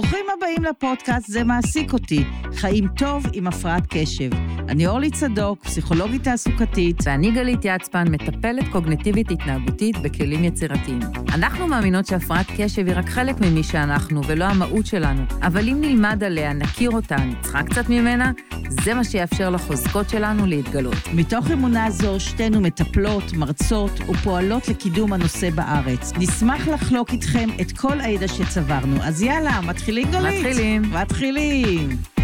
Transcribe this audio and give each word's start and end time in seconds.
ברוכים 0.00 0.26
הבאים 0.36 0.64
לפודקאסט 0.64 1.26
"זה 1.28 1.44
מעסיק 1.44 1.92
אותי", 1.92 2.24
חיים 2.54 2.88
טוב 2.96 3.22
עם 3.32 3.46
הפרעת 3.46 3.82
קשב. 3.90 4.30
אני 4.68 4.86
אורלי 4.86 5.10
צדוק, 5.10 5.64
פסיכולוגית 5.64 6.24
תעסוקתית. 6.24 6.96
ואני 7.04 7.30
גלית 7.30 7.60
יצפן, 7.62 8.08
מטפלת 8.08 8.68
קוגנטיבית 8.72 9.30
התנהגותית 9.30 9.98
בכלים 9.98 10.44
יצירתיים. 10.44 11.00
אנחנו 11.34 11.66
מאמינות 11.66 12.06
שהפרעת 12.06 12.46
קשב 12.56 12.86
היא 12.86 12.94
רק 12.96 13.08
חלק 13.08 13.40
ממי 13.40 13.62
שאנחנו, 13.62 14.20
ולא 14.26 14.44
המהות 14.44 14.86
שלנו. 14.86 15.22
אבל 15.42 15.68
אם 15.68 15.80
נלמד 15.80 16.24
עליה, 16.24 16.52
נכיר 16.52 16.90
אותה, 16.90 17.16
נצחק 17.16 17.64
קצת 17.70 17.88
ממנה, 17.88 18.32
זה 18.68 18.94
מה 18.94 19.04
שיאפשר 19.04 19.50
לחוזקות 19.50 20.08
שלנו 20.08 20.46
להתגלות. 20.46 21.08
מתוך 21.14 21.50
אמונה 21.50 21.90
זו, 21.90 22.20
שתינו 22.20 22.60
מטפלות, 22.60 23.32
מרצות 23.32 24.00
ופועלות 24.08 24.68
לקידום 24.68 25.12
הנושא 25.12 25.50
בארץ. 25.50 26.12
נשמח 26.18 26.68
לחלוק 26.68 27.12
איתכם 27.12 27.48
את 27.60 27.72
כל 27.72 28.00
הידע 28.00 28.28
שצברנו. 28.28 29.02
אז 29.02 29.22
יאללה, 29.22 29.60
מתחילים 29.60 30.10
גלית? 30.10 30.46
מתחילים. 30.46 30.82
מתחילים. 30.82 32.17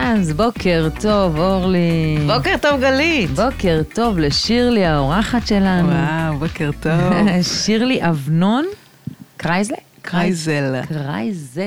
אז 0.00 0.32
בוקר 0.32 0.88
טוב, 1.00 1.38
אורלי. 1.38 2.18
בוקר 2.26 2.54
טוב, 2.62 2.80
גלית. 2.80 3.30
בוקר 3.30 3.80
טוב 3.94 4.18
לשירלי, 4.18 4.84
האורחת 4.86 5.46
שלנו. 5.46 5.88
וואו, 5.88 6.38
בוקר 6.38 6.70
טוב. 6.80 7.28
שירלי 7.64 7.98
אבנון 8.02 8.64
קרייזלה? 9.36 9.76
קרייזל. 10.02 10.80
קרייזל. 10.88 11.62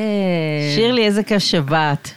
שירלי, 0.76 1.06
איזה 1.06 1.24
כיף 1.24 1.44
שבאת. 1.44 2.10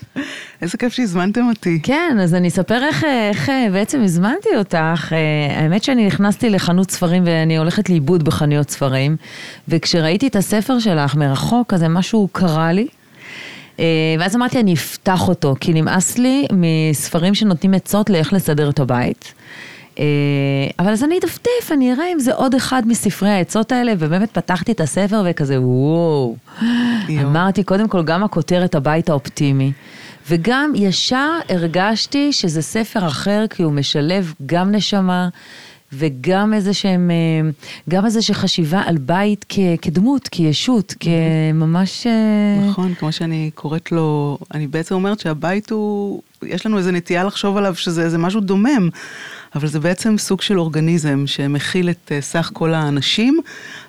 איזה 0.63 0.79
כיף 0.79 0.93
שהזמנתם 0.93 1.49
אותי. 1.49 1.81
כן, 1.83 2.17
אז 2.23 2.35
אני 2.35 2.49
אספר 2.49 2.85
איך, 2.85 3.05
איך 3.05 3.51
בעצם 3.73 4.03
הזמנתי 4.03 4.49
אותך. 4.59 5.13
אה, 5.13 5.61
האמת 5.61 5.85
שאני 5.85 6.07
נכנסתי 6.07 6.51
לחנות 6.51 6.91
ספרים 6.91 7.23
ואני 7.27 7.59
הולכת 7.59 7.91
לאיבוד 7.91 8.23
בחנויות 8.25 8.71
ספרים, 8.71 9.17
וכשראיתי 9.69 10.27
את 10.27 10.37
הספר 10.37 10.79
שלך 10.79 11.17
מרחוק, 11.17 11.75
אז 11.75 11.83
משהו 11.83 12.29
קרה 12.33 12.73
לי. 12.73 12.87
אה, 13.81 13.85
ואז 14.19 14.37
אמרתי, 14.37 14.61
אני 14.61 14.75
אפתח 14.75 15.29
אותו, 15.29 15.55
כי 15.61 15.73
נמאס 15.73 16.19
לי 16.19 16.47
מספרים 16.53 17.35
שנותנים 17.35 17.75
עצות 17.75 18.11
לאיך 18.11 18.33
לסדר 18.33 18.71
את 18.71 18.81
הבית. 18.81 19.35
אה, 19.99 20.05
אבל 20.79 20.93
אז 20.93 21.05
אני 21.05 21.19
אדפדף, 21.19 21.73
אני 21.73 21.93
אראה 21.93 22.13
אם 22.13 22.19
זה 22.19 22.35
עוד 22.35 22.55
אחד 22.55 22.83
מספרי 22.87 23.31
העצות 23.31 23.73
האלה, 23.73 23.93
ובאמת 23.99 24.31
פתחתי 24.31 24.73
את 24.73 24.81
הספר 24.81 25.23
וכזה, 25.27 25.61
וואו. 25.61 26.37
אמרתי, 27.23 27.65
קודם 27.65 27.89
כל, 27.89 28.03
גם 28.03 28.25
הכותרת 28.25 28.75
הבית 28.75 29.09
האופטימי. 29.09 29.73
וגם 30.29 30.73
ישר 30.75 31.31
הרגשתי 31.49 32.33
שזה 32.33 32.63
ספר 32.63 33.07
אחר, 33.07 33.45
כי 33.51 33.63
הוא 33.63 33.73
משלב 33.73 34.35
גם 34.47 34.73
נשמה 34.73 35.29
וגם 35.99 36.55
איזה 36.55 36.75
שהם, 36.75 37.11
אה, 37.11 37.51
גם 37.91 38.05
איזושהי 38.07 38.35
חשיבה 38.35 38.83
על 38.87 38.99
בית 38.99 39.45
כ, 39.49 39.59
כדמות, 39.83 40.29
כישות, 40.29 40.95
כממש... 41.01 42.07
אה, 42.07 42.67
נכון, 42.69 42.95
כמו 42.95 43.13
שאני 43.13 43.51
קוראת 43.55 43.93
לו, 43.93 44.39
אני 44.55 44.67
בעצם 44.67 44.95
אומרת 44.95 45.21
שהבית 45.21 45.71
הוא, 45.71 46.23
יש 46.43 46.67
לנו 46.67 46.79
איזו 46.79 46.91
נטייה 46.91 47.25
לחשוב 47.25 47.57
עליו 47.57 47.75
שזה 47.75 48.03
איזה 48.03 48.19
משהו 48.19 48.41
דומם. 48.41 48.89
אבל 49.55 49.67
זה 49.67 49.81
בעצם 49.81 50.19
סוג 50.19 50.43
של 50.43 50.59
אורגניזם 50.59 51.27
שמכיל 51.27 51.91
את 51.91 52.13
אה, 52.13 52.21
סך 52.21 52.51
כל 52.53 52.75
האנשים 52.75 53.41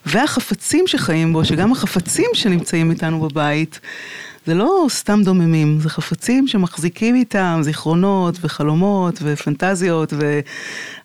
והחפצים 0.05 0.87
שחיים 0.87 1.33
בו, 1.33 1.45
שגם 1.45 1.71
החפצים 1.71 2.29
שנמצאים 2.33 2.91
איתנו 2.91 3.19
בבית, 3.19 3.79
זה 4.45 4.53
לא 4.53 4.85
סתם 4.89 5.21
דוממים, 5.23 5.79
זה 5.79 5.89
חפצים 5.89 6.47
שמחזיקים 6.47 7.15
איתם 7.15 7.59
זיכרונות 7.61 8.37
וחלומות 8.41 9.19
ופנטזיות 9.23 10.13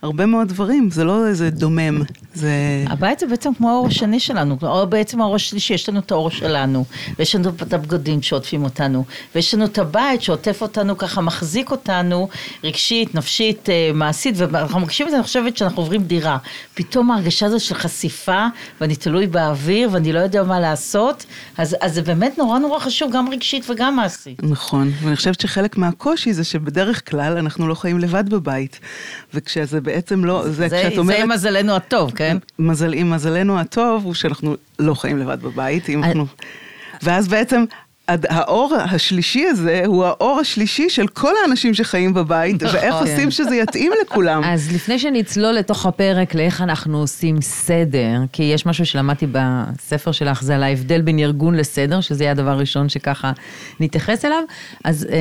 והרבה 0.02 0.26
מאוד 0.26 0.48
דברים, 0.48 0.90
זה 0.90 1.04
לא 1.04 1.26
איזה 1.26 1.50
דומם, 1.50 2.02
זה... 2.34 2.84
הבית 2.86 3.18
זה 3.18 3.26
בעצם 3.26 3.54
כמו 3.54 3.70
האור 3.70 3.86
השני 3.86 4.20
שלנו, 4.20 4.56
או 4.62 4.86
בעצם 4.86 5.20
האור 5.20 5.34
השלישי, 5.34 5.74
יש 5.74 5.88
לנו 5.88 5.98
את 5.98 6.10
האור 6.10 6.30
שלנו, 6.30 6.84
ויש 7.18 7.34
לנו 7.34 7.50
את 7.62 7.72
הבגדים 7.72 8.22
שעוטפים 8.22 8.64
אותנו, 8.64 9.04
ויש 9.34 9.54
לנו 9.54 9.64
את 9.64 9.78
הבית 9.78 10.22
שעוטף 10.22 10.62
אותנו, 10.62 10.98
ככה 10.98 11.20
מחזיק 11.20 11.70
אותנו 11.70 12.28
רגשית, 12.64 13.14
נפשית, 13.14 13.70
אה, 13.70 13.90
מעשית, 13.94 14.34
ואנחנו 14.38 14.80
מרגישים 14.80 15.06
את 15.06 15.10
זה, 15.10 15.16
אני 15.16 15.24
חושבת 15.24 15.56
שאנחנו 15.56 15.82
עוברים 15.82 16.02
דירה. 16.02 16.38
פתאום 16.74 17.10
ההרגשה 17.10 17.46
הזו 17.46 17.60
של 17.60 17.74
חשיפה, 17.74 18.46
ואני 18.80 18.96
תלוי 18.96 19.26
באוויר, 19.26 19.88
ואני 19.92 20.12
לא 20.12 20.18
יודע 20.18 20.42
מה 20.42 20.60
לעשות, 20.60 21.26
אז, 21.58 21.76
אז 21.80 21.94
זה 21.94 22.02
באמת 22.02 22.38
נורא 22.38 22.58
נורא 22.58 22.78
חשוב, 22.78 23.12
גם 23.12 23.28
רגשית 23.28 23.70
וגם 23.70 23.96
מעשית. 23.96 24.42
נכון, 24.42 24.90
ואני 25.02 25.16
חושבת 25.16 25.40
שחלק 25.40 25.76
מהקושי 25.76 26.32
זה 26.32 26.44
שבדרך 26.44 27.10
כלל 27.10 27.38
אנחנו 27.38 27.68
לא 27.68 27.74
חיים 27.74 27.98
לבד 27.98 28.28
בבית, 28.28 28.80
וכשזה 29.34 29.80
בעצם 29.80 30.24
לא, 30.24 30.42
זה, 30.44 30.68
זה 30.68 30.68
כשאת 30.68 30.98
אומרת... 30.98 31.18
זה 31.20 31.26
מזלנו 31.26 31.76
הטוב, 31.76 32.10
כן? 32.20 32.36
מזל, 32.58 32.94
אם 32.94 33.10
מזלנו 33.10 33.58
הטוב 33.58 34.04
הוא 34.04 34.14
שאנחנו 34.14 34.56
לא 34.78 34.94
חיים 34.94 35.18
לבד 35.18 35.42
בבית, 35.42 35.88
אם 35.88 36.04
אנחנו... 36.04 36.26
ואז 37.02 37.28
בעצם 37.28 37.64
האור 38.08 38.74
השלישי 38.74 39.46
הזה 39.46 39.82
הוא 39.86 40.04
האור 40.04 40.38
השלישי 40.40 40.90
של 40.90 41.06
כל 41.06 41.32
האנשים 41.42 41.74
שחיים 41.74 42.14
בבית, 42.14 42.62
נכון. 42.62 42.76
ואיך 42.80 42.94
עושים 42.94 43.30
שזה 43.30 43.56
יתאים 43.56 43.92
לכולם. 44.02 44.44
אז 44.44 44.72
לפני 44.74 44.98
שנצלול 44.98 45.52
לתוך 45.52 45.86
הפרק 45.86 46.34
לאיך 46.34 46.60
אנחנו 46.60 46.98
עושים 46.98 47.40
סדר, 47.40 48.18
כי 48.32 48.42
יש 48.42 48.66
משהו 48.66 48.86
שלמדתי 48.86 49.26
בספר 49.32 50.12
שלך, 50.12 50.42
זה 50.42 50.54
על 50.54 50.62
ההבדל 50.62 51.00
בין 51.00 51.18
ארגון 51.18 51.54
לסדר, 51.54 52.00
שזה 52.00 52.24
יהיה 52.24 52.30
הדבר 52.30 52.50
הראשון 52.50 52.88
שככה 52.88 53.32
נתייחס 53.80 54.24
אליו, 54.24 54.42
אז 54.84 55.06
אה, 55.12 55.18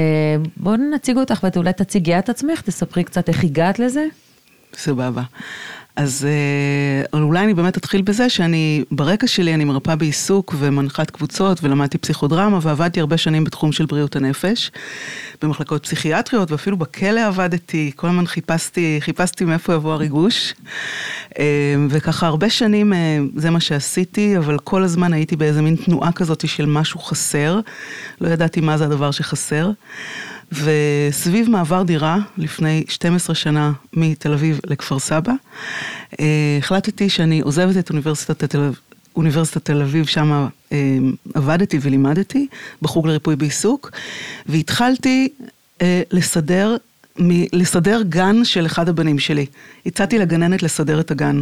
בואו 0.58 0.76
נציג 0.76 1.18
אותך 1.18 1.46
ואולי 1.56 1.74
תציגי 1.74 2.20
את 2.20 2.30
עצמך, 2.30 2.62
תספרי 2.62 3.04
קצת 3.04 3.30
איך 3.30 3.44
הגעת 3.44 3.80
לזה. 3.80 4.06
סבבה. 4.74 5.22
אז 6.00 6.28
אה, 6.30 7.20
אולי 7.20 7.44
אני 7.44 7.54
באמת 7.54 7.78
אתחיל 7.78 8.02
בזה 8.02 8.30
שאני, 8.30 8.84
ברקע 8.92 9.28
שלי 9.28 9.54
אני 9.54 9.64
מרפאה 9.64 9.96
בעיסוק 9.96 10.56
ומנחת 10.58 11.10
קבוצות 11.10 11.64
ולמדתי 11.64 11.98
פסיכודרמה 11.98 12.60
ועבדתי 12.62 13.00
הרבה 13.00 13.18
שנים 13.18 13.44
בתחום 13.44 13.72
של 13.72 13.86
בריאות 13.86 14.16
הנפש, 14.16 14.72
במחלקות 15.42 15.84
פסיכיאטריות 15.84 16.52
ואפילו 16.52 16.78
בכלא 16.78 17.28
עבדתי, 17.28 17.92
כל 17.96 18.08
הזמן 18.08 18.26
חיפשתי, 18.26 18.98
חיפשתי 19.02 19.46
מאיפה 19.46 19.74
יבוא 19.74 19.94
הריגוש. 19.94 20.54
אה, 21.40 21.46
וככה 21.90 22.28
הרבה 22.28 22.50
שנים 22.50 22.94
אה, 22.94 23.20
זה 23.36 23.50
מה 23.50 23.60
שעשיתי, 23.60 24.38
אבל 24.38 24.60
כל 24.60 24.84
הזמן 24.84 25.14
הייתי 25.14 25.36
באיזה 25.36 25.62
מין 25.62 25.76
תנועה 25.76 26.12
כזאת 26.12 26.48
של 26.48 26.66
משהו 26.66 27.00
חסר, 27.00 27.60
לא 28.22 28.28
ידעתי 28.28 28.62
מה 28.62 28.78
זה 28.78 28.86
הדבר 28.86 29.12
שחסר. 29.12 29.72
וסביב 30.52 31.50
מעבר 31.50 31.84
דירה, 31.84 32.18
לפני 32.38 32.84
12 32.88 33.36
שנה 33.36 33.72
מתל 33.94 34.34
אביב 34.34 34.60
לכפר 34.68 35.00
סבא, 35.00 35.34
אה, 36.20 36.26
החלטתי 36.60 37.10
שאני 37.10 37.40
עוזבת 37.40 37.78
את 37.78 37.90
אוניברסיטת 37.90 38.44
תל 38.44 38.58
אביב. 38.58 38.80
אוניברסיטת 39.16 39.66
תל 39.66 39.82
אביב, 39.82 40.06
שם 40.06 40.48
אה, 40.72 40.98
עבדתי 41.34 41.78
ולימדתי 41.82 42.48
בחוג 42.82 43.08
לריפוי 43.08 43.36
בעיסוק, 43.36 43.92
והתחלתי 44.46 45.30
אה, 45.82 46.02
לסדר, 46.12 46.78
מ, 47.22 47.30
לסדר 47.54 48.02
גן 48.02 48.46
של 48.46 48.66
אחד 48.66 48.90
הבנים 48.90 49.20
שלי. 49.20 49.46
הצעתי 49.86 50.20
לגננת 50.20 50.64
לסדר 50.64 51.00
את 51.00 51.12
הגן. 51.12 51.42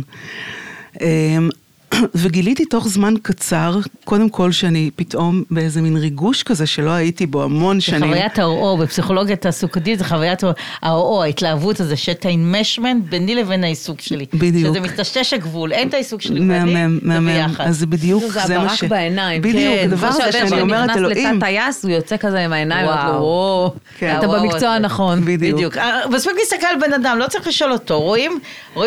וגיליתי 2.15 2.65
תוך 2.65 2.87
זמן 2.87 3.13
קצר, 3.21 3.79
קודם 4.05 4.29
כל 4.29 4.51
שאני 4.51 4.89
פתאום 4.95 5.43
באיזה 5.51 5.81
מין 5.81 5.97
ריגוש 5.97 6.43
כזה 6.43 6.67
שלא 6.67 6.89
הייתי 6.89 7.25
בו 7.25 7.43
המון 7.43 7.81
שנים. 7.81 7.99
זה 7.99 8.05
חוויית 8.05 8.39
האו, 8.39 8.77
בפסיכולוגיה 8.77 9.35
תעסוקתית 9.35 9.99
זה 9.99 10.05
חוויית 10.05 10.43
האו, 10.81 11.23
ההתלהבות 11.23 11.79
הזה, 11.79 11.95
שאת 11.95 12.25
האינמשמנט 12.25 13.03
ביני 13.09 13.35
לבין 13.35 13.63
העיסוק 13.63 14.01
שלי. 14.01 14.25
בדיוק. 14.33 14.69
שזה 14.69 14.79
מטשטש 14.79 15.33
הגבול, 15.33 15.71
אין 15.71 15.87
את 15.87 15.93
העיסוק 15.93 16.21
שלי 16.21 16.39
מהמם, 16.39 16.99
מהמם, 17.01 17.53
אז 17.59 17.79
זה 17.79 17.85
בדיוק 17.85 18.23
זה 18.23 18.39
מה 18.39 18.45
ש... 18.45 18.47
זה 18.47 18.55
הברק 18.57 18.83
בעיניים, 18.83 19.41
בדיוק, 19.41 19.73
כן. 19.79 19.89
הדבר 19.91 20.07
הזה 20.07 20.31
שאני 20.31 20.61
אומרת, 20.61 20.89
אלוהים. 20.97 21.17
נכנס 21.17 21.33
לתת 21.33 21.39
טייס, 21.39 21.83
הוא 21.83 21.91
יוצא 21.91 22.17
כזה 22.17 22.39
עם 22.39 22.53
העיניים, 22.53 22.87
וואו, 22.87 23.73
כן. 23.97 24.15
אתה 24.19 24.27
במקצוע 24.27 24.69
הנכון. 24.69 25.25
בדיוק. 25.25 25.77
אה, 25.77 26.07
מספיק 26.09 26.33
להסתכל 26.39 26.67
על 26.67 26.79
בן 26.87 26.93
אדם, 26.93 27.17
לא 27.19 27.27
צריך 27.27 27.47
לשאול 27.47 27.71
אותו, 27.71 27.99
רואים 27.99 28.39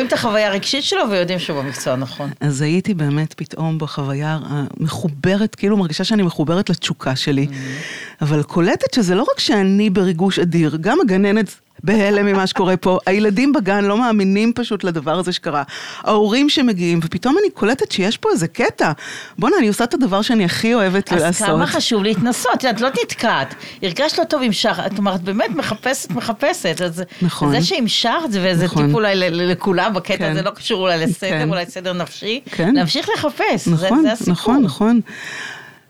את 0.07 0.13
החוויה 0.13 0.49
הרגשית 0.49 0.85
שלו 0.85 1.03
ויודעים 1.11 1.39
שהוא 1.39 1.63
במקצוע 1.63 1.93
הנכון. 1.93 2.31
אז 2.41 2.63
הייתי 2.63 2.95
באמת 3.01 3.35
פתאום 3.35 3.79
בחוויה 3.79 4.39
המחוברת, 4.43 5.55
כאילו 5.55 5.77
מרגישה 5.77 6.05
שאני 6.05 6.23
מחוברת 6.23 6.71
לתשוקה 6.71 7.17
שלי, 7.17 7.47
mm-hmm. 7.51 8.25
אבל 8.25 8.43
קולטת 8.43 8.95
שזה 8.95 9.15
לא 9.15 9.27
רק 9.33 9.39
שאני 9.41 9.91
בריגוש 9.91 10.39
אדיר, 10.39 10.77
גם 10.81 10.99
הגננת 11.01 11.55
בהלם 11.85 12.27
ממה 12.27 12.47
שקורה 12.47 12.77
פה, 12.77 12.99
הילדים 13.07 13.53
בגן 13.53 13.85
לא 13.85 13.99
מאמינים 13.99 14.53
פשוט 14.55 14.85
לדבר 14.85 15.19
הזה 15.19 15.33
שקרה, 15.33 15.63
ההורים 16.03 16.49
שמגיעים, 16.49 17.01
ופתאום 17.03 17.37
אני 17.39 17.51
קולטת 17.51 17.93
שיש 17.93 18.17
פה 18.17 18.29
איזה 18.33 18.49
קטע. 18.49 18.93
בואנה, 19.39 19.57
אני 19.59 19.69
עושה 19.69 19.85
את 19.85 19.95
הדבר 19.95 20.23
שאני 20.23 20.45
הכי 20.45 20.75
אוהבת 20.75 21.13
אז 21.13 21.23
לעשות. 21.23 21.49
אז 21.49 21.55
כמה 21.55 21.67
חשוב 21.67 22.03
להתנסות, 22.03 22.65
את 22.71 22.81
לא 22.81 22.89
נתקעת. 23.03 23.55
הרגשת 23.83 24.19
לא 24.19 24.25
טוב 24.25 24.43
עם 24.43 24.53
שחר, 24.53 24.87
את 24.87 24.99
אומרת, 24.99 25.21
באמת 25.21 25.51
מחפשת, 25.51 26.11
מחפשת. 26.11 26.81
אז 26.85 27.03
נכון. 27.23 27.51
זה 27.51 27.63
שהמשכת, 27.63 28.29
וזה 28.31 28.65
נכון. 28.65 28.87
טיפ 28.87 28.95
אולי 28.95 29.31
לכולם 29.31 29.95
בקטע 29.95 30.17
כן. 30.17 30.31
הזה, 30.31 30.43
לא 30.43 30.51
קשור 30.51 30.81
אולי 30.81 30.99
לסדר, 30.99 31.31
כן. 31.31 31.51
אולי 31.51 31.67
סדר 31.67 31.93
נפשי, 31.93 32.41
כן. 32.51 32.75
להמשיך 32.75 33.09
לחפש, 33.17 33.69
נכון, 33.69 33.97
זה, 33.97 34.03
זה 34.03 34.13
הסיפור. 34.13 34.33
נכון, 34.33 34.63
נכון. 34.63 35.01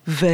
ו... 0.08 0.26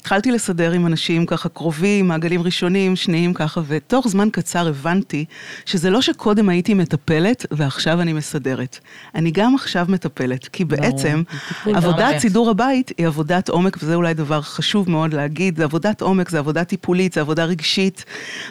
התחלתי 0.00 0.30
לסדר 0.30 0.72
עם 0.72 0.86
אנשים 0.86 1.26
ככה 1.26 1.48
קרובים, 1.48 2.08
מעגלים 2.08 2.42
ראשונים, 2.42 2.96
שניים 2.96 3.34
ככה, 3.34 3.60
ותוך 3.66 4.08
זמן 4.08 4.28
קצר 4.32 4.68
הבנתי 4.68 5.24
שזה 5.66 5.90
לא 5.90 6.02
שקודם 6.02 6.48
הייתי 6.48 6.74
מטפלת 6.74 7.46
ועכשיו 7.50 8.00
אני 8.00 8.12
מסדרת. 8.12 8.78
אני 9.14 9.30
גם 9.30 9.54
עכשיו 9.54 9.86
מטפלת, 9.88 10.48
כי 10.48 10.64
בעצם 10.64 11.22
עבודת 11.66 12.18
סידור 12.18 12.50
הבית 12.50 12.92
היא 12.98 13.06
עבודת 13.06 13.48
עומק, 13.48 13.76
וזה 13.82 13.94
אולי 13.94 14.14
דבר 14.14 14.40
חשוב 14.42 14.90
מאוד 14.90 15.14
להגיד, 15.14 15.56
זה 15.56 15.64
עבודת 15.64 16.00
עומק, 16.00 16.28
זה 16.28 16.38
עבודה 16.38 16.64
טיפולית, 16.64 17.12
זה 17.12 17.20
עבודה 17.20 17.44
רגשית, 17.44 18.04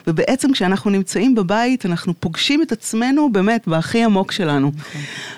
ובעצם 0.08 0.52
כשאנחנו 0.54 0.92
נמצאים 0.92 1.36
בבית, 1.36 1.86
אנחנו 1.86 2.14
פוגשים 2.20 2.62
את 2.62 2.72
עצמנו 2.72 3.32
באמת 3.32 3.68
בהכי 3.68 4.04
עמוק 4.04 4.32
שלנו. 4.32 4.72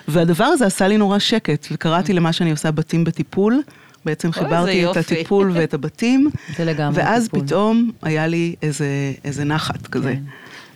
והדבר 0.08 0.46
הזה 0.46 0.66
עשה 0.66 0.88
לי 0.88 0.98
נורא 0.98 1.20
שקט, 1.20 1.68
וקראתי 1.72 2.14
למה 2.14 2.34
שאני 2.34 2.52
עושה 2.52 2.72
בתים 2.72 3.04
בטיפול. 3.04 3.62
בעצם 4.06 4.32
חיברתי 4.32 4.92
את 4.92 4.98
הטיפול 4.98 5.52
ואת 5.54 5.74
הבתים, 5.74 6.30
זה 6.58 6.66
לגמרי 6.66 7.04
ואז 7.04 7.24
טיפול. 7.24 7.46
פתאום 7.46 7.92
היה 8.02 8.28
לי 8.28 8.56
איזה, 8.62 9.14
איזה 9.26 9.44
נחת 9.44 9.88
כזה. 9.88 10.14
כן. 10.14 10.22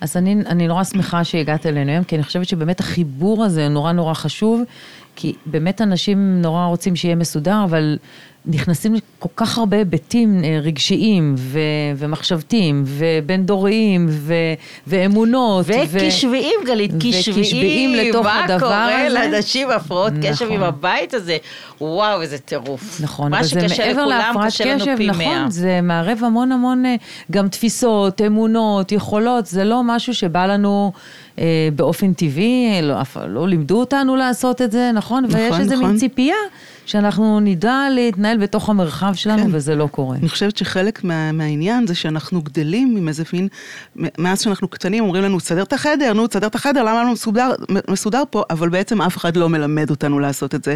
אז 0.01 0.17
אני, 0.17 0.35
אני 0.45 0.67
נורא 0.67 0.83
שמחה 0.83 1.23
שהגעת 1.23 1.65
אלינו 1.65 1.91
היום, 1.91 2.03
כי 2.03 2.15
אני 2.15 2.23
חושבת 2.23 2.47
שבאמת 2.47 2.79
החיבור 2.79 3.43
הזה 3.43 3.67
נורא 3.67 3.91
נורא 3.91 4.13
חשוב, 4.13 4.61
כי 5.15 5.33
באמת 5.45 5.81
אנשים 5.81 6.41
נורא 6.41 6.65
רוצים 6.65 6.95
שיהיה 6.95 7.15
מסודר, 7.15 7.63
אבל 7.63 7.97
נכנסים 8.47 8.95
לכל 8.95 9.29
כך 9.35 9.57
הרבה 9.57 9.77
היבטים 9.77 10.41
אה, 10.43 10.59
רגשיים 10.63 11.35
ו- 11.37 11.59
ומחשבתיים 11.97 12.83
ובין 12.85 13.45
דוריים 13.45 14.07
ו- 14.09 14.33
ואמונות. 14.87 15.65
ו- 15.67 15.71
וקשביים, 15.91 16.59
גלית, 16.65 16.91
וקשביים 16.93 17.43
קשביים. 17.43 17.93
לתוך 17.93 18.27
הדבר 18.27 18.53
מה 18.53 18.59
קורה 18.59 19.05
הזה? 19.05 19.13
לאנשים 19.13 19.69
הפרעות 19.69 20.13
קשב 20.21 20.45
נכון. 20.45 20.51
עם 20.51 20.63
הבית 20.63 21.13
הזה? 21.13 21.37
וואו, 21.81 22.21
איזה 22.21 22.37
טירוף. 22.37 23.01
נכון, 23.01 23.31
מה 23.31 23.39
אבל 23.39 23.47
זה 23.47 23.67
מעבר 23.79 24.05
להפרעת 24.05 24.47
קשב, 24.47 24.95
פי 24.97 25.07
נכון. 25.07 25.49
זה 25.51 25.79
מערב 25.83 26.19
המון 26.23 26.51
המון 26.51 26.85
אה, 26.85 26.95
גם 27.31 27.47
תפיסות, 27.47 28.21
אמונות, 28.21 28.91
יכולות, 28.91 29.45
זה 29.45 29.63
לא 29.63 29.81
משהו 29.83 30.13
שבא 30.13 30.45
לנו 30.45 30.91
אה, 31.39 31.69
באופן 31.75 32.13
טבעי, 32.13 32.79
לא, 32.81 32.95
לא 33.27 33.47
לימדו 33.47 33.79
אותנו 33.79 34.15
לעשות 34.15 34.61
את 34.61 34.71
זה, 34.71 34.91
נכון? 34.93 35.23
נכון, 35.25 35.39
ויש 35.39 35.59
איזה 35.59 35.75
נכון. 35.75 35.87
מין 35.87 35.97
ציפייה 35.97 36.35
שאנחנו 36.85 37.39
נדע 37.39 37.87
להתנהל 37.91 38.37
בתוך 38.37 38.69
המרחב 38.69 39.13
שלנו, 39.13 39.43
כן. 39.43 39.49
וזה 39.51 39.75
לא 39.75 39.87
קורה. 39.91 40.17
אני 40.17 40.29
חושבת 40.29 40.57
שחלק 40.57 41.03
מה, 41.03 41.31
מהעניין 41.31 41.87
זה 41.87 41.95
שאנחנו 41.95 42.41
גדלים 42.41 42.95
עם 42.97 43.07
איזה 43.07 43.23
מין, 43.33 43.47
מאז 43.95 44.41
שאנחנו 44.41 44.67
קטנים 44.67 45.03
אומרים 45.03 45.23
לנו, 45.23 45.39
תסדר 45.39 45.63
את 45.63 45.73
החדר, 45.73 46.13
נו, 46.13 46.27
תסדר 46.27 46.47
את 46.47 46.55
החדר, 46.55 46.83
למה 46.83 47.03
לא 47.03 47.11
מסודר, 47.11 47.51
מסודר 47.89 48.23
פה? 48.29 48.43
אבל 48.49 48.69
בעצם 48.69 49.01
אף 49.01 49.17
אחד 49.17 49.37
לא 49.37 49.49
מלמד 49.49 49.89
אותנו 49.89 50.19
לעשות 50.19 50.55
את 50.55 50.63
זה. 50.63 50.75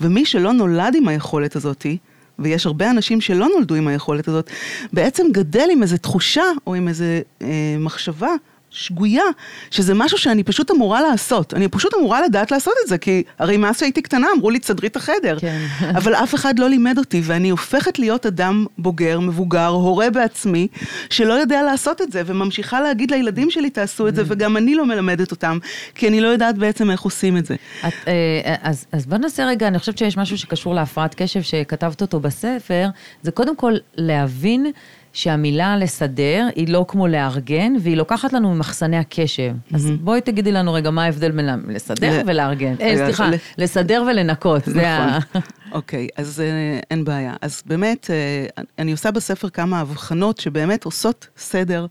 ומי 0.00 0.24
שלא 0.24 0.52
נולד 0.52 0.94
עם 0.94 1.08
היכולת 1.08 1.56
הזאתי, 1.56 1.98
ויש 2.38 2.66
הרבה 2.66 2.90
אנשים 2.90 3.20
שלא 3.20 3.48
נולדו 3.56 3.74
עם 3.74 3.88
היכולת 3.88 4.28
הזאת, 4.28 4.50
בעצם 4.92 5.26
גדל 5.32 5.68
עם 5.72 5.82
איזו 5.82 5.96
תחושה 5.96 6.44
או 6.66 6.74
עם 6.74 6.88
איזו 6.88 7.04
אה, 7.42 7.76
מחשבה 7.78 8.30
שגויה, 8.76 9.22
שזה 9.70 9.94
משהו 9.94 10.18
שאני 10.18 10.42
פשוט 10.42 10.70
אמורה 10.70 11.02
לעשות. 11.02 11.54
אני 11.54 11.68
פשוט 11.68 11.94
אמורה 11.94 12.22
לדעת 12.22 12.50
לעשות 12.50 12.74
את 12.84 12.88
זה, 12.88 12.98
כי 12.98 13.22
הרי 13.38 13.56
מאז 13.56 13.78
שהייתי 13.78 14.02
קטנה 14.02 14.26
אמרו 14.36 14.50
לי, 14.50 14.58
תסדרי 14.58 14.88
את 14.88 14.96
החדר. 14.96 15.38
כן. 15.40 15.66
אבל 15.98 16.14
אף 16.14 16.34
אחד 16.34 16.58
לא 16.58 16.68
לימד 16.68 16.98
אותי, 16.98 17.20
ואני 17.24 17.50
הופכת 17.50 17.98
להיות 17.98 18.26
אדם 18.26 18.66
בוגר, 18.78 19.20
מבוגר, 19.20 19.66
הורה 19.66 20.10
בעצמי, 20.10 20.68
שלא 21.10 21.32
יודע 21.32 21.62
לעשות 21.62 22.02
את 22.02 22.12
זה, 22.12 22.22
וממשיכה 22.26 22.80
להגיד 22.80 23.10
לילדים 23.10 23.50
שלי, 23.50 23.70
תעשו 23.70 24.08
את 24.08 24.14
זה, 24.14 24.22
וגם 24.26 24.56
אני 24.56 24.74
לא 24.74 24.86
מלמדת 24.86 25.30
אותם, 25.30 25.58
כי 25.94 26.08
אני 26.08 26.20
לא 26.20 26.28
יודעת 26.28 26.58
בעצם 26.58 26.90
איך 26.90 27.00
עושים 27.00 27.36
את 27.36 27.46
זה. 27.46 27.54
את, 27.88 27.92
אה, 28.08 28.54
אז, 28.62 28.86
אז 28.92 29.06
בוא 29.06 29.18
נעשה 29.18 29.46
רגע, 29.46 29.68
אני 29.68 29.78
חושבת 29.78 29.98
שיש 29.98 30.16
משהו 30.16 30.38
שקשור 30.38 30.74
להפרעת 30.74 31.14
קשב 31.14 31.42
שכתבת 31.42 32.02
אותו 32.02 32.20
בספר, 32.20 32.88
זה 33.22 33.30
קודם 33.30 33.56
כל 33.56 33.72
להבין 33.96 34.66
שהמילה 35.16 35.76
לסדר 35.76 36.48
היא 36.56 36.68
לא 36.68 36.84
כמו 36.88 37.06
לארגן, 37.06 37.72
והיא 37.80 37.96
לוקחת 37.96 38.32
לנו 38.32 38.54
ממחסני 38.54 38.96
הקשב. 38.96 39.52
אז 39.74 39.90
בואי 40.00 40.20
תגידי 40.20 40.52
לנו 40.52 40.72
רגע 40.72 40.90
מה 40.90 41.04
ההבדל 41.04 41.30
בין 41.30 41.48
לסדר 41.68 42.22
ולארגן. 42.26 42.74
אה, 42.80 42.86
רגע, 42.86 43.04
סליחה, 43.04 43.30
לסדר 43.58 44.04
ולנקות, 44.10 44.62
זה 44.64 44.90
ה... 44.90 45.18
נכון. 45.18 45.40
אוקיי, 45.72 46.08
אז 46.16 46.40
אה, 46.40 46.80
אין 46.90 47.04
בעיה. 47.04 47.34
אז 47.40 47.62
באמת, 47.66 48.10
אה, 48.10 48.62
אני 48.78 48.92
עושה 48.92 49.10
בספר 49.10 49.48
כמה 49.48 49.80
הבחנות 49.80 50.38
שבאמת 50.38 50.84
עושות 50.84 51.28
סדר. 51.36 51.86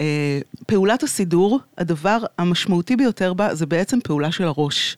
אה, 0.00 0.38
פעולת 0.66 1.02
הסידור, 1.02 1.60
הדבר 1.78 2.18
המשמעותי 2.38 2.96
ביותר 2.96 3.32
בה 3.32 3.54
זה 3.54 3.66
בעצם 3.66 3.98
פעולה 4.04 4.32
של 4.32 4.44
הראש. 4.44 4.96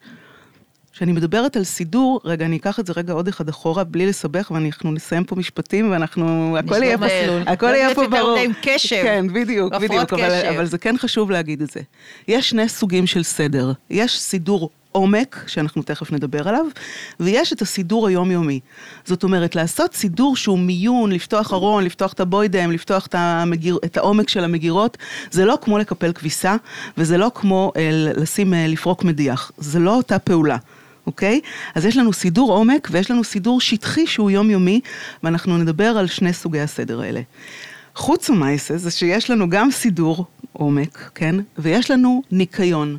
כשאני 0.97 1.13
מדברת 1.13 1.57
על 1.57 1.65
סידור, 1.65 2.21
רגע, 2.25 2.45
אני 2.47 2.57
אקח 2.57 2.81
את 2.81 2.87
זה 2.87 2.93
רגע 2.97 3.13
עוד 3.13 3.29
אחד 3.29 3.49
אחורה, 3.49 3.85
בלי 3.85 4.07
לסבך, 4.07 4.51
ואנחנו 4.51 4.93
נסיים 4.93 5.25
פה 5.25 5.37
משפטים, 5.37 5.91
ואנחנו, 5.91 6.57
הכל 6.59 6.83
יהיה 6.83 6.99
פה, 6.99 7.07
מסלול. 7.07 7.43
הכל 7.47 7.67
יהיה 7.67 7.95
פה 7.95 8.09
ברור. 8.09 8.39
עם 8.39 8.53
קשב. 8.63 9.03
כן, 9.03 9.27
בדיוק, 9.33 9.75
בדיוק, 9.75 10.13
אבל. 10.13 10.47
אבל 10.57 10.67
זה 10.67 10.79
כן 10.79 10.99
חשוב 10.99 11.31
להגיד 11.31 11.63
את 11.63 11.71
זה. 11.71 11.81
יש 12.29 12.51
שני 12.51 12.69
סוגים 12.69 13.07
של 13.07 13.23
סדר. 13.23 13.73
יש 13.91 14.21
סידור 14.21 14.71
עומק, 14.93 15.45
שאנחנו 15.47 15.83
תכף 15.83 16.13
נדבר 16.13 16.49
עליו, 16.49 16.67
ויש 17.21 17.53
את 17.53 17.63
הסידור 17.63 18.09
היומיומי. 18.09 18.61
זאת 19.05 19.25
אומרת, 19.25 19.55
לעשות 19.55 19.95
סידור 19.95 20.37
שהוא 20.37 20.59
מיון, 20.59 21.13
לפתוח 21.13 21.53
ארון, 21.53 21.85
לפתוח 21.85 22.13
את 22.13 22.21
הבוידם, 22.21 22.71
לפתוח 22.71 23.07
את, 23.07 23.15
המגיר, 23.19 23.79
את 23.85 23.97
העומק 23.97 24.29
של 24.29 24.45
המגירות, 24.45 24.97
זה 25.31 25.45
לא 25.45 25.59
כמו 25.63 25.79
לקפל 25.79 26.13
כביסה, 26.13 26.57
וזה 26.99 27.19
לא 27.19 27.31
כמו 27.35 27.73
אה, 27.77 27.89
לשים, 27.93 28.55
אה, 28.55 28.67
לפרוק 28.67 29.05
מדיח. 29.05 29.53
זה 29.59 29.79
לא 29.79 29.97
אותה 29.97 30.19
פעולה. 30.19 30.57
אוקיי? 31.07 31.41
אז 31.75 31.85
יש 31.85 31.97
לנו 31.97 32.13
סידור 32.13 32.53
עומק 32.53 32.89
ויש 32.91 33.11
לנו 33.11 33.25
סידור 33.25 33.61
שטחי 33.61 34.07
שהוא 34.07 34.31
יומיומי, 34.31 34.81
ואנחנו 35.23 35.59
נדבר 35.59 35.99
על 35.99 36.07
שני 36.07 36.33
סוגי 36.33 36.61
הסדר 36.61 37.01
האלה. 37.01 37.21
חוץ 37.95 38.31
המעשה 38.31 38.77
זה 38.77 38.91
שיש 38.91 39.31
לנו 39.31 39.51
גם 39.51 39.71
סידור 39.71 40.25
עומק, 40.53 41.11
כן? 41.15 41.35
ויש 41.59 41.91
לנו 41.91 42.23
ניקיון. 42.31 42.97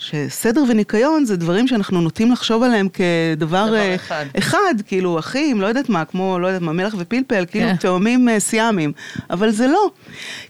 שסדר 0.00 0.62
וניקיון 0.68 1.24
זה 1.24 1.36
דברים 1.36 1.68
שאנחנו 1.68 2.00
נוטים 2.00 2.32
לחשוב 2.32 2.62
עליהם 2.62 2.88
כדבר 2.88 3.66
דבר 3.66 3.74
אה, 3.74 3.94
אחד. 3.94 4.24
אחד, 4.38 4.74
כאילו 4.86 5.18
אחים, 5.18 5.60
לא 5.60 5.66
יודעת 5.66 5.88
מה, 5.88 6.04
כמו, 6.04 6.38
לא 6.38 6.46
יודעת 6.46 6.62
מה, 6.62 6.72
מלח 6.72 6.94
ופלפל, 6.98 7.44
כאילו 7.50 7.68
כן. 7.68 7.76
תאומים 7.76 8.28
אה, 8.28 8.40
סיאמים, 8.40 8.92
אבל 9.30 9.50
זה 9.50 9.66
לא. 9.66 9.90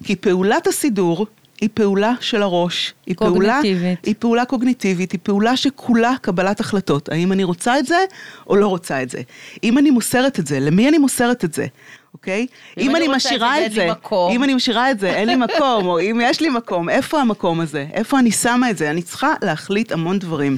כי 0.05 0.17
פעולת 0.17 0.67
הסידור 0.67 1.27
היא 1.61 1.69
פעולה 1.75 2.13
של 2.21 2.43
הראש, 2.43 2.95
היא 3.07 3.17
פעולה, 3.17 3.57
קוגניטיבית. 3.57 3.99
היא 4.05 4.15
פעולה 4.19 4.45
קוגניטיבית, 4.45 5.13
היא 5.13 5.21
פעולה 5.23 5.57
שכולה 5.57 6.15
קבלת 6.23 6.61
החלטות, 6.61 7.09
האם 7.09 7.33
אני 7.33 7.45
רוצה 7.45 7.79
את 7.79 7.87
זה 7.87 8.05
או 8.47 8.57
לא 8.57 8.67
רוצה 8.67 9.03
את 9.03 9.11
זה. 9.11 9.21
אם 9.65 9.79
אני 9.79 9.91
מוסרת 9.91 10.39
את 10.39 10.47
זה, 10.47 10.61
למי 10.61 10.89
אני 10.89 10.99
מוסרת 10.99 11.45
את 11.45 11.55
זה, 11.55 11.67
אוקיי? 12.15 12.47
אם 12.79 12.91
אם 12.91 12.97
אני 12.97 13.05
אני 13.05 13.07
זה 13.09 13.17
משאירה 13.17 13.67
את 13.67 13.73
זה, 13.73 13.87
מקום. 13.91 14.33
אם 14.33 14.45
אני 14.45 14.55
משאירה 14.55 14.91
את 14.91 15.01
זה, 15.01 15.11
אין 15.11 15.29
לי 15.29 15.37
מקום, 15.37 15.87
או 15.87 16.01
אם 16.01 16.21
יש 16.23 16.41
לי 16.41 16.49
מקום, 16.49 16.89
איפה 16.89 17.21
המקום 17.21 17.61
הזה? 17.61 17.87
איפה 17.93 18.19
אני 18.19 18.31
שמה 18.31 18.71
את 18.71 18.79
זה? 18.79 18.91
אני 18.91 19.03
צריכה 19.03 19.33
להחליט 19.43 19.93
המון 19.93 20.19
דברים. 20.19 20.57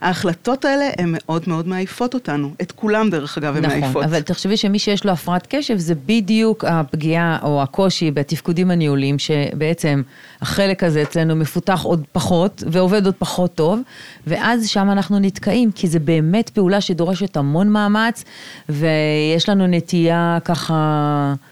ההחלטות 0.00 0.64
האלה 0.64 0.90
הן 0.98 1.14
מאוד 1.16 1.42
מאוד 1.46 1.68
מעייפות 1.68 2.14
אותנו, 2.14 2.50
את 2.62 2.72
כולם 2.72 3.10
דרך 3.10 3.38
אגב 3.38 3.56
הן 3.56 3.64
נכון, 3.64 3.80
מעייפות. 3.80 4.04
אבל 4.04 4.20
תחשבי 4.20 4.56
שמי 4.56 4.78
שיש 4.78 5.04
לו 5.04 5.12
הפרעת 5.12 5.46
קשב 5.50 5.76
זה 5.76 5.94
בדיוק 6.06 6.64
הפגיעה 6.64 7.38
או 7.42 7.62
הקושי 7.62 8.10
בתפקודים 8.10 8.70
הניהוליים, 8.70 9.18
שבעצם 9.18 10.02
החלק 10.40 10.84
הזה 10.84 11.02
אצלנו 11.02 11.36
מפותח 11.36 11.80
עוד 11.82 12.04
פחות 12.12 12.62
ועובד 12.66 13.06
עוד 13.06 13.14
פחות 13.18 13.54
טוב, 13.54 13.80
ואז 14.26 14.68
שם 14.68 14.90
אנחנו 14.90 15.18
נתקעים, 15.18 15.72
כי 15.72 15.88
זה 15.88 15.98
באמת 15.98 16.50
פעולה 16.50 16.80
שדורשת 16.80 17.36
המון 17.36 17.68
מאמץ, 17.68 18.24
ויש 18.68 19.48
לנו 19.48 19.66
נטייה 19.66 20.38
ככה 20.44 20.93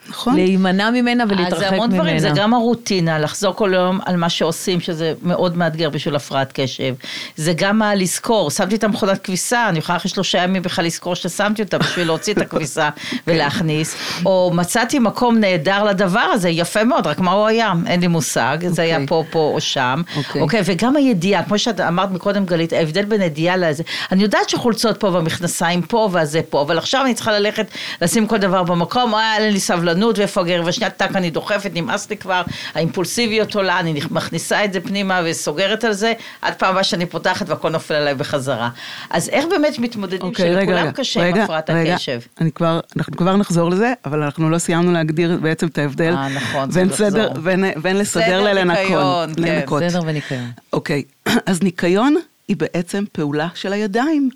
נכון. 0.09 0.35
להימנע 0.35 0.91
ממנה 0.91 1.25
ולהתרחק 1.29 1.53
אז 1.53 1.59
ממנה. 1.59 1.71
זה 1.71 1.77
המון 1.77 1.91
דברים, 1.91 2.19
זה 2.19 2.31
גם 2.35 2.55
הרוטינה, 2.55 3.19
לחזור 3.19 3.55
כל 3.55 3.71
יום 3.75 4.01
על 4.07 4.17
מה 4.17 4.29
שעושים, 4.29 4.81
שזה 4.81 5.13
מאוד 5.23 5.57
מאתגר 5.57 5.91
בשביל 5.91 6.17
הפרעת 6.17 6.53
קשב. 6.55 6.95
זה 7.37 7.53
גם 7.57 7.83
הלזכור, 7.83 8.51
שמתי 8.51 8.75
את 8.75 8.85
המכונת 8.85 9.25
כביסה, 9.25 9.69
אני 9.69 9.79
יכולה 9.79 9.97
אחרי 9.97 10.11
שלושה 10.11 10.39
ימים 10.39 10.63
בכלל 10.63 10.85
לזכור 10.85 11.15
ששמתי 11.15 11.63
אותה 11.63 11.79
בשביל 11.79 12.07
להוציא 12.07 12.33
את 12.33 12.39
הכביסה 12.39 12.91
ולהכניס. 13.27 13.97
או 14.27 14.51
מצאתי 14.55 14.99
מקום 14.99 15.39
נהדר 15.39 15.85
לדבר 15.85 16.21
הזה, 16.21 16.49
יפה 16.49 16.85
מאוד, 16.85 17.07
רק 17.07 17.19
מה 17.19 17.33
הוא 17.33 17.47
היה? 17.47 17.73
אין 17.87 18.01
לי 18.01 18.07
מושג, 18.07 18.59
זה 18.67 18.83
היה 18.83 18.95
אוקיי. 18.95 19.07
פה, 19.07 19.25
פה 19.31 19.51
או 19.55 19.61
שם. 19.61 20.03
אוקיי. 20.17 20.43
אוקיי, 20.43 20.61
וגם 20.65 20.97
הידיעה, 20.97 21.43
כמו 21.43 21.59
שאת 21.59 21.81
אמרת 21.81 22.11
מקודם 22.11 22.45
גלית, 22.45 22.73
ההבדל 22.73 23.05
בין 23.05 23.23
ידיעה 23.23 23.57
לזה, 23.57 23.83
אני 24.13 24.23
יודעת 24.23 24.49
שחולצות 24.49 25.01
פה 25.01 25.09
והמכנסיים 25.09 25.83
פה 25.83 26.09
והזה 26.13 26.41
פה, 26.51 26.63
אבל 26.63 26.79
עכשיו 26.79 27.03
אני 27.05 27.15
צריכה 27.15 27.33
ללכת 27.33 27.67
לשים 28.03 28.27
כל 28.27 28.39
דבר 28.39 28.63
במקום, 28.63 29.15
אה, 29.15 29.32
אין 29.41 29.53
לי 29.53 29.61
סבלנות 29.61 30.19
ואיפה 30.19 30.41
הגר, 30.41 30.63
ושנייה 30.67 30.91
טק 30.91 31.09
אני 31.15 31.31
דוחפת, 31.31 31.71
נמאס 31.75 32.11
לי 32.11 32.17
כבר, 32.17 32.43
האימפולסיביות 32.75 33.55
עולה, 33.55 33.81
אני 33.81 34.01
מכניסה 34.11 34.65
את 34.65 34.73
זה 34.73 34.81
פנימה 34.81 35.21
וסוגרת 35.25 35.85
על 35.85 35.93
זה, 35.93 36.13
עד 36.43 36.55
פעם 36.55 36.71
הבאה 36.71 36.85
שאני 36.85 37.07
פותחת 37.07 37.49
והכל 37.49 37.69
נופל 37.69 37.95
עליי 37.95 38.15
בחזרה. 38.15 38.71
אז 39.11 39.29
איך 39.29 39.45
באמת 39.51 39.79
מתמודדים 39.79 40.23
אוקיי, 40.23 40.51
רגע, 40.51 40.61
שלכולם 40.61 40.87
רגע, 40.87 40.93
קשה 40.93 41.21
עם 41.21 41.35
רגע, 41.35 41.45
הפרעת 41.45 41.71
רגע. 41.71 41.95
הקשב? 41.95 42.21
אני 42.41 42.53
כבר, 42.53 42.81
אנחנו 42.97 43.17
כבר 43.17 43.37
נחזור 43.37 43.71
לזה, 43.71 43.93
אבל 44.05 44.23
אנחנו 44.23 44.51
לא 44.51 44.59
סיימנו 44.59 44.93
להגדיר 44.93 45.39
בעצם 45.43 45.67
את 45.67 45.79
ההבדל 45.79 46.15
אה, 46.15 46.29
נכון, 46.29 46.71
זה 46.71 46.81
בין 46.81 46.89
לחזור. 46.89 47.11
סדר, 47.11 47.33
בין, 47.33 47.65
בין 47.83 47.97
לסדר. 47.97 48.65
ניקיון, 48.65 49.35
כן. 49.35 49.65
סדר 49.89 50.01
וניקיון. 50.07 50.51
אוקיי, 50.73 51.03
אז 51.47 51.63
ניקיון 51.63 52.17
היא 52.49 52.57
בעצם 52.57 53.05
פעולה 53.13 53.49
של 53.55 53.73
הידיים. 53.73 54.31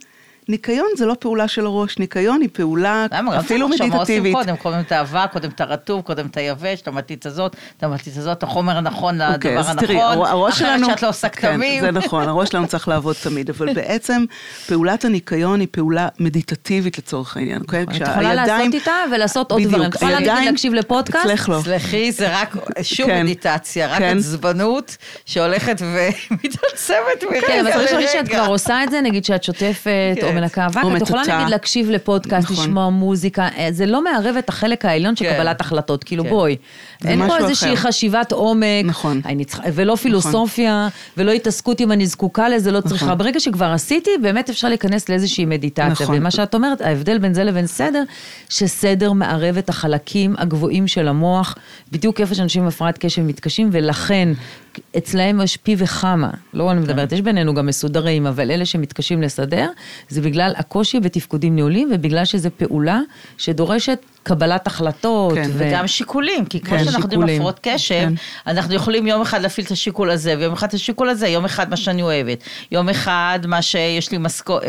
ניקיון 0.48 0.86
זה 0.96 1.06
לא 1.06 1.16
פעולה 1.18 1.48
של 1.48 1.66
הראש, 1.66 1.98
ניקיון 1.98 2.40
היא 2.40 2.48
פעולה 2.52 3.06
למה? 3.12 3.40
אפילו 3.40 3.68
מדיטטיבית. 3.68 4.34
קודם, 4.34 4.56
קודם 4.56 4.80
את 4.80 4.92
האבק, 4.92 5.32
קודם 5.32 5.48
את 5.48 5.60
הרטוב, 5.60 6.02
קודם 6.02 6.26
את 6.26 6.36
היבש, 6.36 6.80
את 6.80 6.88
המטיץ 6.88 7.26
הזאת, 7.26 7.56
את 7.76 7.82
המטיץ 7.82 8.18
הזאת, 8.18 8.42
החומר 8.42 8.76
הנכון 8.76 9.14
לדבר 9.14 9.34
אוקיי, 9.34 9.58
אז 9.58 9.70
תראי, 9.78 10.02
הנכון, 10.02 10.26
הראש 10.26 10.54
אחרת 10.54 10.68
שלנו, 10.68 10.86
שאת 10.86 11.02
לא 11.02 11.08
עושה 11.08 11.28
כתמים. 11.28 11.80
כן, 11.80 11.92
זה 11.92 11.98
נכון, 11.98 12.28
הראש 12.28 12.48
שלנו 12.48 12.66
צריך 12.66 12.88
לעבוד 12.88 13.16
תמיד, 13.22 13.50
אבל 13.50 13.72
בעצם 13.78 14.24
פעולת 14.66 15.04
הניקיון 15.04 15.60
היא 15.60 15.68
פעולה 15.70 16.08
מדיטטיבית 16.20 16.98
לצורך 16.98 17.36
העניין, 17.36 17.62
אוקיי? 17.62 17.82
את 17.82 17.88
יכולה 17.94 18.34
לעשות 18.34 18.74
איתה 18.74 18.92
ולעשות 19.12 19.52
עוד 19.52 19.62
דברים. 19.62 19.90
את 19.90 19.94
יכולה 19.94 20.20
להקשיב 20.20 20.74
לפודקאסט? 20.74 21.26
אצלך 21.26 21.48
לא. 21.48 21.60
סלחי, 21.64 22.12
זה 22.12 22.40
רק, 22.40 22.56
שוב 22.82 23.06
כן. 23.06 23.22
מדיטציה, 23.22 23.86
רק 23.86 23.98
כן. 23.98 24.18
עצבנות 24.18 24.96
שהולכת 25.26 25.82
ומתעצבת 26.30 27.24
מרגע 27.30 27.46
כן, 27.46 27.66
אבל 27.66 27.72
צריך 27.72 27.92
להגיד 27.92 28.08
שאת. 28.12 28.28
כבר 28.28 28.46
עושה 28.48 28.84
את 28.84 28.90
זה, 28.90 29.00
נגיד 29.00 29.24
שאת 29.24 29.44
שוטפת 29.44 30.16
או 30.22 30.35
כן. 30.36 30.42
מנקה 30.42 30.66
אבק, 30.66 30.82
את 30.96 31.02
יכולה. 31.02 31.22
נגיד 31.22 31.50
להקשיב 31.50 31.90
לפודקאסט, 31.90 32.50
נכון. 32.50 32.64
לשמוע 32.64 32.90
מוזיקה, 32.90 33.48
אה, 33.58 33.68
זה 33.70 33.86
לא 33.86 34.04
מערב 34.04 34.36
את 34.36 34.48
החלק 34.48 34.84
העליון 34.84 35.16
של 35.16 35.24
כן. 35.24 35.34
קבלת 35.34 35.60
החלטות, 35.60 36.04
כאילו 36.04 36.24
כן. 36.24 36.30
בואי. 36.30 36.56
אין 37.04 37.28
פה 37.28 37.36
איזושהי. 37.36 37.76
חשיבת 37.76 38.32
עומק, 38.32 38.84
נכון. 38.84 39.20
ולא 39.74 39.96
פילוסופיה, 39.96 40.88
ולא 41.16 41.30
התעסקות 41.30 41.80
אם 41.80 41.92
אני 41.92 42.06
זקוקה 42.06 42.48
לזה, 42.48 42.70
לא 42.72 42.80
צריכה. 42.80 43.04
נכון. 43.06 43.18
ברגע 43.18 43.40
שכבר 43.40 43.66
עשיתי, 43.72 44.10
באמת 44.22 44.50
אפשר 44.50 44.68
להיכנס 44.68 45.08
לאיזושהי 45.08 45.44
מדיטציה. 45.44 45.88
נכון. 45.88 46.16
ומה 46.18 46.30
שאת 46.30 46.54
אומרת, 46.54 46.80
ההבדל 46.80 47.18
בין 47.18 47.34
זה 47.34 47.44
לבין 47.44 47.66
סדר, 47.66 48.02
שסדר 48.48 49.12
מערב 49.12 49.58
את 49.58 49.68
החלקים 49.68 50.34
הגבוהים 50.38 50.86
של 50.86 51.08
המוח, 51.08 51.54
בדיוק 51.92 52.20
איפה 52.20 52.34
שאנשים 52.34 52.62
עם 52.62 52.68
הפרעת 52.68 52.98
קשב 52.98 53.22
מתקשים, 53.22 53.68
ולכן 53.72 54.28
אצלהם 54.98 55.40
יש 55.40 55.56
פי 55.56 55.74
וכמה, 55.78 56.30
לא 56.54 56.72
אני 56.72 56.80
מדברת, 56.80 57.12
יש 57.12 57.20
בינינו 57.20 57.54
גם 57.54 57.66
מסודרים, 57.66 58.26
אבל 58.26 58.50
אלה 58.50 58.66
שמתקשים 58.66 59.22
לסדר, 59.22 59.70
זה 60.08 60.20
בגלל 60.20 60.52
הקושי 60.56 61.00
בתפקודים 61.00 61.54
ניהוליים, 61.54 61.90
ובגלל 61.94 62.24
שזו 62.24 62.48
פעולה 62.56 63.00
שדורשת 63.38 63.98
קבלת 64.26 64.66
החלטות. 64.66 65.34
כן, 65.34 65.50
ו- 65.52 65.58
וגם 65.58 65.86
שיקולים, 65.86 66.44
כי 66.44 66.60
כמו 66.60 66.70
כן, 66.70 66.84
שאנחנו 66.84 67.00
יודעים 67.02 67.20
שיקולים. 67.20 67.36
הפרעות 67.36 67.60
קשב, 67.62 67.94
כן. 67.94 68.12
אנחנו 68.46 68.74
יכולים 68.74 69.06
יום 69.06 69.22
אחד 69.22 69.42
להפעיל 69.42 69.66
את 69.66 69.72
השיקול 69.72 70.10
הזה, 70.10 70.34
ויום 70.38 70.52
אחד 70.52 70.66
את 70.68 70.74
השיקול 70.74 71.08
הזה, 71.08 71.28
יום 71.28 71.44
אחד 71.44 71.70
מה 71.70 71.76
שאני 71.76 72.02
אוהבת, 72.02 72.38
יום 72.72 72.88
אחד 72.88 73.38
מה 73.46 73.62
שיש 73.62 74.10
לי 74.12 74.18
משכו- 74.18 74.58
אה, 74.62 74.68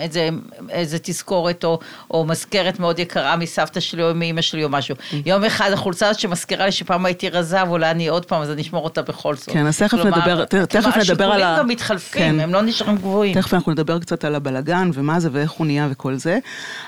איזה, 0.00 0.28
איזה 0.70 0.98
תזכורת 1.02 1.64
או, 1.64 1.78
או 2.10 2.24
מזכרת 2.24 2.80
מאוד 2.80 2.98
יקרה 2.98 3.36
מסבתא 3.36 3.80
שלי 3.80 4.02
או 4.02 4.14
מאמא 4.14 4.40
שלי 4.40 4.64
או 4.64 4.68
משהו. 4.68 4.94
Mm. 4.96 5.14
יום 5.26 5.44
אחד 5.44 5.70
החולצה 5.72 6.08
הזאת 6.08 6.20
שמזכירה 6.20 6.66
לי 6.66 6.72
שפעם 6.72 7.06
הייתי 7.06 7.28
רזה, 7.28 7.64
ואולי 7.64 7.90
אני 7.90 8.08
עוד 8.08 8.24
פעם, 8.24 8.42
אז 8.42 8.50
אני 8.50 8.62
אשמור 8.62 8.84
אותה 8.84 9.02
בכל 9.02 9.34
זאת. 9.36 9.50
כן, 9.50 9.66
אז 9.66 9.78
תכף 9.78 9.98
נדבר- 9.98 10.44
תכף 10.44 10.96
נדבר 10.96 11.24
על 11.24 11.42
ה- 11.42 11.46
השיקולים 11.46 11.58
גם 11.58 11.68
מתחלפים, 11.68 12.22
כן. 12.22 12.40
הם 12.40 12.52
לא 12.54 12.62
נשארים 12.62 12.96
גבוהים. 12.96 13.34
תכף 13.34 13.54
אנחנו 13.54 13.72
נדבר 13.72 13.98
קצת 13.98 14.24
על 14.24 14.34
הבלגן 14.34 14.90
ומה 14.94 15.20
זה 15.20 15.28
ואיך 15.32 15.50
הוא 15.50 15.66
נהיה 15.66 15.88
וכל 15.90 16.14
זה, 16.14 16.38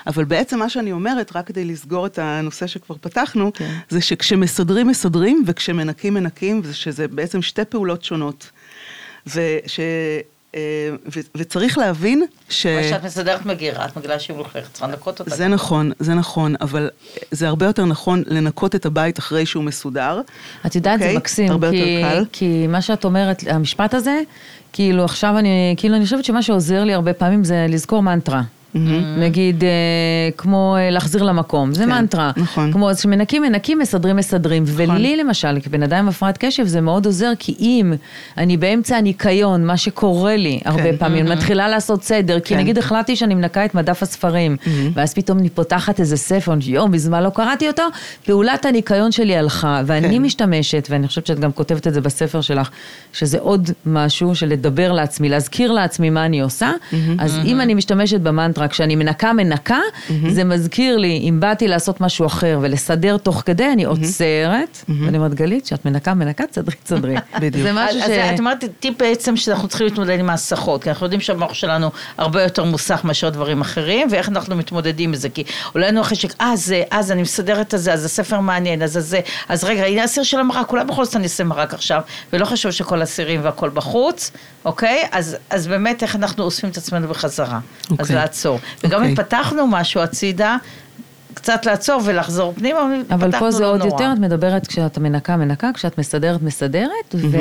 אבל 0.07 0.23
בעצם 0.23 0.59
מה 0.59 0.69
שאני 0.69 0.91
אומרת, 0.91 1.31
רק 1.35 1.47
כדי 1.47 1.65
לסגור 1.65 2.05
את 2.09 2.19
הנושא 2.19 2.67
שכבר 2.67 2.95
פתחנו, 3.01 3.51
כן. 3.53 3.73
זה 3.89 4.01
שכשמסדרים 4.01 4.87
מסדרים 4.87 5.43
וכשמנקים 5.45 6.13
מנקים, 6.13 6.61
ושזה 6.63 7.07
בעצם 7.07 7.41
שתי 7.41 7.65
פעולות 7.65 8.03
שונות. 8.03 8.49
וש... 9.27 9.79
אה, 10.55 10.59
ו- 11.15 11.19
וצריך 11.37 11.77
להבין 11.77 12.25
ש... 12.49 12.65
מה 12.65 12.83
שאת 12.83 13.03
מסדרת 13.03 13.45
מגירה, 13.45 13.85
את 13.85 13.97
מגילה 13.97 14.19
שהיא 14.19 14.35
מלוכלכת, 14.35 14.73
צריכה 14.73 14.87
לנקות 14.87 15.19
אותה. 15.19 15.35
זה 15.35 15.47
נכון, 15.47 15.91
זה 15.99 16.13
נכון, 16.13 16.55
אבל 16.61 16.89
זה 17.31 17.47
הרבה 17.47 17.65
יותר 17.65 17.85
נכון 17.85 18.23
לנקות 18.27 18.75
את 18.75 18.85
הבית 18.85 19.19
אחרי 19.19 19.45
שהוא 19.45 19.63
מסודר. 19.63 20.21
את 20.65 20.75
יודעת, 20.75 20.99
זה 20.99 21.05
אוקיי? 21.05 21.17
מקסים, 21.17 21.51
הרבה 21.51 21.69
כי, 21.69 21.75
יותר 21.75 22.09
קל. 22.09 22.25
כי 22.31 22.67
מה 22.67 22.81
שאת 22.81 23.05
אומרת, 23.05 23.43
המשפט 23.49 23.93
הזה, 23.93 24.21
כאילו 24.73 25.05
עכשיו 25.05 25.37
אני, 25.37 25.73
כאילו 25.77 25.95
אני 25.95 26.03
חושבת 26.03 26.25
שמה 26.25 26.41
שעוזר 26.41 26.83
לי 26.83 26.93
הרבה 26.93 27.13
פעמים 27.13 27.43
זה 27.43 27.65
לזכור 27.69 28.03
מנטרה. 28.03 28.41
נגיד, 29.17 29.63
אה, 29.63 29.69
כמו 30.37 30.75
אה, 30.79 30.89
להחזיר 30.89 31.23
למקום, 31.23 31.73
זה 31.73 31.83
כן, 31.83 31.89
מנטרה. 31.89 32.31
נכון. 32.37 32.71
כמו, 32.71 32.89
אז 32.89 32.99
כשמנקים, 32.99 33.41
מנקים, 33.41 33.79
מסדרים, 33.79 34.15
מסדרים. 34.15 34.63
ולי 34.67 35.17
למשל, 35.17 35.59
כבן 35.63 35.83
אדם 35.83 35.97
עם 35.97 36.07
הפרעת 36.07 36.37
קשב, 36.37 36.65
זה 36.65 36.81
מאוד 36.81 37.05
עוזר, 37.05 37.31
כי 37.39 37.55
אם 37.59 37.93
אני 38.37 38.57
באמצע 38.57 38.97
הניקיון, 38.97 39.65
מה 39.65 39.77
שקורה 39.77 40.35
לי 40.35 40.59
הרבה 40.65 40.83
כן. 40.83 40.97
פעמים, 40.97 41.25
מתחילה 41.25 41.67
לעשות 41.67 42.03
סדר, 42.03 42.39
כי 42.39 42.53
כן. 42.53 42.59
נגיד 42.59 42.77
החלטתי 42.77 43.15
שאני 43.15 43.35
מנקה 43.35 43.65
את 43.65 43.75
מדף 43.75 44.03
הספרים, 44.03 44.57
ואז 44.93 45.13
פתאום 45.13 45.39
אני 45.39 45.49
פותחת 45.49 45.99
איזה 45.99 46.17
ספר, 46.17 46.53
יואו, 46.61 46.87
מזמן 46.87 47.23
לא 47.23 47.29
קראתי 47.29 47.67
אותו, 47.67 47.83
פעולת 48.25 48.65
הניקיון 48.65 49.11
שלי 49.11 49.37
הלכה, 49.37 49.81
ואני. 49.85 50.19
משתמשת, 50.19 50.87
ואני 50.91 51.07
חושבת 51.07 51.27
שאת 51.27 51.39
גם 51.39 51.51
כותבת 51.51 51.87
את 51.87 51.93
זה 51.93 52.01
בספר 52.01 52.41
שלך, 52.41 52.69
שזה 53.13 53.39
עוד 53.39 53.69
משהו 53.85 54.35
של 54.35 54.47
לדבר 54.47 54.91
לעצמי, 54.91 55.29
להזכיר 55.29 55.71
לעצמי 55.71 56.09
מה 56.09 56.25
אני 56.25 56.41
עושה, 56.41 56.71
אז 57.19 57.39
אם 57.45 57.61
אני 57.61 57.73
משתמשת 57.73 58.19
במנטרה, 58.19 58.58
כשאני 58.67 58.95
מנקה 58.95 59.33
מנקה, 59.33 59.79
זה 60.29 60.43
מזכיר 60.43 60.97
לי, 60.97 61.25
אם 61.29 61.39
באתי 61.39 61.67
לעשות 61.67 62.01
משהו 62.01 62.25
אחר 62.25 62.59
ולסדר 62.61 63.17
תוך 63.17 63.43
כדי, 63.45 63.65
אני 63.73 63.83
עוצרת, 63.83 64.77
ואני 64.89 65.17
אומרת, 65.17 65.33
גלית, 65.33 65.65
כשאת 65.65 65.85
מנקה 65.85 66.13
מנקה, 66.13 66.47
תסדרי, 66.47 66.75
תסדרי. 66.83 67.15
בדיוק. 67.41 67.63
זה 67.63 67.71
משהו 67.73 68.01
אז, 68.01 68.09
ש... 68.09 68.11
אז 68.11 68.33
את 68.33 68.39
אומרת 68.39 68.63
טיפ 68.79 68.97
בעצם 68.99 69.37
שאנחנו 69.37 69.67
צריכים 69.67 69.87
להתמודד 69.87 70.19
עם 70.19 70.29
ההסחות, 70.29 70.83
כי 70.83 70.89
אנחנו 70.89 71.05
יודעים 71.05 71.21
שהמוח 71.21 71.53
שלנו 71.53 71.91
הרבה 72.17 72.43
יותר 72.43 72.63
מוסך 72.63 73.01
מאשר 73.03 73.29
דברים 73.29 73.61
אחרים, 73.61 74.07
ואיך 74.11 74.29
אנחנו 74.29 74.55
מתמודדים 74.55 75.09
עם 75.09 75.15
זה, 75.15 75.29
כי 75.29 75.43
אולי 75.75 76.01
אחרי 76.01 76.15
ש... 76.17 76.25
אה, 76.41 76.55
זה, 76.55 76.83
אז 76.91 77.11
אני 77.11 77.21
מסדרת 77.21 77.73
את 77.73 77.79
זה, 77.79 77.93
אז 77.93 78.05
הספר 78.05 78.39
מעניין, 78.39 78.81
אז 78.81 78.93
זה, 78.93 79.19
אז 79.49 79.63
רגע, 79.63 79.85
הנה 79.85 80.03
הסיר 80.03 80.23
של 80.23 80.39
המרק, 80.39 80.67
כולם 80.67 80.87
בכל 80.87 81.05
זאת 81.05 81.15
אני 81.15 81.23
אעשה 81.23 81.43
מרק 81.43 81.73
עכשיו, 81.73 82.01
ולא 82.33 82.45
חשוב 82.45 82.71
שכל 82.71 83.01
הסירים 83.01 83.43
והכל 83.43 83.69
בחוץ, 83.69 84.31
אוקיי? 84.65 85.07
אז, 85.11 85.37
אז 85.49 85.67
באמת 85.67 86.03
איך 86.03 86.15
אנחנו 86.15 86.43
אוספים 86.43 86.69
את 86.69 86.77
עצמנו 86.77 87.07
בחזרה. 87.07 87.59
אז 87.83 87.91
אוקיי. 87.91 88.15
לעצור. 88.53 88.69
וגם 88.83 89.03
אם 89.03 89.09
אוקיי. 89.09 89.25
פתחנו 89.25 89.67
משהו 89.67 90.01
הצידה, 90.01 90.57
קצת 91.33 91.65
לעצור 91.65 92.01
ולחזור 92.05 92.53
פנימה, 92.57 92.79
אבל 93.11 93.27
פתחנו 93.27 93.45
פה 93.45 93.51
זה 93.51 93.63
לא 93.63 93.71
עוד 93.71 93.79
נורא. 93.79 93.91
יותר, 93.91 94.13
את 94.13 94.19
מדברת 94.19 94.67
כשאת 94.67 94.97
מנקה, 94.97 95.37
מנקה, 95.37 95.69
כשאת 95.73 95.97
מסדרת, 95.97 96.41
מסדרת, 96.41 97.15
ו... 97.15 97.37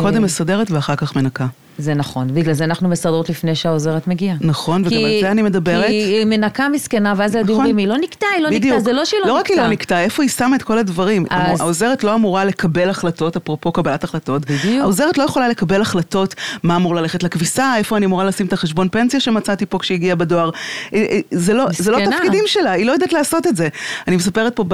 קודם 0.00 0.22
מסדרת 0.22 0.70
ואחר 0.70 0.96
כך 0.96 1.16
מנקה. 1.16 1.46
זה 1.78 1.94
נכון, 1.94 2.34
בגלל 2.34 2.54
זה 2.54 2.64
אנחנו 2.64 2.88
מסדרות 2.88 3.28
לפני 3.28 3.54
שהעוזרת 3.54 4.06
מגיעה. 4.08 4.36
נכון, 4.40 4.80
וגם 4.80 4.90
כי- 4.90 5.04
על 5.04 5.20
זה 5.20 5.30
אני 5.30 5.42
מדברת. 5.42 5.86
כי 5.86 5.92
היא 5.92 6.24
מנקה 6.24 6.68
מסכנה, 6.68 7.14
ואז 7.16 7.36
נכון. 7.36 7.50
אומרים, 7.54 7.76
היא 7.76 7.88
לא 7.88 7.96
נקטעה, 7.98 8.28
היא 8.34 8.42
לא 8.42 8.50
נקטעה, 8.50 8.60
בדיוק. 8.70 8.78
זה 8.84 8.92
לא 8.92 9.04
שהיא 9.04 9.20
לא 9.20 9.24
נקטעה. 9.24 9.34
לא 9.34 9.40
רק 9.40 9.46
היא 9.46 9.56
לא 9.56 9.68
נקטעה, 9.68 10.02
איפה 10.02 10.22
היא 10.22 10.30
שמה 10.30 10.56
את 10.56 10.62
כל 10.62 10.78
הדברים. 10.78 11.24
אז- 11.30 11.60
העוזרת 11.60 12.04
לא 12.04 12.14
אמורה 12.14 12.44
לקבל 12.44 12.88
החלטות, 12.88 13.36
אפרופו 13.36 13.72
קבלת 13.72 14.04
החלטות. 14.04 14.42
בדיוק. 14.50 14.80
העוזרת 14.82 15.18
לא 15.18 15.22
יכולה 15.22 15.48
לקבל 15.48 15.80
החלטות 15.80 16.34
מה 16.62 16.76
אמור 16.76 16.94
ללכת 16.94 17.22
לכביסה, 17.22 17.76
איפה 17.76 17.96
אני 17.96 18.06
אמורה 18.06 18.24
לשים 18.24 18.46
את 18.46 18.52
החשבון 18.52 18.88
פנסיה 18.88 19.20
שמצאתי 19.20 19.66
פה 19.66 19.78
כשהגיע 19.78 20.14
בדואר. 20.14 20.50
אה, 20.94 20.98
אה, 21.10 21.20
זה 21.30 21.54
לא, 21.54 21.64
זה 21.70 21.90
לא. 21.90 21.98
תפקידים 22.10 22.44
שלה, 22.46 22.70
היא 22.70 22.86
לא 22.86 22.92
יודעת 22.92 23.12
לעשות 23.12 23.46
את 23.46 23.56
זה. 23.56 23.68
אני 24.08 24.16
מספרת 24.16 24.56
פה 24.56 24.64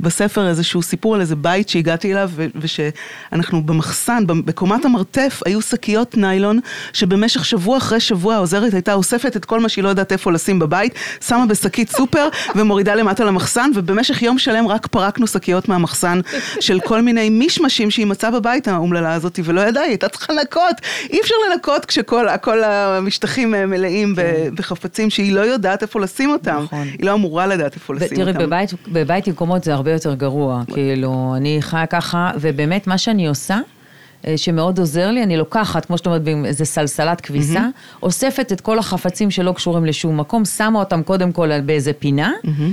בספר 0.00 0.48
איזשהו 0.48 0.82
סיפור 0.82 1.14
על 1.14 1.20
איזה 1.20 1.36
בית 1.36 1.68
שהגעתי 1.68 2.12
אליו, 2.12 2.30
ושאנחנו 2.56 3.62
במחסן, 3.66 4.24
בקומת 4.26 4.84
המרתף, 4.84 5.40
היו 5.46 5.62
שקיות 5.62 6.16
ניילון, 6.16 6.47
שבמשך 6.92 7.44
שבוע 7.44 7.78
אחרי 7.78 8.00
שבוע 8.00 8.34
העוזרת 8.34 8.74
הייתה 8.74 8.94
אוספת 8.94 9.36
את 9.36 9.44
כל 9.44 9.60
מה 9.60 9.68
שהיא 9.68 9.84
לא 9.84 9.88
יודעת 9.88 10.12
איפה 10.12 10.32
לשים 10.32 10.58
בבית, 10.58 10.94
שמה 11.26 11.46
בשקית 11.46 11.90
סופר 11.90 12.28
ומורידה 12.54 12.94
למטה 12.94 13.24
למחסן, 13.24 13.70
ובמשך 13.74 14.22
יום 14.22 14.38
שלם 14.38 14.68
רק 14.68 14.86
פרקנו 14.86 15.26
שקיות 15.26 15.68
מהמחסן 15.68 16.20
של 16.60 16.80
כל 16.80 17.02
מיני 17.02 17.30
מישמשים 17.30 17.90
שהיא 17.90 18.06
מצאה 18.06 18.30
בבית 18.30 18.68
האומללה 18.68 19.14
הזאת, 19.14 19.40
ולא 19.44 19.60
ידעה, 19.60 19.82
היא 19.82 19.90
הייתה 19.90 20.08
צריכה 20.08 20.32
לנקות. 20.32 20.74
אי 21.10 21.20
אפשר 21.20 21.34
לנקות 21.52 21.84
כשכל 21.84 22.26
כל 22.40 22.64
המשטחים 22.64 23.54
אה, 23.54 23.66
מלאים 23.66 24.14
ב- 24.16 24.48
בחפצים 24.54 25.10
שהיא 25.10 25.32
לא 25.32 25.40
יודעת 25.40 25.82
איפה 25.82 26.00
לשים 26.00 26.30
אותם. 26.30 26.60
נכון. 26.64 26.88
היא 26.98 27.06
לא 27.06 27.14
אמורה 27.14 27.46
לדעת 27.46 27.74
איפה 27.74 27.94
לשים 27.94 28.08
תראי, 28.08 28.28
אותם. 28.28 28.38
בבית, 28.38 28.70
בבית 28.88 29.26
עם 29.26 29.34
קומות 29.34 29.64
זה 29.64 29.74
הרבה 29.74 29.92
יותר 29.92 30.14
גרוע, 30.14 30.62
כאילו, 30.72 31.34
אני 31.36 31.58
חיה 31.60 31.86
ככה, 31.86 32.30
ובאמת 32.40 32.86
מה 32.86 32.98
שאני 32.98 33.28
עושה, 33.28 33.58
שמאוד 34.36 34.78
עוזר 34.78 35.10
לי, 35.10 35.22
אני 35.22 35.36
לוקחת, 35.36 35.84
כמו 35.84 35.98
שאת 35.98 36.06
אומרת, 36.06 36.22
איזה 36.44 36.64
סלסלת 36.64 37.20
כביסה, 37.20 37.66
אוספת 38.02 38.52
את 38.52 38.60
כל 38.60 38.78
החפצים 38.78 39.30
שלא 39.30 39.52
קשורים 39.52 39.84
לשום 39.84 40.20
מקום, 40.20 40.44
שמה 40.44 40.78
אותם 40.78 41.02
קודם 41.02 41.32
כל 41.32 41.60
באיזה 41.60 41.92
פינה, 41.92 42.32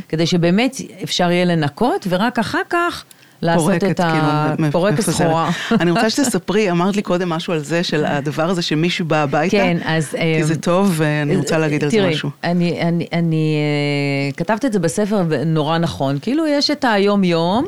כדי 0.10 0.26
שבאמת 0.26 0.76
אפשר 1.04 1.32
יהיה 1.32 1.46
לנקות, 1.46 2.08
ורק 2.10 2.40
אחר 2.40 2.62
כך 2.70 3.04
לעשות 3.46 3.66
פורקת, 3.66 3.92
את 3.92 4.00
ה... 4.00 4.54
כאילו, 4.58 4.72
פורקת. 4.72 5.02
סחורה. 5.02 5.52
אני 5.82 5.92
רוצה 5.92 6.10
שתספרי, 6.10 6.72
אמרת 6.72 6.96
לי 6.96 7.02
קודם 7.02 7.30
משהו 7.30 7.54
על 7.54 7.60
זה, 7.60 7.84
של 7.84 8.06
הדבר 8.06 8.50
הזה 8.50 8.62
שמישהו 8.62 9.06
בא 9.06 9.18
הביתה. 9.18 9.58
כן, 9.58 9.78
אז... 9.86 10.16
כי 10.38 10.44
זה 10.44 10.56
טוב, 10.56 10.94
ואני 10.96 11.36
רוצה 11.36 11.58
להגיד 11.58 11.84
על 11.84 11.90
זה 11.90 11.98
תראי, 11.98 12.12
משהו. 12.12 12.30
אני, 12.44 12.82
אני, 12.82 13.08
אני 13.14 13.56
אה, 13.56 14.32
כתבת 14.38 14.66
את 14.66 14.74
זה 14.74 14.80
בספר 14.80 15.22
נורא 15.46 15.78
נכון, 15.78 16.18
כאילו 16.22 16.48
יש 16.48 16.72
את 16.72 16.86
היום-יום, 16.88 17.66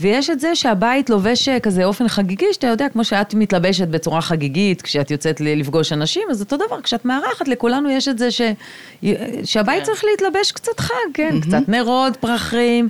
ויש 0.00 0.30
את 0.30 0.40
זה 0.40 0.54
שהבית 0.54 1.10
לובש 1.10 1.48
אה, 1.48 1.60
כזה 1.60 1.84
אופן 1.84 2.08
חגיגי, 2.08 2.46
שאתה 2.52 2.66
יודע, 2.66 2.88
כמו 2.88 3.04
שאת 3.04 3.34
מתלבשת 3.34 3.88
בצורה 3.88 4.20
חגיגית, 4.20 4.82
כשאת 4.82 5.10
יוצאת 5.10 5.40
לפגוש 5.40 5.92
אנשים, 5.92 6.22
אז 6.30 6.40
אותו 6.40 6.56
דבר, 6.56 6.80
כשאת 6.82 7.04
מארחת, 7.04 7.48
לכולנו 7.48 7.90
יש 7.90 8.08
את 8.08 8.18
זה 8.18 8.30
ש, 8.30 8.40
שהבית 9.44 9.78
כן. 9.78 9.84
צריך 9.84 10.04
להתלבש 10.04 10.52
קצת 10.52 10.80
חג, 10.80 10.94
כן, 11.14 11.40
קצת 11.40 11.68
נרות, 11.68 12.16
פרחים. 12.16 12.88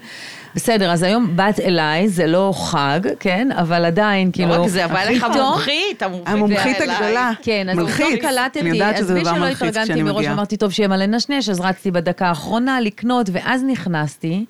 בסדר, 0.55 0.93
אז 0.93 1.03
היום 1.03 1.37
באת 1.37 1.61
אליי, 1.61 2.09
זה 2.09 2.27
לא 2.27 2.53
חג, 2.57 3.01
כן? 3.21 3.49
אבל 3.53 3.85
עדיין, 3.85 4.33
כאילו... 4.33 4.49
לא 4.49 4.63
רק 4.63 4.69
זה, 4.69 4.85
אבל 4.85 5.07
לך 5.11 5.23
המומחית, 5.25 6.03
המומחית. 6.27 6.77
הגדולה. 6.81 7.31
כן, 7.43 7.69
אז 7.69 7.77
מלחיץ. 7.79 8.07
פתאום 8.07 8.17
קלטתי, 8.17 8.61
אני 8.61 8.69
יודעת 8.71 8.97
שזה 8.97 9.15
דבר 9.21 9.31
שלא 9.31 9.41
מלחיץ 9.41 9.63
התארגנתי 9.63 9.85
כשאני 9.85 10.03
מראש, 10.03 10.17
מגיעה. 10.17 10.33
אמרתי, 10.33 10.57
טוב, 10.57 10.71
שיהיה 10.71 10.89
מה 10.89 10.97
לנשנש, 10.97 11.49
אז 11.49 11.61
רצתי 11.61 11.91
בדקה 11.91 12.27
האחרונה 12.27 12.81
לקנות, 12.81 13.31
ואז 13.33 13.65
נכנסתי, 13.65 14.45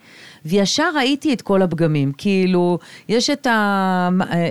וישר 0.44 0.90
ראיתי 0.96 1.32
את 1.32 1.42
כל 1.42 1.62
הפגמים. 1.62 2.12
כאילו, 2.18 2.78
יש 3.08 3.30
את, 3.30 3.46
ה, 3.46 4.08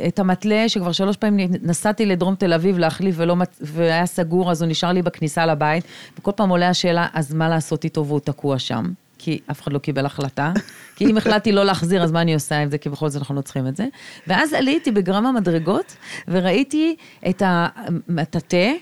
את 0.08 0.20
המתלה 0.20 0.70
שכבר 0.70 0.92
שלוש 0.92 1.18
פעמים 1.18 1.50
נסעתי 1.62 2.06
לדרום 2.06 2.36
תל 2.36 2.54
אביב 2.54 2.78
להחליף 2.78 3.16
ולא, 3.18 3.36
והיה 3.62 4.06
סגור, 4.06 4.52
אז 4.52 4.62
הוא 4.62 4.70
נשאר 4.70 4.92
לי 4.92 5.02
בכניסה 5.02 5.46
לבית, 5.46 5.84
וכל 6.20 6.32
פעם 6.36 6.50
עולה 6.50 6.70
השאלה, 6.70 7.08
אז 7.14 7.34
מה 7.34 7.50
לעשות 7.50 7.84
איתו 7.84 8.06
והוא 8.06 8.20
תקוע 8.20 8.60
שם? 8.60 8.86
כי 9.20 9.40
אף 9.52 9.62
אחד 9.62 9.74
לא 9.74 9.80
קיבל 9.80 10.06
החלטה. 10.06 10.54
כי 10.96 11.06
אם 11.06 11.18
החלטתי 11.18 11.52
לא 11.52 11.64
להחזיר, 11.64 12.04
אז 12.04 12.12
מה 12.12 12.22
אני 12.22 12.34
עושה 12.34 12.60
עם 12.60 12.70
זה? 12.70 12.78
כי 12.78 12.90
בכל 12.90 13.10
זאת 13.10 13.22
אנחנו 13.22 13.36
לא 13.36 13.42
צריכים 13.42 13.68
את 13.68 13.76
זה. 13.76 13.86
ואז 14.28 14.54
עליתי 14.54 14.92
בגרם 14.92 15.26
המדרגות, 15.26 15.96
וראיתי 16.28 16.96
את 17.30 17.44
המטאטא, 17.46 18.74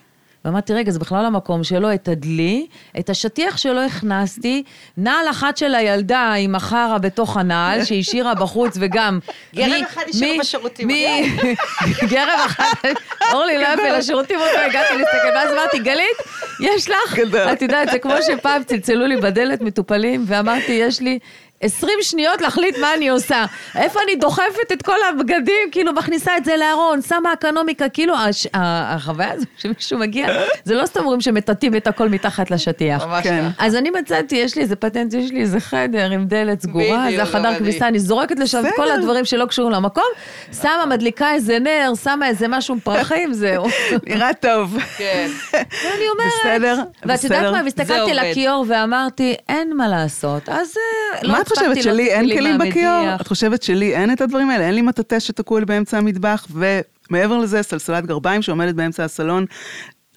ואמרתי, 0.48 0.74
רגע, 0.74 0.92
זה 0.92 1.00
בכלל 1.00 1.26
המקום 1.26 1.64
שלו, 1.64 1.94
את 1.94 2.08
הדלי, 2.08 2.68
את 3.00 3.10
השטיח 3.10 3.58
שלא 3.58 3.84
הכנסתי, 3.86 4.64
נעל 4.98 5.30
אחת 5.30 5.58
של 5.58 5.76
הילדה 5.76 6.34
עם 6.34 6.56
החרא 6.56 6.98
בתוך 6.98 7.38
הנעל, 7.38 7.84
שהשאירה 7.86 8.36
בחוץ, 8.36 8.78
וגם... 8.80 9.20
גרב 9.56 9.84
אחד 9.88 10.02
מי- 10.20 10.38
בשירותים. 10.40 10.88
מי... 10.88 11.30
גרב 12.12 12.40
אחד, 12.46 12.90
אורלי, 13.34 13.58
לא 13.58 13.68
יפה 13.74 13.90
לשירותים, 13.90 14.40
עוד 14.40 14.50
לא 14.54 14.60
הגעתי 14.60 14.98
להסתכל, 14.98 15.28
ואז 15.36 15.54
אמרתי, 15.54 15.80
גלית, 15.80 16.18
יש 16.60 16.90
לך. 16.90 17.20
את 17.54 17.62
יודעת, 17.62 17.90
זה 17.92 18.00
כמו 18.00 18.14
שפעם 18.22 18.64
צלצלו 18.64 19.06
לי 19.08 19.18
בדלת 19.18 19.62
מטופלים, 19.62 20.24
ואמרתי, 20.28 20.72
יש 20.72 21.02
לי... 21.02 21.20
20 21.62 21.94
שניות 22.02 22.42
להחליט 22.42 22.78
מה 22.78 22.94
אני 22.94 23.10
עושה. 23.10 23.46
איפה 23.76 24.00
אני 24.04 24.16
דוחפת 24.16 24.72
את 24.74 24.82
כל 24.82 24.96
הבגדים, 25.10 25.72
כאילו 25.72 25.94
מכניסה 25.94 26.38
את 26.38 26.46
זה 26.46 26.58
לארון, 26.58 27.02
שמה 27.02 27.34
אקונומיקה, 27.34 27.90
כאילו 27.90 28.16
הש- 28.18 28.48
החוויה 28.54 29.32
הזו 29.32 29.46
שמישהו 29.58 30.00
מגיע, 30.00 30.28
זה 30.64 30.76
לא 30.76 30.86
סתם 30.86 31.00
אומרים 31.00 31.22
שמטאטאים 31.22 31.76
את 31.76 31.88
הכל 31.88 32.10
מתחת 32.10 32.52
לשטיח. 32.52 33.04
ממש 33.06 33.24
כן. 33.24 33.50
ככה. 33.56 33.66
אז 33.66 33.76
אני 33.76 33.90
מצאתי, 33.90 34.36
יש 34.36 34.56
לי 34.56 34.62
איזה 34.62 34.76
פטנט, 34.76 35.14
יש 35.14 35.32
לי 35.32 35.42
איזה 35.42 35.60
חדר 35.60 36.12
עם 36.12 36.26
דלת 36.26 36.62
סגורה, 36.62 37.06
זה 37.16 37.22
החדר 37.24 37.40
גם 37.44 37.46
אני. 37.46 37.58
כביסה, 37.58 37.88
אני 37.88 38.00
זורקת 38.00 38.40
לשם 38.40 38.60
את 38.68 38.74
כל 38.76 38.84
בסדר. 38.84 38.94
הדברים 38.94 39.26
שלא 39.26 39.46
קשורים 39.46 39.72
למקום, 39.74 40.04
שמה, 40.62 40.86
מדליקה 40.90 41.32
איזה 41.34 41.60
נר, 41.60 41.92
שמה 42.04 42.28
איזה 42.28 42.48
משהו 42.48 42.74
עם 42.74 42.80
פרחים, 42.80 43.34
זהו. 43.34 43.66
נראה 44.08 44.34
טוב. 44.34 44.78
כן. 44.98 45.28
ואני 45.54 46.04
אומרת, 46.10 46.34
בסדר, 46.44 46.84
ואת 47.06 47.24
יודעת 47.24 47.66
בסדר. 47.66 47.96
מה, 47.96 48.02
עובד. 48.02 48.14
לכיור 48.16 48.66
ואמרתי, 48.68 49.36
אין 49.50 49.78
מה 49.78 49.88
לעשות, 49.88 50.50
אז 50.50 50.74
אה, 50.78 51.20
לא 51.24 51.32
מה 51.32 51.40
את 51.54 51.58
חושבת, 51.58 51.84
שלי 51.84 52.04
להוציא 52.06 52.14
אין 52.14 52.38
כלים 52.40 52.58
בכיור? 52.58 53.16
את 53.22 53.28
חושבת 53.28 53.64
שלי 53.64 53.96
אין 53.96 54.12
את 54.14 54.22
הדברים 54.22 54.50
האלה? 54.50 54.66
אין 54.66 54.76
לי 54.76 54.82
מטאטא 54.82 55.20
שתקוע 55.20 55.60
לי 55.60 55.66
באמצע 55.66 55.98
המטבח, 55.98 56.48
ומעבר 56.52 57.38
לזה, 57.38 57.64
סלסלת 57.64 58.06
גרביים 58.06 58.42
שעומדת 58.42 58.76
באמצע 58.76 59.04
הסלון. 59.04 59.46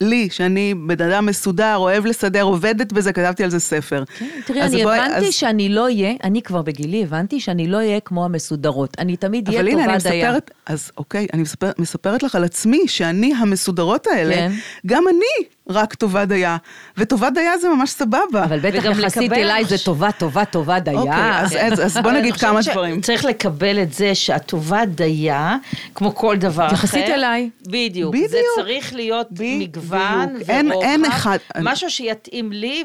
לי, 0.02 0.28
שאני 0.30 0.75
בן 0.87 1.10
אדם 1.10 1.26
מסודר, 1.26 1.76
אוהב 1.76 2.06
לסדר, 2.06 2.42
עובדת 2.42 2.92
בזה, 2.92 3.12
כתבתי 3.12 3.44
על 3.44 3.50
זה 3.50 3.60
ספר. 3.60 4.04
תראי, 4.46 4.62
אז 4.62 4.75
אני 4.75 4.82
בואי- 4.82 4.99
הבנתי 4.99 5.26
אז- 5.26 5.34
שאני 5.34 5.68
לא 5.68 5.84
אהיה, 5.84 6.12
אני 6.25 6.42
כבר 6.42 6.62
בגילי 6.62 7.02
הבנתי 7.02 7.40
שאני 7.40 7.66
לא 7.66 7.76
אהיה 7.76 8.00
כמו 8.00 8.25
המסודרות. 8.25 8.96
אני 8.99 9.16
תמיד 9.16 9.49
אהיה 9.49 9.60
אבל 9.60 9.68
הנה, 9.68 9.84
אני 9.84 9.99
טובה 9.99 10.10
דייה. 10.10 10.26
מספרת, 10.28 10.50
אז 10.66 10.90
אוקיי, 10.99 11.26
אני 11.32 11.42
מספר, 11.42 11.70
מספרת 11.78 12.22
לך 12.22 12.34
על 12.34 12.44
עצמי, 12.44 12.88
שאני 12.88 13.34
המסודרות 13.34 14.06
האלה, 14.06 14.34
כן. 14.34 14.52
גם 14.87 15.04
אני 15.08 15.46
רק 15.70 15.94
טובה 15.94 16.24
דייה, 16.24 16.56
וטובה 16.96 17.30
דייה 17.30 17.58
זה 17.58 17.68
ממש 17.68 17.90
סבבה. 17.90 18.44
אבל 18.44 18.58
בטח 18.58 18.84
יחסית 18.84 19.22
לקבל 19.22 19.34
אליי 19.38 19.64
זה 19.64 19.78
טובה, 19.78 20.12
טובה, 20.12 20.44
טובה 20.44 20.78
דייה. 20.80 20.96
אוקיי, 21.00 21.40
אז, 21.40 21.56
אז, 21.72 21.84
אז 21.86 22.02
בוא 22.02 22.10
נגיד 22.10 22.36
כמה 22.36 22.58
חושבת 22.58 22.74
דברים. 22.74 23.00
צריך 23.00 23.24
לקבל 23.24 23.82
את 23.82 23.92
זה 23.92 24.14
שהטובה 24.14 24.84
דייה, 24.86 25.56
כמו 25.94 26.14
כל 26.14 26.36
דבר 26.36 26.66
אחר. 26.66 26.74
יחסית 26.74 27.04
אליי. 27.08 27.50
בדיוק. 27.66 28.14
בדיוק. 28.14 28.30
זה 28.30 28.38
צריך 28.56 28.94
להיות 28.94 29.26
בדיוק. 29.32 29.60
מגוון 29.76 30.28
אין- 30.48 30.72
ורוחב. 30.72 30.86
אין 30.88 31.04
אחד- 31.04 31.38
משהו 31.60 31.90
שיתאים 31.90 32.52
לי 32.52 32.84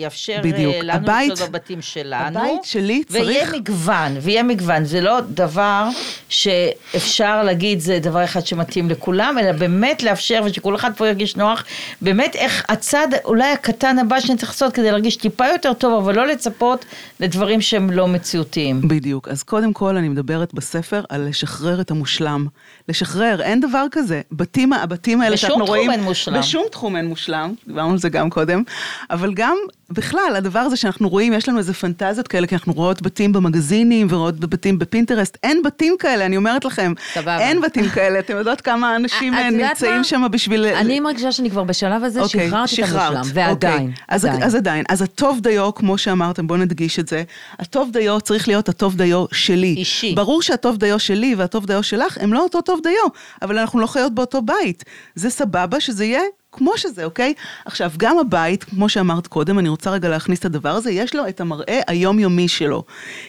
ויאפשר 0.00 0.40
בדיוק. 0.42 0.74
לנו 0.82 0.92
הבית- 0.92 1.32
לחיות 1.32 1.48
בבתים 1.50 1.82
שלנו. 1.82 2.38
הבית 2.40 2.64
שלי 2.64 3.02
ויהיה 3.10 3.46
צריך- 3.46 3.54
מגוון, 3.54 4.16
ויהיה 4.20 4.42
מגוון. 4.42 4.84
זה 4.84 5.00
לא 5.00 5.20
דבר 5.20 5.88
שאפשר 6.28 7.42
להגיד 7.42 7.80
זה 7.80 7.98
דבר 7.98 8.24
אחד 8.24 8.46
שמתאים 8.46 8.90
לכולם, 8.90 9.36
אלא 9.38 9.52
באמת 9.52 10.02
לאפשר 10.02 10.40
ושכל 10.44 10.76
אחד 10.76 10.90
פה 11.02 11.08
ירגיש 11.08 11.36
נוח. 11.36 11.64
באמת 12.00 12.36
איך 12.36 12.64
הצד 12.68 13.08
אולי 13.24 13.52
הקטן 13.52 13.98
הבא 13.98 14.20
שאני 14.20 14.38
צריך 14.38 14.50
לעשות 14.50 14.72
כדי 14.72 14.90
להרגיש 14.90 15.16
טיפה 15.16 15.46
יותר 15.46 15.72
טוב, 15.72 16.02
אבל 16.04 16.14
לא 16.16 16.26
לצפות 16.26 16.84
לדברים 17.20 17.60
שהם 17.60 17.90
לא 17.90 18.08
מציאותיים. 18.08 18.80
בדיוק. 18.88 19.28
אז 19.28 19.42
קודם 19.42 19.72
כל 19.72 19.96
אני 19.96 20.08
מדברת 20.08 20.54
בספר 20.54 21.02
על 21.08 21.28
לשחרר 21.28 21.80
את 21.80 21.90
המושלם. 21.90 22.46
לשחרר, 22.88 23.42
אין 23.42 23.60
דבר 23.60 23.86
כזה. 23.90 24.20
בתים, 24.32 24.72
הבתים 24.72 25.20
האלה 25.20 25.32
בשום 25.32 25.48
שאנחנו 25.48 25.64
תחום 25.64 25.76
רואים... 25.76 25.90
אין 25.90 26.02
מושלם. 26.02 26.38
בשום 26.38 26.64
תחום 26.70 26.96
אין 26.96 27.06
מושלם, 27.06 27.54
דיברנו 27.66 27.90
על 27.90 27.98
זה 27.98 28.08
גם 28.08 28.30
קודם. 28.30 28.62
אבל 29.10 29.34
גם 29.34 29.56
בכלל, 29.92 30.34
הדבר 30.36 30.58
הזה 30.58 30.76
שאנחנו 30.76 31.08
רואים, 31.08 31.32
יש 31.32 31.48
לנו 31.48 31.58
איזה 31.58 31.74
פנטזיות 31.74 32.28
כאלה, 32.28 32.46
כי 32.46 32.54
אנחנו 32.54 32.72
רואות 32.72 33.02
בתים 33.02 33.32
במגזינים 33.32 34.06
ורואות 34.10 34.40
בתים 34.40 34.78
בפינטרסט. 34.78 35.38
אין 35.42 35.62
בתים 35.62 35.96
כאלה, 35.98 36.26
אני 36.26 36.36
אומרת 36.36 36.64
לכם. 36.64 36.92
סבבה. 37.14 37.38
אין 37.38 37.60
בתים 37.60 37.88
כאלה. 37.88 38.18
אתם 38.18 38.36
יודעות 38.36 38.60
כמה 38.60 38.96
אנשים 38.96 39.34
את 39.34 39.38
אה, 39.38 39.50
נמצאים? 39.50 40.04
שם 40.04 40.26
בשביל... 40.30 40.64
אני 40.66 41.00
מרגישה 41.00 41.32
שאני 41.32 41.50
כבר 41.50 41.64
בשלב 41.64 42.04
הזה 42.04 42.20
אוקיי, 42.20 42.48
שחררתי 42.48 42.82
את 42.82 42.86
שחררת. 42.86 43.16
המושלם, 43.16 43.32
ועדיין, 43.34 43.80
אוקיי. 43.80 44.04
אז, 44.08 44.24
עדיין. 44.24 44.42
אז 44.42 44.54
עדיין. 44.54 44.84
אז 44.88 45.02
הטוב 45.02 45.40
דיו, 45.40 45.74
כמו 45.74 45.98
שאמרתם, 45.98 46.46
בואו 46.46 46.58
נדגיש 46.58 46.98
את 46.98 47.08
זה, 47.08 47.22
הטוב 47.58 47.90
דיו 47.92 48.20
צריך 48.20 48.48
להיות 48.48 48.68
הטוב 48.68 48.96
דיו 48.96 49.24
שלי. 49.32 49.74
אישי. 49.78 50.14
ברור 50.14 50.42
שהטוב 50.42 50.76
דיו 50.76 50.98
שלי 50.98 51.34
והטוב 51.34 51.66
דיו 51.66 51.82
שלך 51.82 52.18
הם 52.20 52.32
לא 52.32 52.42
אותו 52.42 52.60
טוב 52.60 52.80
דיו, 52.82 53.08
אבל 53.42 53.58
אנחנו 53.58 53.80
לא 53.80 53.86
חיות 53.86 54.14
באותו 54.14 54.42
בית. 54.42 54.84
זה 55.14 55.30
סבבה 55.30 55.80
שזה 55.80 56.04
יהיה 56.04 56.22
כמו 56.52 56.78
שזה, 56.78 57.04
אוקיי? 57.04 57.34
עכשיו, 57.64 57.90
גם 57.96 58.18
הבית, 58.18 58.64
כמו 58.64 58.88
שאמרת 58.88 59.26
קודם, 59.26 59.58
אני 59.58 59.68
רוצה 59.68 59.90
רגע 59.90 60.08
להכניס 60.08 60.38
את 60.38 60.44
הדבר 60.44 60.68
הזה, 60.68 60.90
יש 60.90 61.14
לו 61.14 61.28
את 61.28 61.40
המראה 61.40 61.80
היומיומי 61.86 62.48
שלו. 62.48 62.84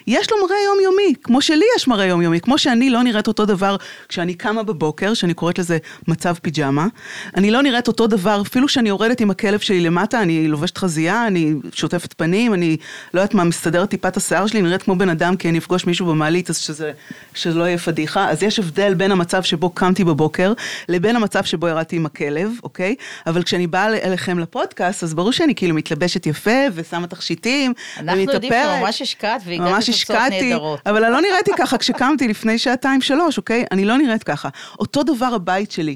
יש 0.08 0.32
לו 0.32 0.38
מראה 0.44 0.58
יומיומי, 0.66 1.14
כמו 1.24 1.42
שלי 1.42 1.66
יש 1.78 1.88
מראה 1.88 2.06
יומיומי, 2.06 2.40
כמו 2.40 2.58
שאני 2.58 2.90
לא 2.90 3.04
נראית 3.04 3.28
אותו 3.28 3.46
דבר 3.46 3.76
כשאני 4.10 4.34
קמה 4.34 4.64
בבוקר, 4.64 5.14
שאני 5.14 5.34
קוראת 5.34 5.60
לזה 5.60 5.78
מצב 6.08 6.36
פיג'מה. 6.42 6.88
אני 7.36 7.52
לא 7.52 7.62
נראית 7.62 7.88
אותו 7.88 8.08
דבר, 8.08 8.42
אפילו 8.42 8.68
שאני 8.68 8.90
יורדת 8.90 9.22
עם 9.22 9.32
הכלב 9.32 9.60
שלי 9.60 9.82
למטה, 9.82 10.22
אני 10.22 10.48
לובשת 10.48 10.78
חזייה, 10.78 11.28
אני 11.28 11.54
שוטפת 11.72 12.14
פנים, 12.14 12.54
אני 12.54 12.78
לא 13.14 13.20
יודעת 13.20 13.34
מה, 13.34 13.44
מסתדרת 13.44 13.90
טיפה 13.90 14.08
את 14.08 14.18
השיער 14.18 14.48
שלי, 14.48 14.62
נראית 14.62 14.84
כמו 14.84 14.96
בן 14.96 15.10
אדם, 15.10 15.36
כי 15.36 15.50
אני 15.50 15.58
אפגוש 15.58 15.86
מישהו 15.86 16.06
במעלית, 16.06 16.50
אז 16.50 16.58
שזה, 16.58 16.92
שזה 17.34 17.60
לא 17.60 17.64
יהיה 17.64 17.78
פדיחה. 17.78 18.30
אז 18.30 18.44
יש 18.44 18.60
הבדל 18.60 18.94
בין 18.94 19.12
המצב 19.12 19.44
שבו 19.44 19.70
קמתי 19.70 20.04
בבוקר, 20.04 20.54
לבין 20.90 21.16
המצב 21.16 21.44
שבו 21.44 21.68
ירדתי 21.68 21.96
עם 21.96 22.06
הכלב, 22.06 22.52
אוקיי? 22.64 22.96
אבל 23.28 23.43
כשאני 23.43 23.67
באה 23.67 23.86
אליכם 23.86 24.39
לפודקאסט, 24.39 25.04
אז 25.04 25.13
ברור 25.13 25.32
שאני 25.32 25.56
כאילו 25.56 25.76
מתלבשת 25.76 26.26
יפה, 26.26 26.60
ושמה 26.73 27.08
תכשיטים, 27.08 27.73
אנחנו 27.97 28.21
יודעים. 28.21 28.54
שממש 28.80 29.02
השקעת 29.02 29.41
והגעת 29.45 29.88
לתוצאות 29.89 30.19
נהדרות. 30.30 30.80
אבל 30.86 31.04
אני 31.04 31.13
לא 31.13 31.21
נראיתי 31.21 31.52
ככה 31.58 31.78
כשקמתי 31.78 32.28
לפני 32.28 32.58
שעתיים 32.58 33.02
שלוש, 33.02 33.38
אוקיי? 33.38 33.65
אני 33.71 33.86
לא 33.86 33.97
נראית 33.97 34.23
ככה. 34.23 34.49
אותו 34.80 35.04
דבר 35.04 35.26
הבית 35.26 35.71
שלי. 35.71 35.95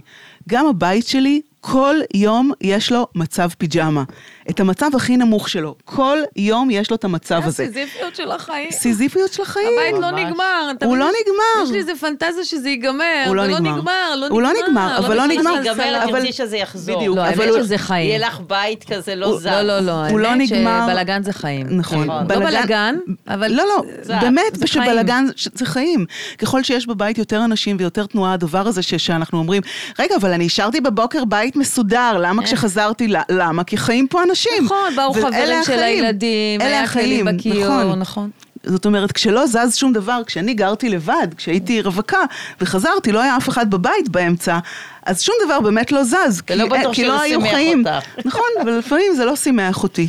גם 0.50 0.66
הבית 0.68 1.08
שלי, 1.08 1.42
כל 1.62 1.96
יום 2.14 2.52
יש 2.62 2.92
לו 2.92 3.08
מצב 3.16 3.50
פיג'מה. 3.58 4.04
את 4.50 4.60
המצב 4.60 4.90
הכי 4.96 5.18
נמוך 5.18 5.50
שלו. 5.50 5.76
כל 5.86 6.18
יום 6.36 6.70
יש 6.72 6.90
לו 6.92 6.96
את 6.96 7.04
המצב 7.04 7.42
הזה. 7.46 7.64
הסיזיפיות 7.64 8.16
של 8.16 8.32
החיים. 8.32 8.72
סיזיפיות 8.72 9.34
של 9.34 9.42
החיים. 9.42 9.68
הבית 9.80 10.02
לא. 10.02 10.12
נגמר. 10.12 10.72
הוא? 10.84 10.98
לא 10.98 11.06
נגמר. 11.06 11.64
יש 11.64 11.72
לי 11.72 11.78
איזה 11.78 11.92
פנטזיה 11.96 12.46
שזה 12.46 12.70
ייגמר. 12.70 13.24
הוא 13.28 13.36
לא 13.36 13.42
ולא 13.42 13.60
נגמר. 13.60 13.76
נגמר, 13.78 14.16
לא 14.16 14.28
הוא 14.28 14.42
לא 14.42 14.50
נגמר, 14.64 14.98
אבל 14.98 15.18
לא 15.18 15.28
נגמר. 15.28 15.52
ייגמר, 15.64 16.04
אבל- 16.04 16.20
תרצי 16.20 16.34
שזה 16.34 16.58
יחזור. 16.58 16.98
בדיוק, 16.98 17.18
לא, 17.18 17.22
אבל 17.22 17.42
האמת 17.42 17.54
הוא- 17.54 17.64
שזה 17.64 17.78
חיים. 17.78 18.10
יהיה 18.10 18.28
לך 18.28 18.40
בית 18.48 18.84
כזה 18.94 19.16
לא 19.16 19.38
זז. 19.38 19.46
לא, 19.46 19.62
לא, 19.62 19.80
לא, 19.80 19.92
הוא 20.10 20.20
לא 20.20 20.28
האמת 20.28 20.52
נגמר. 20.52 20.88
שבלאגן 20.90 21.24
זה 21.24 21.34
חיים. 21.34 21.68
נכון. 21.78 22.04
נכון. 22.04 22.28
לא 22.30 22.46
בלאגן, 22.46 22.96
אבל... 23.28 23.52
לא, 23.52 23.64
לא, 23.68 23.84
באמת, 24.22 24.44
שבלאגן 24.66 25.26
זה 25.54 25.66
חיים. 25.66 26.06
ככל 26.38 26.64
שיש 26.64 26.88
בבית 26.88 27.18
יותר 27.18 27.46
אנשים 27.46 27.76
ויותר 27.80 28.06
תנועה, 28.06 28.34
הדבר 28.34 28.68
הזה 28.68 28.82
ש- 28.82 28.96
שאנחנו 28.96 29.38
אומרים, 29.38 29.62
רגע, 30.00 30.16
אבל 30.16 30.32
אני 30.34 30.46
השארתי 30.46 30.82
בבוקר 30.82 31.26
בית 31.26 31.56
מסודר, 31.56 32.18
למה 32.22 32.44
כשחזרתי, 32.44 33.08
ל- 33.08 33.16
למה? 33.30 33.64
כי 33.64 33.78
חיים 33.78 34.08
פה 34.08 34.24
אנשים. 34.24 34.37
אה. 34.52 34.62
נכון, 34.66 34.96
באו 34.96 35.14
חברים 35.14 35.64
של. 35.66 35.80
הילדים, 35.80 36.62
אלה 36.62 36.70
היה 36.70 36.84
החיים, 36.84 37.26
בכיור, 37.38 37.84
נכון. 37.84 38.00
נכון. 38.00 38.30
זאת 38.64 38.86
אומרת, 38.86 39.12
כשלא 39.12 39.48
זז 39.48 39.76
שום 39.76 39.94
דבר, 39.94 40.22
כשאני 40.26 40.54
גרתי 40.54 40.90
לבד, 40.90 41.28
כשהייתי 41.38 41.82
רווקה, 41.82 42.18
וחזרתי, 42.62 43.12
לא 43.12 43.22
היה 43.22 43.38
אף 43.38 43.50
אחד 43.50 43.70
בבית 43.70 44.10
באמצע, 44.10 44.60
אז 45.06 45.22
שום 45.22 45.36
דבר 45.46 45.60
באמת 45.62 45.92
לא 45.92 46.04
זז. 46.04 46.42
כי- 46.42 46.54
כי 46.94 47.06
לא 47.08 47.22
היו 47.22 47.42
חיים. 47.42 47.80
אותך. 47.88 48.06
נכון, 48.26 48.44
אבל 48.62 48.72
לפעמים 48.78 49.14
זה 49.16 49.26
לא 49.26 49.36
שימח 49.36 49.84
אותי. 49.84 50.08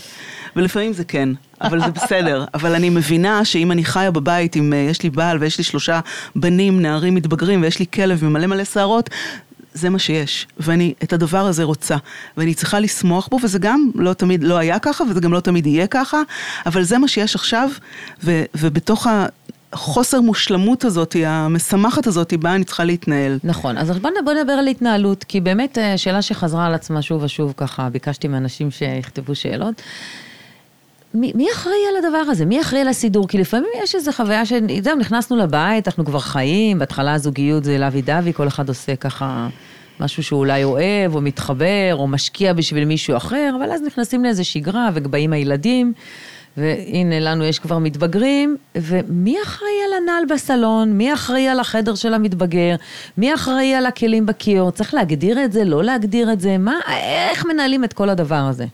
ולפעמים 0.56 0.92
זה 0.92 1.04
כן, 1.04 1.28
אבל 1.60 1.80
זה 1.80 1.90
בסדר. 1.90 2.44
אבל 2.54 2.74
אני 2.74 2.90
מבינה 2.90 3.44
שאם 3.44 3.72
אני 3.72 3.84
חיה 3.84 4.10
בבית, 4.10 4.56
אם 4.56 4.72
אה, 4.72 4.78
יש 4.78 5.02
לי 5.02 5.10
בעל 5.10 5.38
ויש 5.40 5.58
לי 5.58 5.64
שלושה 5.64 6.00
בנים, 6.36 6.82
נערים 6.82 7.14
מתבגרים, 7.14 7.62
ויש 7.62 7.78
לי 7.78 7.84
כלב 7.94 8.24
עם 8.24 8.32
מלא 8.32 8.46
מלא 8.46 8.64
שערות, 8.64 9.10
זה 9.74 9.90
מה 9.90 9.98
שיש, 9.98 10.46
ואני 10.60 10.94
את 11.02 11.12
הדבר 11.12 11.46
הזה 11.46 11.64
רוצה, 11.64 11.96
ואני 12.36 12.54
צריכה 12.54 12.80
לשמוח 12.80 13.28
בו, 13.28 13.38
וזה 13.42 13.58
גם 13.58 13.90
לא 13.94 14.12
תמיד, 14.12 14.44
לא 14.44 14.56
היה 14.56 14.78
ככה, 14.78 15.04
וזה 15.04 15.20
גם 15.20 15.32
לא 15.32 15.40
תמיד 15.40 15.66
יהיה 15.66 15.86
ככה, 15.86 16.22
אבל 16.66 16.82
זה 16.82 16.98
מה 16.98 17.08
שיש 17.08 17.34
עכשיו, 17.34 17.70
ו, 18.24 18.42
ובתוך 18.54 19.06
החוסר 19.72 20.20
מושלמות 20.20 20.84
הזאת, 20.84 21.16
המשמחת 21.26 22.06
הזאת, 22.06 22.34
בה 22.34 22.54
אני 22.54 22.64
צריכה 22.64 22.84
להתנהל. 22.84 23.38
נכון, 23.44 23.78
אז 23.78 23.90
בוא, 23.90 24.10
בוא 24.24 24.32
נדבר 24.32 24.52
על 24.52 24.66
התנהלות, 24.66 25.24
כי 25.24 25.40
באמת 25.40 25.78
אה, 25.78 25.98
שאלה 25.98 26.22
שחזרה 26.22 26.66
על 26.66 26.74
עצמה 26.74 27.02
שוב 27.02 27.22
ושוב, 27.22 27.54
ככה 27.56 27.88
ביקשתי 27.90 28.28
מאנשים 28.28 28.70
שיכתבו 28.70 29.34
שאלות. 29.34 29.82
מי, 31.14 31.32
מי 31.34 31.46
אחראי 31.52 31.76
על 31.90 32.04
הדבר 32.04 32.18
הזה? 32.18 32.46
מי 32.46 32.60
אחראי 32.60 32.80
על 32.80 32.88
הסידור? 32.88 33.28
כי 33.28 33.38
לפעמים 33.38 33.70
יש 33.82 33.94
איזו 33.94 34.12
חוויה 34.12 34.46
ש... 34.46 34.52
זהו, 34.82 34.96
נכנסנו 34.96 35.36
לבית, 35.36 35.88
אנחנו 35.88 36.04
כבר 36.04 36.18
חיים, 36.18 36.78
בהתחלה 36.78 37.14
הזוגיות 37.14 37.64
זה 37.64 37.78
לוי 37.78 38.02
דווי, 38.02 38.32
כל 38.32 38.48
אחד 38.48 38.68
עושה 38.68 38.96
ככה 38.96 39.48
משהו 40.00 40.22
שהוא 40.22 40.38
אולי 40.38 40.64
אוהב, 40.64 41.14
או 41.14 41.20
מתחבר, 41.20 41.90
או 41.92 42.08
משקיע 42.08 42.52
בשביל 42.52 42.84
מישהו 42.84 43.16
אחר, 43.16 43.54
אבל 43.58 43.72
אז 43.72 43.82
נכנסים 43.82 44.24
לאיזו 44.24 44.44
שגרה, 44.44 44.90
ובאים 44.94 45.32
הילדים, 45.32 45.92
והנה 46.56 47.20
לנו 47.20 47.44
יש 47.44 47.58
כבר 47.58 47.78
מתבגרים, 47.78 48.56
ומי 48.76 49.36
אחראי 49.42 49.70
על 49.86 50.02
הנעל 50.02 50.24
בסלון? 50.34 50.92
מי 50.92 51.14
אחראי 51.14 51.48
על 51.48 51.60
החדר 51.60 51.94
של 51.94 52.14
המתבגר? 52.14 52.76
מי 53.18 53.34
אחראי 53.34 53.74
על 53.74 53.86
הכלים 53.86 54.26
בכיור? 54.26 54.70
צריך 54.70 54.94
להגדיר 54.94 55.44
את 55.44 55.52
זה, 55.52 55.64
לא 55.64 55.84
להגדיר 55.84 56.32
את 56.32 56.40
זה? 56.40 56.58
מה, 56.58 56.74
איך 57.32 57.46
מנהלים 57.46 57.84
את 57.84 57.92
כל 57.92 58.08
הדבר 58.08 58.34
הזה? 58.34 58.66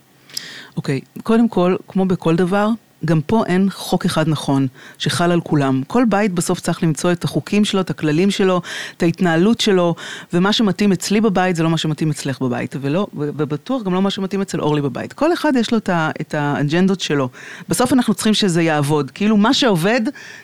אוקיי, 0.77 1.01
okay, 1.19 1.23
קודם 1.23 1.49
כל, 1.49 1.77
כמו 1.89 2.05
בכל 2.05 2.37
דבר, 2.37 2.69
גם 3.05 3.21
פה 3.27 3.43
אין 3.47 3.69
חוק 3.71 4.05
אחד 4.05 4.29
נכון, 4.29 4.67
שחל 4.99 5.33
על 5.33 5.41
כולם. 5.41 5.83
כל 5.87 6.05
בית 6.09 6.33
בסוף 6.33 6.61
צריך 6.61 6.83
למצוא 6.83 7.13
את 7.13 7.25
החוקים 7.25 7.65
שלו, 7.65 7.81
את 7.81 7.91
הכללים 7.91 8.31
שלו, 8.31 8.61
את 8.97 9.03
ההתנהלות 9.03 9.61
שלו, 9.61 9.95
ומה 10.33 10.53
שמתאים 10.53 10.93
אצלי 10.93 11.21
בבית 11.21 11.57
זה 11.57 11.63
לא 11.63 11.71
מה 11.71 11.79
שמתאים 11.79 12.11
אצלך 12.11 12.41
בבית, 12.41 12.77
ולא, 12.81 13.07
ובטוח 13.15 13.83
גם 13.83 13.95
לא 13.95 14.03
מה 14.03 14.11
שמתאים 14.11 14.43
אצל 14.43 14.61
אורלי 14.61 14.83
בבית. 14.83 15.13
כל 15.13 15.33
אחד 15.33 15.53
יש 15.57 15.73
לו 15.73 15.79
את 16.21 16.35
האג'נדות 16.35 17.01
שלו. 17.01 17.29
בסוף 17.69 17.93
אנחנו 17.93 18.15
צריכים 18.15 18.35
שזה 18.35 18.63
יעבוד. 18.63 19.11
כאילו, 19.11 19.37
מה 19.37 19.55
שעובד, 19.55 20.01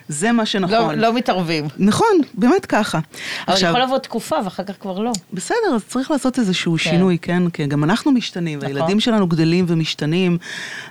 זה 0.07 0.31
מה 0.31 0.45
שנכון. 0.45 0.99
לא, 0.99 1.07
לא 1.07 1.13
מתערבים. 1.13 1.67
נכון, 1.77 2.07
באמת 2.33 2.65
ככה. 2.65 2.97
אבל 2.97 3.53
עכשיו, 3.53 3.69
יכול 3.69 3.81
לבוא 3.81 3.97
תקופה 3.97 4.35
ואחר 4.43 4.63
כך 4.63 4.73
כבר 4.79 4.99
לא. 4.99 5.11
בסדר, 5.33 5.75
אז 5.75 5.81
צריך 5.87 6.11
לעשות 6.11 6.39
איזשהו 6.39 6.71
כן. 6.71 6.77
שינוי, 6.77 7.17
כן? 7.21 7.49
כי 7.49 7.65
גם 7.65 7.83
אנחנו 7.83 8.11
משתנים, 8.11 8.59
נכון. 8.59 8.75
והילדים 8.75 8.99
שלנו 8.99 9.27
גדלים 9.27 9.65
ומשתנים, 9.67 10.37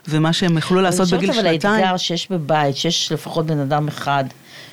ומה 0.09 0.33
שהם 0.33 0.59
יכלו 0.59 0.81
לעשות 0.81 1.09
בגיל 1.09 1.33
שנתיים. 1.33 1.60
האתגר 1.65 1.97
שיש 1.97 2.31
בבית, 2.31 2.77
שיש 2.77 3.13
לפחות 3.13 3.47
בן 3.47 3.59
אדם 3.59 3.89
אחד 3.89 4.25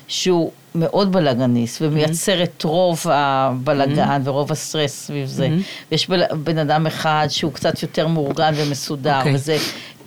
שהוא 0.07 0.51
מאוד 0.75 1.11
בלאגניסט 1.11 1.81
ומייצר 1.81 2.43
את 2.43 2.63
רוב 2.63 3.05
הבלאגן 3.09 4.21
ורוב 4.23 4.51
הסטרס 4.51 5.05
סביב 5.05 5.27
זה. 5.27 5.49
ויש 5.91 6.09
בן 6.43 6.57
אדם 6.57 6.87
אחד 6.87 7.27
שהוא 7.29 7.53
קצת 7.53 7.81
יותר 7.81 8.07
מאורגן 8.07 8.53
ומסודר, 8.55 9.17
אוקיי. 9.17 9.35
וזה 9.35 9.57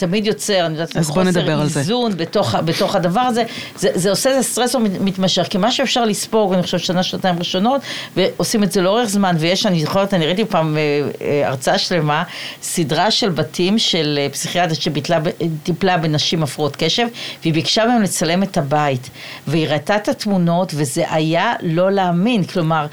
תמיד 0.01 0.27
יוצר, 0.27 0.67
אני 0.67 0.73
יודעת, 0.73 0.97
חוסר 1.05 1.63
איזון 1.63 2.17
בתוך, 2.17 2.55
בתוך 2.55 2.95
הדבר 2.95 3.21
הזה, 3.21 3.45
זה, 3.77 3.89
זה 3.95 4.11
עושה 4.11 4.31
איזה 4.31 4.43
סטרסור 4.43 4.81
מתמשך, 5.01 5.47
כי 5.51 5.59
מה 5.59 5.71
שאפשר 5.71 6.05
לספוג, 6.05 6.53
אני 6.53 6.63
חושבת 6.63 6.81
שנה, 6.81 7.03
שנתיים 7.03 7.39
ראשונות, 7.39 7.81
ועושים 8.17 8.63
את 8.63 8.73
זה 8.73 8.83
לאורך 8.83 9.05
זמן, 9.05 9.37
ויש, 9.39 9.67
אני 9.67 9.81
זוכרת, 9.81 10.15
אני 10.15 10.27
ראיתי 10.27 10.45
פעם 10.45 10.77
אה, 10.77 10.83
אה, 11.23 11.49
הרצאה 11.49 11.79
שלמה, 11.79 12.23
סדרה 12.63 13.11
של 13.11 13.29
בתים 13.29 13.79
של 13.79 14.19
אה, 14.23 14.29
פסיכיאטרית 14.29 14.81
שטיפלה 14.81 15.97
בנשים 15.97 16.43
הפרעות 16.43 16.77
קשב, 16.77 17.07
והיא 17.43 17.55
ביקשה 17.55 17.87
מהם 17.87 18.03
לצלם 18.03 18.43
את 18.43 18.57
הבית, 18.57 19.11
והיא 19.47 19.69
ראתה 19.69 19.97
את 19.97 20.09
התמונות, 20.09 20.73
וזה 20.77 21.05
היה 21.11 21.53
לא 21.63 21.91
להאמין, 21.91 22.45
כלומר, 22.45 22.87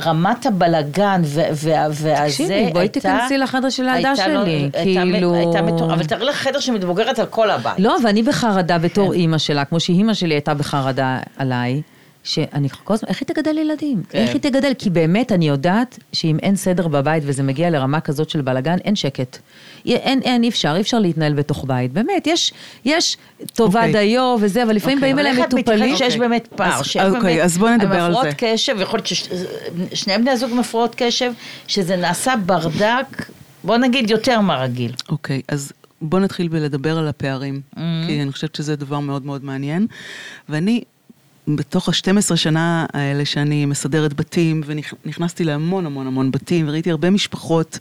רמת 0.00 0.46
הבלגן 0.46 1.22
והזה 1.24 2.20
הייתה... 2.20 2.26
תקשיבי, 2.26 2.70
בואי 2.72 2.88
תיכנסי 2.88 3.38
לחדר 3.38 3.70
של 3.70 3.88
הילדה 3.88 4.16
שלי, 4.16 4.70
כאילו... 4.82 5.34
הייתה 5.34 5.62
מטורפת, 5.62 5.92
אבל 5.92 6.04
תראי 6.04 6.24
לך 6.24 6.41
חדר 6.42 6.60
שמתבוגרת 6.60 7.18
על 7.18 7.26
כל 7.26 7.50
הבית. 7.50 7.74
לא, 7.78 7.96
ואני 8.04 8.22
בחרדה 8.22 8.78
בתור 8.78 9.08
כן. 9.08 9.18
אימא 9.18 9.38
שלה, 9.38 9.64
כמו 9.64 9.80
שאימא 9.80 10.14
שלי 10.14 10.34
הייתה 10.34 10.54
בחרדה 10.54 11.18
עליי. 11.36 11.82
שאני 12.24 12.68
כל 12.84 12.94
הזמן, 12.94 13.08
איך 13.08 13.20
היא 13.20 13.26
תגדל 13.26 13.58
ילדים? 13.58 14.02
כן. 14.08 14.18
איך 14.18 14.32
היא 14.32 14.40
תגדל? 14.40 14.72
כי 14.78 14.90
באמת 14.90 15.32
אני 15.32 15.48
יודעת 15.48 15.98
שאם 16.12 16.38
אין 16.42 16.56
סדר 16.56 16.88
בבית 16.88 17.22
וזה 17.26 17.42
מגיע 17.42 17.70
לרמה 17.70 18.00
כזאת 18.00 18.30
של 18.30 18.40
בלאגן, 18.40 18.76
אין 18.84 18.96
שקט. 18.96 19.38
אין, 19.86 20.20
אין, 20.22 20.42
אי 20.42 20.48
אפשר, 20.48 20.72
אי 20.76 20.80
אפשר 20.80 20.98
להתנהל 20.98 21.32
בתוך 21.32 21.64
בית. 21.68 21.92
באמת, 21.92 22.26
יש, 22.26 22.52
יש 22.84 23.16
טובה 23.54 23.82
okay. 23.82 23.86
אוקיי. 23.86 24.06
דיו 24.06 24.36
וזה, 24.40 24.62
אבל 24.62 24.76
לפעמים 24.76 24.98
okay. 24.98 25.00
באים 25.00 25.18
אליהם 25.18 25.36
מטופלים. 25.40 25.64
אבל 25.64 25.72
איך 25.72 25.88
את 25.88 25.88
מתכוונת 25.88 25.98
שיש 25.98 26.16
באמת 26.16 26.48
פער? 26.56 26.80
אז, 26.80 27.14
אוקיי, 27.14 27.34
באמת, 27.34 27.44
אז 27.44 27.58
בוא 27.58 27.70
נדבר 27.70 28.00
על 28.00 28.12
זה. 28.12 28.18
המפרעות 28.18 28.34
קשב, 28.36 28.76
יכול 28.80 28.98
להיות 28.98 29.06
ששני 29.06 30.18
בני 30.18 30.30
הזוג 30.30 30.50
מפרעות 30.54 30.94
קשב, 30.96 31.32
שזה 31.66 31.96
נעשה 31.96 32.34
ברדק, 32.46 33.30
בוא 33.64 33.76
נגיד 33.76 34.10
יותר 34.10 34.40
מהרגיל. 34.40 34.92
אוקיי, 35.08 35.38
okay, 35.38 35.54
אז 35.54 35.72
בוא 36.02 36.20
נתחיל 36.20 36.48
בלדבר 36.48 36.98
על 36.98 37.08
הפערים, 37.08 37.60
mm-hmm. 37.74 37.78
כי 38.06 38.22
אני 38.22 38.32
חושבת 38.32 38.54
שזה 38.54 38.76
דבר 38.76 39.00
מאוד 39.00 39.26
מאוד 39.26 39.44
מעניין. 39.44 39.86
ואני, 40.48 40.82
בתוך 41.48 41.88
ה-12 41.88 42.36
שנה 42.36 42.86
האלה 42.92 43.24
שאני 43.24 43.66
מסדרת 43.66 44.14
בתים, 44.14 44.60
ונכנסתי 44.66 45.44
להמון 45.44 45.86
המון 45.86 46.06
המון 46.06 46.30
בתים, 46.30 46.68
וראיתי 46.68 46.90
הרבה 46.90 47.10
משפחות 47.10 47.78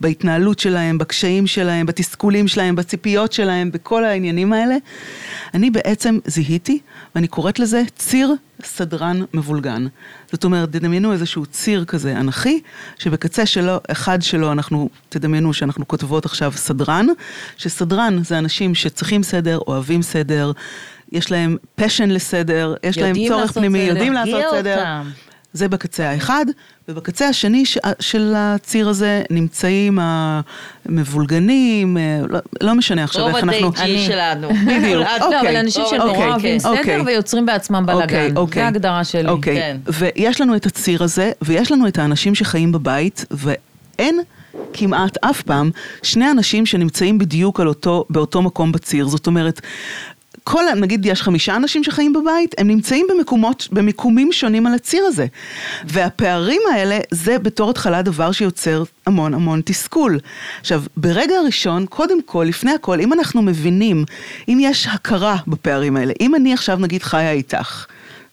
בהתנהלות 0.00 0.58
שלהם, 0.58 0.98
בקשיים 0.98 1.46
שלהם, 1.46 1.86
בתסכולים 1.86 2.48
שלהם, 2.48 2.76
בציפיות 2.76 3.32
שלהם, 3.32 3.70
בכל 3.70 4.04
העניינים 4.04 4.52
האלה, 4.52 4.76
אני 5.54 5.70
בעצם 5.70 6.18
זיהיתי, 6.26 6.78
ואני 7.14 7.28
קוראת 7.28 7.58
לזה 7.58 7.82
ציר 7.96 8.34
סדרן 8.64 9.20
מבולגן. 9.34 9.86
זאת 10.32 10.44
אומרת, 10.44 10.72
תדמיינו 10.72 11.12
איזשהו 11.12 11.46
ציר 11.46 11.84
כזה 11.84 12.16
אנכי, 12.16 12.60
שבקצה 12.98 13.46
שלו, 13.46 13.76
אחד 13.90 14.22
שלו 14.22 14.52
אנחנו, 14.52 14.88
תדמיינו 15.08 15.52
שאנחנו 15.52 15.88
כותבות 15.88 16.24
עכשיו 16.24 16.52
סדרן, 16.56 17.06
שסדרן 17.56 18.24
זה 18.24 18.38
אנשים 18.38 18.74
שצריכים 18.74 19.22
סדר, 19.22 19.58
אוהבים 19.66 20.02
סדר, 20.02 20.52
יש 21.12 21.30
להם 21.30 21.56
פשן 21.74 22.10
לסדר, 22.10 22.74
יש 22.82 22.98
להם 22.98 23.14
צורך 23.28 23.52
פנימי, 23.52 23.78
יודעים 23.78 24.12
לעשות 24.12 24.44
סדר. 24.50 24.78
אותם. 24.78 25.10
זה 25.52 25.68
בקצה 25.68 26.10
האחד, 26.10 26.46
ובקצה 26.88 27.28
השני 27.28 27.66
ש... 27.66 27.78
של 28.00 28.32
הציר 28.36 28.88
הזה 28.88 29.22
נמצאים 29.30 29.98
המבולגנים, 30.02 31.96
אה, 31.96 32.20
לא, 32.28 32.38
לא 32.60 32.74
משנה 32.74 33.04
עכשיו 33.04 33.28
איך 33.28 33.36
אנחנו... 33.36 33.66
רוב 33.66 33.74
הדי-ג'י 33.78 34.06
שלנו. 34.06 34.48
בדיוק, 34.66 35.06
אוקיי. 35.06 35.30
לא, 35.30 35.40
אבל 35.40 35.56
אנשים 35.56 35.84
שנורא 35.90 36.10
אוקיי, 36.10 36.26
אוהבים 36.26 36.58
סדר 36.58 36.78
אוקיי. 36.78 37.00
ויוצרים 37.00 37.46
בעצמם 37.46 37.86
בלאגן. 37.86 38.36
אוקיי, 38.36 38.60
זה 38.60 38.64
ההגדרה 38.64 39.04
שלי. 39.04 39.28
אוקיי, 39.28 39.56
כן. 39.56 39.76
ויש 39.86 40.40
לנו 40.40 40.56
את 40.56 40.66
הציר 40.66 41.02
הזה, 41.02 41.32
ויש 41.42 41.72
לנו 41.72 41.88
את 41.88 41.98
האנשים 41.98 42.34
שחיים 42.34 42.72
בבית, 42.72 43.24
ואין... 43.30 44.20
כמעט 44.72 45.18
אף 45.20 45.42
פעם 45.42 45.70
שני 46.02 46.30
אנשים 46.30 46.66
שנמצאים 46.66 47.18
בדיוק 47.18 47.60
על 47.60 47.68
אותו, 47.68 48.04
באותו 48.10 48.42
מקום 48.42 48.72
בציר. 48.72 49.06
זאת 49.08 49.26
אומרת, 49.26 49.60
כל, 50.44 50.64
נגיד 50.76 51.06
יש 51.06 51.22
חמישה 51.22 51.56
אנשים 51.56 51.84
שחיים 51.84 52.12
בבית, 52.12 52.54
הם 52.58 52.68
נמצאים 52.68 53.06
במקומות, 53.10 53.68
במיקומים 53.72 54.32
שונים 54.32 54.66
על 54.66 54.74
הציר 54.74 55.04
הזה. 55.06 55.26
והפערים 55.84 56.60
האלה, 56.72 56.98
זה 57.10 57.38
בתור 57.38 57.70
התחלה 57.70 58.02
דבר 58.02 58.32
שיוצר 58.32 58.82
המון 59.06 59.34
המון 59.34 59.62
תסכול. 59.64 60.18
עכשיו, 60.60 60.82
ברגע 60.96 61.34
הראשון, 61.36 61.86
קודם 61.86 62.22
כל, 62.22 62.44
לפני 62.48 62.72
הכל, 62.72 63.00
אם 63.00 63.12
אנחנו 63.12 63.42
מבינים, 63.42 64.04
אם 64.48 64.58
יש 64.60 64.86
הכרה 64.86 65.36
בפערים 65.46 65.96
האלה, 65.96 66.12
אם 66.20 66.34
אני 66.34 66.52
עכשיו 66.52 66.76
נגיד 66.76 67.02
חיה 67.02 67.30
איתך, 67.30 67.86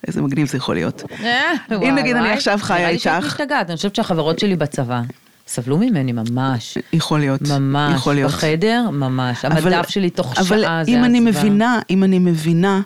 איזה 0.07 0.21
מגניב 0.21 0.47
זה 0.47 0.57
יכול 0.57 0.75
להיות. 0.75 1.03
אה, 1.23 1.53
אם 1.71 1.95
נגיד 1.95 2.15
אני 2.15 2.29
עכשיו 2.29 2.59
חיה 2.61 2.89
איתך. 2.89 3.07
נראה 3.07 3.19
לי 3.19 3.23
שאת 3.23 3.33
משתגעת, 3.33 3.69
אני 3.69 3.75
חושבת 3.75 3.95
שהחברות 3.95 4.39
שלי 4.39 4.55
בצבא. 4.55 5.01
סבלו 5.49 5.77
ממני 5.77 6.12
ממש. 6.12 6.77
יכול 6.93 7.19
להיות. 7.19 7.41
ממש. 7.41 7.95
יכול 7.95 8.13
להיות. 8.15 8.31
בחדר, 8.31 8.89
ממש. 8.91 9.45
אבל, 9.45 9.73
המדף 9.73 9.89
שלי 9.89 10.09
תוך 10.09 10.33
אבל 10.38 10.45
שעה 10.45 10.45
זה 10.45 10.55
עזבה. 10.55 10.81
אבל 10.81 10.89
אם 10.89 11.03
אני 11.03 11.19
מבינה, 11.19 11.79
אם 11.89 12.03
אני 12.03 12.19
מבינה 12.19 12.81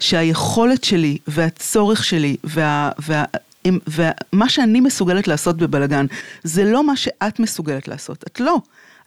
שהיכולת 0.00 0.84
שלי 0.84 1.18
והצורך 1.28 2.04
שלי 2.04 2.36
וה... 2.44 2.90
וה 2.98 3.24
ומה 3.66 4.48
שאני 4.48 4.80
מסוגלת 4.80 5.28
לעשות 5.28 5.56
בבלגן, 5.56 6.06
זה 6.42 6.64
לא 6.64 6.86
מה 6.86 6.96
שאת 6.96 7.40
מסוגלת 7.40 7.88
לעשות. 7.88 8.24
את 8.26 8.40
לא. 8.40 8.56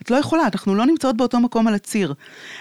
את 0.02 0.12
לא 0.12 0.16
יכולה, 0.16 0.44
אנחנו 0.54 0.76
לא 0.76 0.86
נמצאות 0.86 1.18
באותו 1.18 1.40
מקום 1.40 1.68
על 1.68 1.74
הציר. 1.74 2.14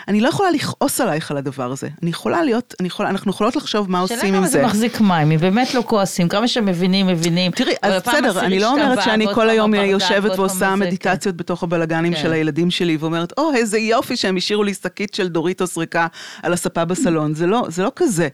אני 0.09 0.21
לא 0.21 0.29
יכולה 0.29 0.51
לכעוס 0.51 1.01
עלייך 1.01 1.31
על 1.31 1.37
הדבר 1.37 1.73
הזה. 1.73 1.89
אני 2.03 2.11
יכולה 2.11 2.43
להיות, 2.43 2.75
אני 2.81 2.87
יכולה, 2.87 3.09
אנחנו 3.09 3.31
יכולות 3.31 3.57
לחשוב 3.57 3.91
מה 3.91 4.01
עושים 4.01 4.17
עם 4.17 4.23
זה. 4.23 4.29
שאלה 4.29 4.39
כמה 4.39 4.49
זה 4.49 4.63
מחזיק 4.63 5.01
מים, 5.01 5.33
אם 5.33 5.39
באמת 5.39 5.75
לא 5.75 5.83
כועסים, 5.87 6.29
כמה 6.29 6.49
שמבינים, 6.49 7.07
מבינים. 7.07 7.53
תראי, 7.53 7.75
אז 7.83 8.03
בסדר, 8.03 8.41
אני 8.41 8.59
לא 8.59 8.73
אומרת 8.73 9.03
שאני 9.03 9.27
כל 9.35 9.51
היום 9.51 9.75
יושבת 9.75 10.39
ועושה 10.39 10.77
מדיטציות 10.77 11.37
בתוך 11.37 11.63
הבלגנים 11.63 12.15
של 12.15 12.23
כן. 12.23 12.33
הילדים 12.33 12.71
שלי, 12.71 12.97
ואומרת, 13.01 13.33
או, 13.39 13.55
איזה 13.55 13.79
יופי 13.79 14.17
שהם 14.17 14.37
השאירו 14.37 14.65
לי 14.65 14.75
שקית 14.75 15.15
של 15.15 15.29
דוריטוס 15.29 15.79
ריקה 15.79 16.07
על 16.43 16.53
הספה 16.53 16.85
בסלון. 16.85 17.35
זה 17.35 17.47
לא, 17.47 17.65
זה 17.69 17.83
לא 17.83 17.93
כזה. 17.97 18.29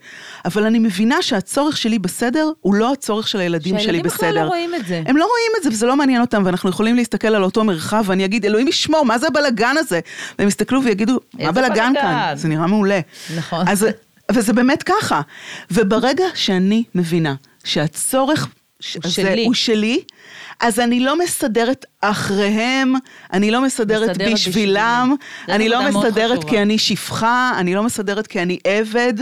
אבל 0.44 0.64
אני 0.64 0.78
מבינה 0.78 1.22
שהצורך 1.22 1.76
שלי 1.76 1.98
בסדר, 1.98 2.50
הוא 2.60 2.74
לא 2.74 2.92
הצורך 2.92 3.28
של 3.28 3.40
הילדים 3.40 3.78
שלי 3.78 4.02
בסדר. 4.02 4.10
שהילדים 4.10 4.10
בכלל 4.10 4.34
לא 4.34 4.48
רואים 4.48 4.74
את 4.74 4.86
זה. 4.86 5.02
הם 5.06 5.16
לא 5.16 5.24
רואים 5.24 5.52
את 5.58 5.62
זה, 5.62 5.68
וזה 5.70 5.86
לא 5.86 5.96
מעניין 5.96 6.20
אותם, 6.20 6.42
ואנחנו 6.46 6.70
יכולים 6.70 6.96
להסתכל 6.96 7.28
על 7.28 7.44
אותו 7.44 7.64
מרחב, 7.64 8.04
ואני 8.06 8.24
אגיד, 8.24 8.44
אלוהים 8.44 8.66
ישמור, 8.94 9.06
מה 9.06 9.18
זה 9.18 9.26
הבלגן 9.26 9.74
הזה? 9.78 10.00
והם 10.38 10.48
יסתכלו 10.48 10.84
ויגידו, 10.84 11.20
מה 11.34 11.52
בלגן 11.52 11.92
כאן? 12.00 12.32
זה 12.36 12.48
נראה 12.48 12.66
מעולה. 12.66 13.00
נכון. 13.36 13.68
אז, 13.68 13.86
וזה 14.32 14.52
באמת 14.52 14.82
ככה. 14.82 15.20
וברגע 15.70 16.24
שאני 16.34 16.84
מבינה 16.94 17.34
שהצורך 17.64 18.46
הוא 18.94 19.00
הזה 19.04 19.12
שלי. 19.12 19.44
הוא 19.44 19.54
שלי, 19.54 20.00
אז 20.60 20.80
אני 20.80 21.00
לא 21.00 21.18
מסדרת 21.18 21.84
אחריהם, 22.00 22.94
אני 23.32 23.50
לא 23.50 23.60
מסדרת 23.60 24.10
מסדרת 24.10 24.32
בשבילם. 24.32 25.14
אני 25.48 25.68
לא 25.68 25.88
מסדרת. 25.88 26.44
כי 26.44 26.62
אני 26.62 26.78
שפחה, 26.78 27.52
אני 27.56 27.74
לא 27.74 27.82
מסדרת 27.82 28.26
כי 28.26 28.42
אני 28.42 28.58
עבד, 28.64 29.14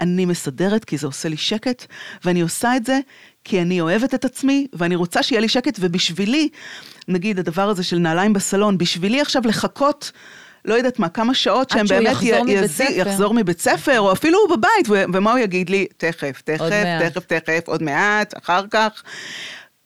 אני 0.00 0.24
מסדרת 0.24 0.84
כי 0.84 0.96
זה 0.96 1.06
עושה 1.06 1.28
לי 1.28 1.36
שקט, 1.36 1.86
ואני 2.24 2.40
עושה 2.40 2.76
את 2.76 2.86
זה 2.86 2.98
כי 3.44 3.62
אני 3.62 3.80
אוהבת 3.80 4.14
את 4.14 4.24
עצמי, 4.24 4.66
ואני 4.72 4.96
רוצה 4.96 5.22
שיהיה 5.22 5.40
לי 5.40 5.48
שקט, 5.48 5.76
ובשבילי, 5.80 6.48
נגיד 7.08 7.38
הדבר 7.38 7.68
הזה 7.68 7.82
של 7.82 7.98
נעליים 7.98 8.32
בסלון, 8.32 8.78
בשבילי 8.78 9.20
עכשיו 9.20 9.42
לחכות. 9.44 10.12
לא 10.64 10.74
יודעת 10.74 10.98
מה, 10.98 11.08
כמה 11.08 11.34
שעות 11.34 11.70
שהם 11.70 11.86
באמת 11.86 12.06
יחזור 12.12 12.44
מבית 12.44 12.62
יזי-. 12.62 12.82
יחזור 12.96 13.34
מבית 13.34 13.60
ספר, 13.60 14.00
או 14.00 14.12
אפילו 14.12 14.38
הוא 14.38 14.56
בבית, 14.56 14.88
ו- 14.88 15.04
ומה 15.14 15.30
הוא 15.30 15.38
יגיד 15.38 15.70
לי? 15.70 15.86
תכף, 15.96 16.40
תכף. 16.44 16.64
תכף, 17.00 17.24
תכף, 17.24 17.68
עוד 17.68 17.82
מעט, 17.82 18.34
אחר 18.44 18.64
כך. 18.70 19.02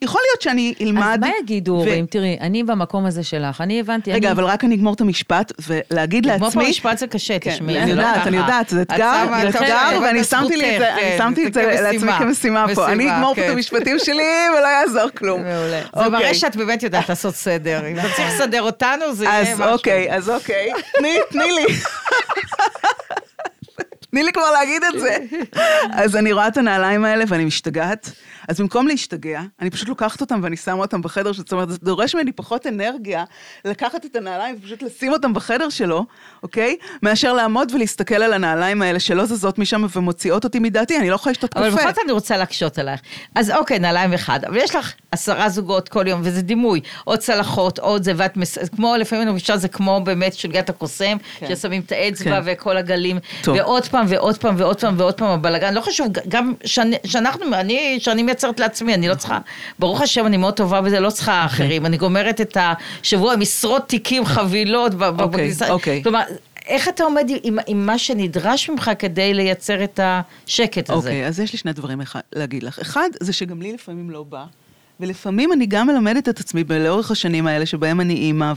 יכול 0.05 0.21
להיות 0.31 0.43
שאני 0.43 0.75
אלמד... 0.81 1.03
אז 1.03 1.19
מה 1.21 1.29
יגידו 1.43 1.73
ו- 1.73 1.75
הורים? 1.75 2.07
תראי, 2.07 2.37
אני 2.41 2.63
במקום 2.65 3.07
הזה 3.07 3.25
שלך, 3.25 3.61
אני 3.61 3.81
הבנתי, 3.81 4.13
רגע, 4.13 4.29
אני... 4.29 4.33
אבל 4.37 4.45
רק 4.45 4.65
אני 4.65 4.75
אגמור 4.75 4.95
את 4.95 5.01
המשפט, 5.01 5.53
ולהגיד 5.69 6.27
לעצמי... 6.27 6.47
לגמור 6.47 6.65
פה 6.65 6.71
משפט 6.71 6.99
זה 6.99 7.07
קשה, 7.07 7.39
כן, 7.39 7.51
תשמעי, 7.51 7.79
אני 7.79 7.91
זה 7.91 7.97
לא 7.97 8.03
יודעת. 8.03 8.27
אני 8.27 8.37
יודעת, 8.37 8.69
זה 8.69 8.83
את 8.83 8.93
אתגר, 8.93 9.27
זה 9.43 9.49
את 9.49 9.57
אתגר, 9.57 9.99
ואני 10.03 10.25
שמתי 10.25 10.55
את 10.55 10.79
זה, 10.81 10.93
אני 10.93 11.01
כן, 11.01 11.15
שמתי 11.19 11.47
את 11.47 11.55
זה 11.55 11.81
לעצמי 11.83 12.13
כמשימה. 12.19 12.67
פה. 12.75 12.93
אני 12.93 13.11
אגמור 13.11 13.35
פה 13.35 13.41
את 13.41 13.47
כן. 13.47 13.53
המשפטים 13.53 13.99
שלי 13.99 14.23
ולא 14.59 14.67
יעזור 14.67 15.11
כלום. 15.19 15.43
מעולה. 15.43 15.81
זה 15.81 15.87
אוקיי. 15.93 16.09
מראה 16.11 16.35
שאת 16.35 16.57
באמת 16.57 16.83
יודעת 16.83 17.09
לעשות 17.09 17.35
סדר. 17.35 17.87
אם 17.87 17.99
אתה 17.99 18.09
צריך 18.17 18.29
לסדר 18.35 18.63
אותנו, 18.63 19.15
זה 19.15 19.25
יהיה 19.25 19.41
אז 19.41 19.61
משהו. 19.61 19.73
אוקיי, 19.73 20.17
אז 20.17 20.31
אוקיי, 20.31 20.71
תני, 20.99 21.19
תני 21.31 21.53
לי. 21.53 21.67
תני 24.11 24.23
לי 24.23 24.33
כבר 24.33 24.51
להגיד 24.53 24.83
את 24.85 25.01
זה. 25.01 25.17
אז 25.93 26.17
אני 26.17 26.33
רואה 26.33 26.49
את 26.49 26.57
הנעליים 26.57 27.05
האלה 27.05 27.25
ואני 27.29 27.45
משתגעת. 27.45 28.11
אז 28.51 28.61
במקום 28.61 28.89
להשתגע, 28.89 29.41
אני 29.61 29.71
פשוט 29.71 29.89
לוקחת 29.89 30.21
אותם 30.21 30.41
ואני 30.43 30.57
שמה 30.57 30.81
אותם 30.81 31.03
בחדר, 31.03 31.33
זאת 31.33 31.53
אומרת, 31.53 31.71
זה 31.71 31.79
דורש 31.83 32.15
ממני 32.15 32.33
פחות 32.33 32.67
אנרגיה 32.67 33.25
לקחת 33.65 34.05
את 34.05 34.17
הנעליים 34.17 34.57
ופשוט 34.59 34.83
לשים 34.83 35.13
אותם 35.13 35.35
בחדר 35.35 35.69
שלו, 35.69 36.05
אוקיי? 36.43 36.77
מאשר 37.03 37.33
לעמוד 37.33 37.73
ולהסתכל 37.75 38.15
על 38.15 38.33
הנעליים 38.33 38.83
האלה 38.83 39.01
שלא 39.01 39.25
זזות 39.25 39.59
משם 39.59 39.87
ומוציאות 39.97 40.45
אותי 40.45 40.59
מדעתי, 40.59 40.99
אני 40.99 41.11
לא 41.11 41.15
יכולה 41.15 41.31
לשתות 41.31 41.51
קפה. 41.51 41.61
אבל 41.61 41.71
בכל 41.71 41.89
זאת 41.89 41.99
אני 42.05 42.13
רוצה 42.13 42.37
להקשות 42.37 42.79
עלייך. 42.79 43.01
אז 43.35 43.51
אוקיי, 43.51 43.79
נעליים 43.79 44.13
אחד, 44.13 44.45
אבל 44.45 44.57
יש 44.57 44.75
לך 44.75 44.95
עשרה 45.13 45.49
זוגות 45.49 45.89
כל 45.89 46.07
יום, 46.07 46.21
וזה 46.25 46.43
דימוי, 46.43 46.81
עוד 47.05 47.19
צלחות, 47.19 47.79
עוד 47.79 48.03
זה, 48.03 48.13
ואת 48.17 48.37
מס... 48.37 48.59
כמו, 48.59 48.97
לפעמים 48.97 49.29
אני 49.29 49.39
חושבת 49.39 49.61
זה 49.61 49.69
כמו 49.69 50.01
באמת 50.05 50.35
שלגת 50.35 50.69
הקוסם, 50.69 51.17
כן. 51.39 51.47
ששמים 51.57 51.83
את 51.87 51.93
האצבע 51.93 52.43
כן. 52.43 52.53
וכל 52.53 52.77
הגלים, 52.77 53.19
טוב. 53.43 53.57
ועוד 53.57 53.87
פעם 53.87 54.07
ועוד 54.09 54.39
פעם 54.39 54.55
ועוד 54.59 54.81
פעם 54.81 54.95
ועוד 54.99 55.15
פעם 55.15 55.29
הבלאגן, 55.29 55.75
לא 55.75 55.81
חשוב, 55.81 56.07
גם 56.29 56.55
שאנחנו, 57.05 57.55
אני, 57.55 57.99
שאני 58.01 58.23
מייצרת 58.45 58.61
לעצמי, 58.61 58.95
אני 58.95 59.09
לא 59.09 59.15
צריכה, 59.15 59.39
ברוך 59.79 60.01
השם, 60.01 60.27
אני 60.27 60.37
מאוד 60.37 60.55
טובה 60.55 60.81
בזה, 60.81 61.01
לא 61.01 61.11
צריכה 61.11 61.45
אחרים, 61.45 61.87
אני 61.87 61.97
גומרת 61.97 62.41
את 62.41 62.57
השבוע 62.61 63.33
עם 63.33 63.41
עשרות 63.41 63.89
תיקים, 63.89 64.25
חבילות, 64.25 64.93
אוקיי, 65.19 65.53
אוקיי. 65.71 66.03
כלומר, 66.03 66.21
איך 66.67 66.89
אתה 66.89 67.05
עומד 67.05 67.27
עם, 67.43 67.59
עם 67.67 67.87
מה 67.87 67.99
שנדרש 67.99 68.71
ממך 68.71 68.91
כדי 68.99 69.35
לייצר 69.35 69.85
את 69.85 70.01
השקט 70.03 70.91
הזה? 70.91 71.09
אוקיי, 71.09 71.27
אז 71.27 71.41
יש 71.41 71.53
לי 71.53 71.59
שני 71.59 71.73
דברים 71.73 72.01
אחד, 72.01 72.21
להגיד 72.33 72.63
לך. 72.63 72.79
אחד, 72.79 73.09
זה 73.21 73.33
שגם 73.33 73.63
לי 73.63 73.73
לפעמים 73.73 74.11
לא 74.11 74.23
בא, 74.23 74.45
ולפעמים 75.01 75.53
אני 75.53 75.67
גם 75.67 75.87
מלמדת 75.87 76.29
את 76.29 76.41
עצמי 76.41 76.65
לאורך 76.71 77.11
השנים 77.11 77.47
האלה 77.47 77.67
שבהם 77.67 78.01
אני 78.01 78.15
אימא, 78.15 78.53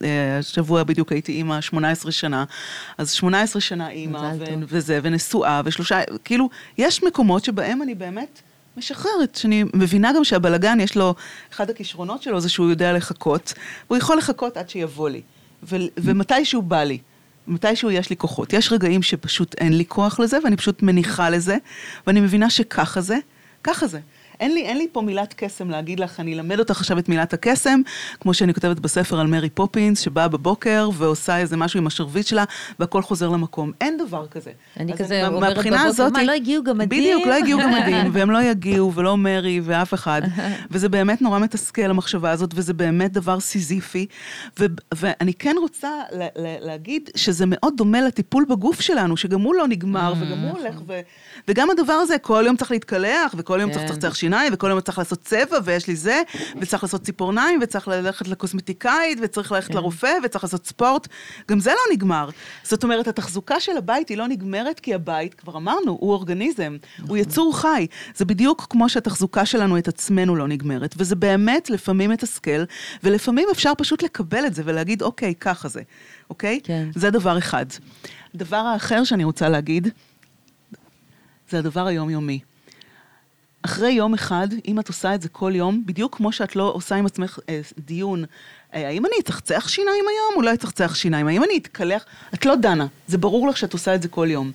והשבוע 0.00 0.82
בדיוק 0.82 1.12
הייתי 1.12 1.32
אימא 1.32 1.60
18 1.60 2.12
שנה, 2.12 2.44
אז 2.98 3.12
18 3.12 3.60
שנה 3.60 3.90
אימא, 3.90 4.32
ו-. 4.38 4.44
וזה, 4.68 5.00
ונשואה, 5.02 5.60
ושלושה, 5.64 6.00
כאילו, 6.24 6.48
יש 6.78 7.02
מקומות 7.02 7.44
שבהם 7.44 7.82
אני 7.82 7.94
באמת... 7.94 8.42
משחררת, 8.76 9.34
שאני 9.34 9.64
מבינה 9.74 10.12
גם 10.16 10.24
שהבלגן 10.24 10.80
יש 10.80 10.96
לו, 10.96 11.14
אחד 11.52 11.70
הכישרונות 11.70 12.22
שלו 12.22 12.40
זה 12.40 12.48
שהוא 12.48 12.70
יודע 12.70 12.92
לחכות, 12.92 13.54
והוא 13.86 13.98
יכול 13.98 14.18
לחכות 14.18 14.56
עד 14.56 14.70
שיבוא 14.70 15.08
לי, 15.08 15.20
ו- 15.62 15.76
ומתי 15.96 16.44
שהוא 16.44 16.62
בא 16.62 16.82
לי. 16.82 16.98
מתישהו 17.46 17.90
יש 17.90 18.10
לי 18.10 18.16
כוחות. 18.16 18.52
יש 18.52 18.72
רגעים 18.72 19.02
שפשוט 19.02 19.54
אין 19.58 19.76
לי 19.76 19.84
כוח 19.88 20.20
לזה, 20.20 20.38
ואני 20.44 20.56
פשוט 20.56 20.82
מניחה 20.82 21.30
לזה, 21.30 21.56
ואני 22.06 22.20
מבינה 22.20 22.50
שככה 22.50 23.00
זה, 23.00 23.16
ככה 23.64 23.86
זה. 23.86 24.00
אין 24.42 24.54
לי, 24.54 24.62
אין 24.62 24.78
לי 24.78 24.86
פה 24.92 25.00
מילת 25.02 25.34
קסם 25.36 25.70
להגיד 25.70 26.00
לך, 26.00 26.20
אני 26.20 26.34
אלמד 26.34 26.58
אותך 26.58 26.80
עכשיו 26.80 26.98
את 26.98 27.08
מילת 27.08 27.32
הקסם, 27.32 27.80
כמו 28.20 28.34
שאני 28.34 28.54
כותבת 28.54 28.78
בספר 28.80 29.20
על 29.20 29.26
מרי 29.26 29.50
פופינס, 29.50 30.00
שבאה 30.00 30.28
בבוקר 30.28 30.88
ועושה 30.94 31.38
איזה 31.38 31.56
משהו 31.56 31.78
עם 31.78 31.86
השרביט 31.86 32.26
שלה, 32.26 32.44
והכל 32.78 33.02
חוזר 33.02 33.28
למקום. 33.28 33.72
אין 33.80 33.96
דבר 33.98 34.26
כזה. 34.26 34.50
אני 34.80 34.92
כזה 34.96 35.22
מה- 35.22 35.28
אומרת 35.36 35.58
בבוקר, 35.58 35.78
הזאת- 35.80 36.12
מה, 36.12 36.22
לא 36.22 36.32
הגיעו 36.32 36.64
גמדים? 36.64 36.88
בדיוק, 36.88 37.26
לא 37.26 37.34
הגיעו 37.34 37.60
גמדים, 37.60 38.06
והם 38.12 38.30
לא 38.30 38.42
יגיעו, 38.42 38.92
ולא 38.94 39.16
מרי, 39.16 39.60
ואף 39.64 39.94
אחד. 39.94 40.22
וזה 40.70 40.88
באמת 40.88 41.22
נורא 41.22 41.38
מתסכל, 41.38 41.82
המחשבה 41.90 42.30
הזאת, 42.30 42.50
וזה 42.54 42.74
באמת 42.74 43.12
דבר 43.12 43.40
סיזיפי. 43.40 44.06
ו- 44.60 44.64
ואני 44.94 45.34
כן 45.34 45.56
רוצה 45.60 45.88
לה- 46.12 46.26
לה- 46.36 46.56
להגיד 46.60 47.10
שזה 47.16 47.44
מאוד 47.48 47.74
דומה 47.76 48.00
לטיפול 48.00 48.44
בגוף 48.48 48.80
שלנו, 48.80 49.16
שגם 49.16 49.40
הוא 49.40 49.54
לא 49.54 49.68
נגמר, 49.68 50.14
וגם 50.20 50.38
הוא 50.38 50.58
הולך 50.58 50.74
ו... 50.86 51.00
וגם 51.48 51.70
הדבר 51.70 51.92
הזה, 51.92 52.18
כל 52.18 52.42
יום 52.46 52.56
צריך 52.56 52.70
להתקלח, 52.70 53.34
וכל 53.36 53.58
יום 53.60 53.70
צריך 53.70 53.82
כן. 53.82 53.88
לצחצח 53.88 54.14
שיניים, 54.32 54.52
וכל 54.54 54.66
יום 54.70 54.80
צריך 54.80 54.98
לעשות 54.98 55.20
צבע, 55.20 55.58
ויש 55.64 55.88
לי 55.88 55.96
זה, 55.96 56.22
וצריך 56.60 56.82
לעשות 56.82 57.02
ציפורניים, 57.02 57.60
וצריך 57.62 57.88
ללכת 57.88 58.28
לקוסמטיקאית, 58.28 59.18
וצריך 59.22 59.52
ללכת 59.52 59.74
לרופא, 59.74 60.12
וצריך 60.24 60.44
לעשות 60.44 60.66
ספורט. 60.66 61.08
גם 61.50 61.60
זה 61.60 61.70
לא 61.70 61.94
נגמר. 61.94 62.28
זאת 62.62 62.84
אומרת, 62.84 63.08
התחזוקה 63.08 63.60
של 63.60 63.76
הבית 63.76 64.08
היא 64.08 64.16
לא 64.16 64.28
נגמרת, 64.28 64.80
כי 64.80 64.94
הבית, 64.94 65.34
כבר 65.34 65.56
אמרנו, 65.56 65.96
הוא 66.00 66.12
אורגניזם, 66.12 66.76
הוא 67.08 67.16
יצור 67.16 67.58
חי. 67.58 67.86
זה 68.14 68.24
בדיוק 68.24 68.66
כמו 68.70 68.88
שהתחזוקה 68.88 69.46
שלנו 69.46 69.78
את 69.78 69.88
עצמנו 69.88 70.36
לא 70.36 70.48
נגמרת, 70.48 70.94
וזה 70.98 71.16
באמת 71.16 71.70
לפעמים 71.70 72.10
מתסכל, 72.10 72.64
ולפעמים 73.02 73.48
אפשר 73.52 73.72
פשוט 73.78 74.02
לקבל 74.02 74.46
את 74.46 74.54
זה 74.54 74.62
ולהגיד, 74.64 75.02
אוקיי, 75.02 75.34
ככה 75.34 75.68
זה, 75.68 75.82
אוקיי? 76.30 76.60
כן. 76.64 76.88
זה 76.94 77.10
דבר 77.10 77.38
אחד. 77.38 77.66
דבר 78.34 78.56
האחר 78.56 79.04
שאני 79.04 79.24
רוצה 79.24 79.48
להגיד, 79.48 79.88
זה 81.50 81.58
הדבר 81.58 81.86
היומיומי. 81.86 82.40
אחרי 83.62 83.90
יום 83.92 84.14
אחד, 84.14 84.48
אם 84.68 84.78
את 84.80 84.88
עושה 84.88 85.14
את 85.14 85.22
זה 85.22 85.28
כל 85.28 85.52
יום, 85.54 85.82
בדיוק 85.86 86.16
כמו 86.16 86.32
שאת 86.32 86.56
לא 86.56 86.70
עושה 86.74 86.94
עם 86.96 87.06
עצמך 87.06 87.38
אה, 87.48 87.60
דיון, 87.86 88.24
אה, 88.74 88.88
האם 88.88 89.06
אני 89.06 89.14
אצחצח 89.20 89.68
שיניים 89.68 90.04
היום 90.08 90.36
או 90.36 90.42
לא 90.42 90.54
אצחצח 90.54 90.94
שיניים? 90.94 91.26
האם 91.28 91.44
אני 91.44 91.56
אתקלח? 91.56 92.04
את 92.34 92.46
לא 92.46 92.56
דנה, 92.56 92.86
זה 93.06 93.18
ברור 93.18 93.48
לך 93.48 93.56
שאת 93.56 93.72
עושה 93.72 93.94
את 93.94 94.02
זה 94.02 94.08
כל 94.08 94.28
יום. 94.30 94.50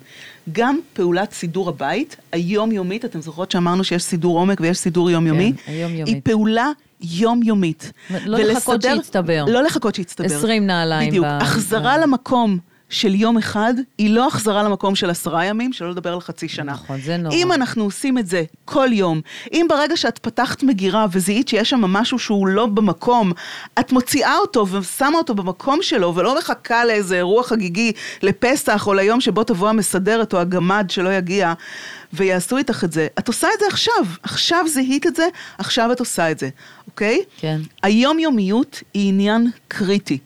גם 0.51 0.79
פעולת 0.93 1.31
סידור 1.33 1.69
הבית, 1.69 2.15
היומיומית, 2.31 3.05
אתם 3.05 3.21
זוכרות 3.21 3.51
שאמרנו 3.51 3.83
שיש 3.83 4.03
סידור 4.03 4.39
עומק 4.39 4.57
ויש 4.61 4.77
סידור 4.77 5.11
יומיומי? 5.11 5.53
כן, 5.65 5.71
היומיומית. 5.71 6.13
היא 6.13 6.21
פעולה 6.23 6.71
יומיומית. 7.01 7.91
לא 8.25 8.37
לחכות 8.39 8.75
ולסדר- 8.85 8.95
שיצטבר. 8.95 9.45
לא 9.47 9.63
לחכות 9.63 9.95
שיצטבר. 9.95 10.25
20 10.25 10.67
נעליים 10.67 11.09
בדיוק. 11.09 11.25
ב- 11.25 11.41
החזרה 11.41 11.97
ב- 11.97 12.01
למקום 12.01 12.57
של 12.89 13.15
יום 13.15 13.37
אחד, 13.37 13.73
היא 13.97 14.09
לא 14.09 14.27
החזרה 14.27 14.63
למקום 14.63 14.95
של 14.95 15.09
עשרה 15.09 15.45
ימים, 15.45 15.73
שלא 15.73 15.89
לדבר 15.89 16.13
על 16.13 16.21
חצי 16.21 16.47
שנה. 16.47 16.71
נכון, 16.71 17.01
זה 17.01 17.17
נורא. 17.17 17.35
אם 17.35 17.51
אנחנו 17.51 17.83
עושים 17.83 18.17
את 18.17 18.27
זה 18.27 18.43
כל 18.65 18.87
יום, 18.91 19.21
אם 19.53 19.65
ברגע 19.69 19.97
שאת 19.97 20.17
פתחת 20.17 20.63
מגירה 20.63 21.05
וזיהית 21.11 21.47
שיש 21.47 21.69
שם 21.69 21.81
משהו 21.81 22.19
שהוא 22.19 22.47
לא 22.47 22.65
במקום, 22.65 23.31
את 23.79 23.91
מוציאה 23.91 24.37
אותו 24.37 24.67
ושמה 24.67 25.17
אותו 25.17 25.35
במקום 25.35 25.79
שלו, 25.81 26.15
ולא 26.15 26.37
מחכה 26.37 26.85
לאיזה 26.85 27.15
אירוע 27.15 27.43
חגיגי 27.43 27.91
לפסח 28.21 28.87
או 28.87 28.93
ליום 28.93 29.21
שבו 29.21 29.43
תבוא 29.43 29.69
המסדרת 29.69 30.33
או 30.33 30.39
הגמד 30.39 30.85
שלא 30.89 31.13
יגיע, 31.13 31.53
ויעשו 32.13 32.57
איתך 32.57 32.83
את 32.83 32.91
זה. 32.91 33.07
את 33.19 33.27
עושה 33.27 33.47
את 33.53 33.59
זה 33.59 33.65
עכשיו. 33.67 34.05
עכשיו 34.23 34.65
זיהית 34.67 35.07
את 35.07 35.15
זה, 35.15 35.27
עכשיו 35.57 35.91
את 35.91 35.99
עושה 35.99 36.31
את 36.31 36.39
זה, 36.39 36.49
אוקיי? 36.87 37.21
כן. 37.37 37.59
היומיומיות 37.83 38.81
היא 38.93 39.09
עניין 39.09 39.47
קריטי. 39.67 40.17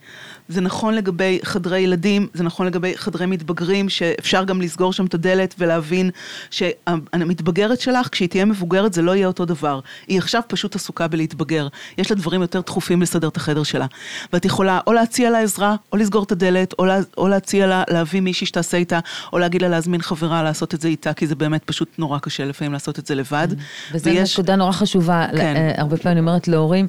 זה 0.52 0.60
נכון 0.60 0.94
לגבי 0.94 1.38
חדרי 1.44 1.80
ילדים, 1.80 2.26
זה 2.34 2.44
נכון 2.44 2.66
לגבי 2.66 2.92
חדרי 2.96 3.26
מתבגרים, 3.26 3.88
שאפשר 3.88 4.44
גם 4.44 4.60
לסגור 4.60 4.92
שם 4.92 5.04
את 5.06 5.14
הדלת 5.14 5.54
ולהבין 5.58 6.10
שהמתבגרת 6.50 7.80
שלך, 7.80 8.08
כשהיא 8.12 8.28
תהיה 8.28 8.44
מבוגרת, 8.44 8.92
זה 8.92 9.02
לא 9.02 9.14
יהיה 9.16 9.26
אותו 9.26 9.44
דבר. 9.44 9.80
היא 10.08 10.18
עכשיו 10.18 10.42
פשוט 10.48 10.74
עסוקה 10.76 11.08
בלהתבגר. 11.08 11.68
יש 11.98 12.10
לה 12.10 12.16
דברים 12.16 12.42
יותר 12.42 12.60
דחופים 12.60 13.02
לסדר 13.02 13.28
את 13.28 13.36
החדר 13.36 13.62
שלה. 13.62 13.86
ואת 14.32 14.44
יכולה 14.44 14.80
או 14.86 14.92
להציע 14.92 15.30
לה 15.30 15.38
עזרה, 15.40 15.76
או 15.92 15.96
לסגור 15.98 16.22
את 16.24 16.32
הדלת, 16.32 16.74
או, 16.78 16.84
לה, 16.84 16.98
או 17.18 17.28
להציע 17.28 17.66
לה 17.66 17.82
להביא 17.90 18.20
מישהי 18.20 18.46
שתעשה 18.46 18.76
איתה, 18.76 18.98
או 19.32 19.38
להגיד 19.38 19.62
לה 19.62 19.68
להזמין 19.68 20.02
חברה 20.02 20.42
לעשות 20.42 20.74
את 20.74 20.80
זה 20.80 20.88
איתה, 20.88 21.12
כי 21.12 21.26
זה 21.26 21.34
באמת 21.34 21.64
פשוט 21.64 21.88
נורא 21.98 22.18
קשה 22.18 22.44
לפעמים 22.44 22.72
לעשות 22.72 22.98
את 22.98 23.06
זה 23.06 23.14
לבד. 23.14 23.48
וזו 23.92 24.10
ויש- 24.10 24.32
נקודה 24.38 24.56
נורא 24.56 24.72
חשובה, 24.72 25.26
כן. 25.36 25.56
אה, 25.56 25.72
הרבה 25.76 25.96
פעמים 25.96 26.12
אני 26.18 26.20
אומרת 26.20 26.48
להורים, 26.48 26.88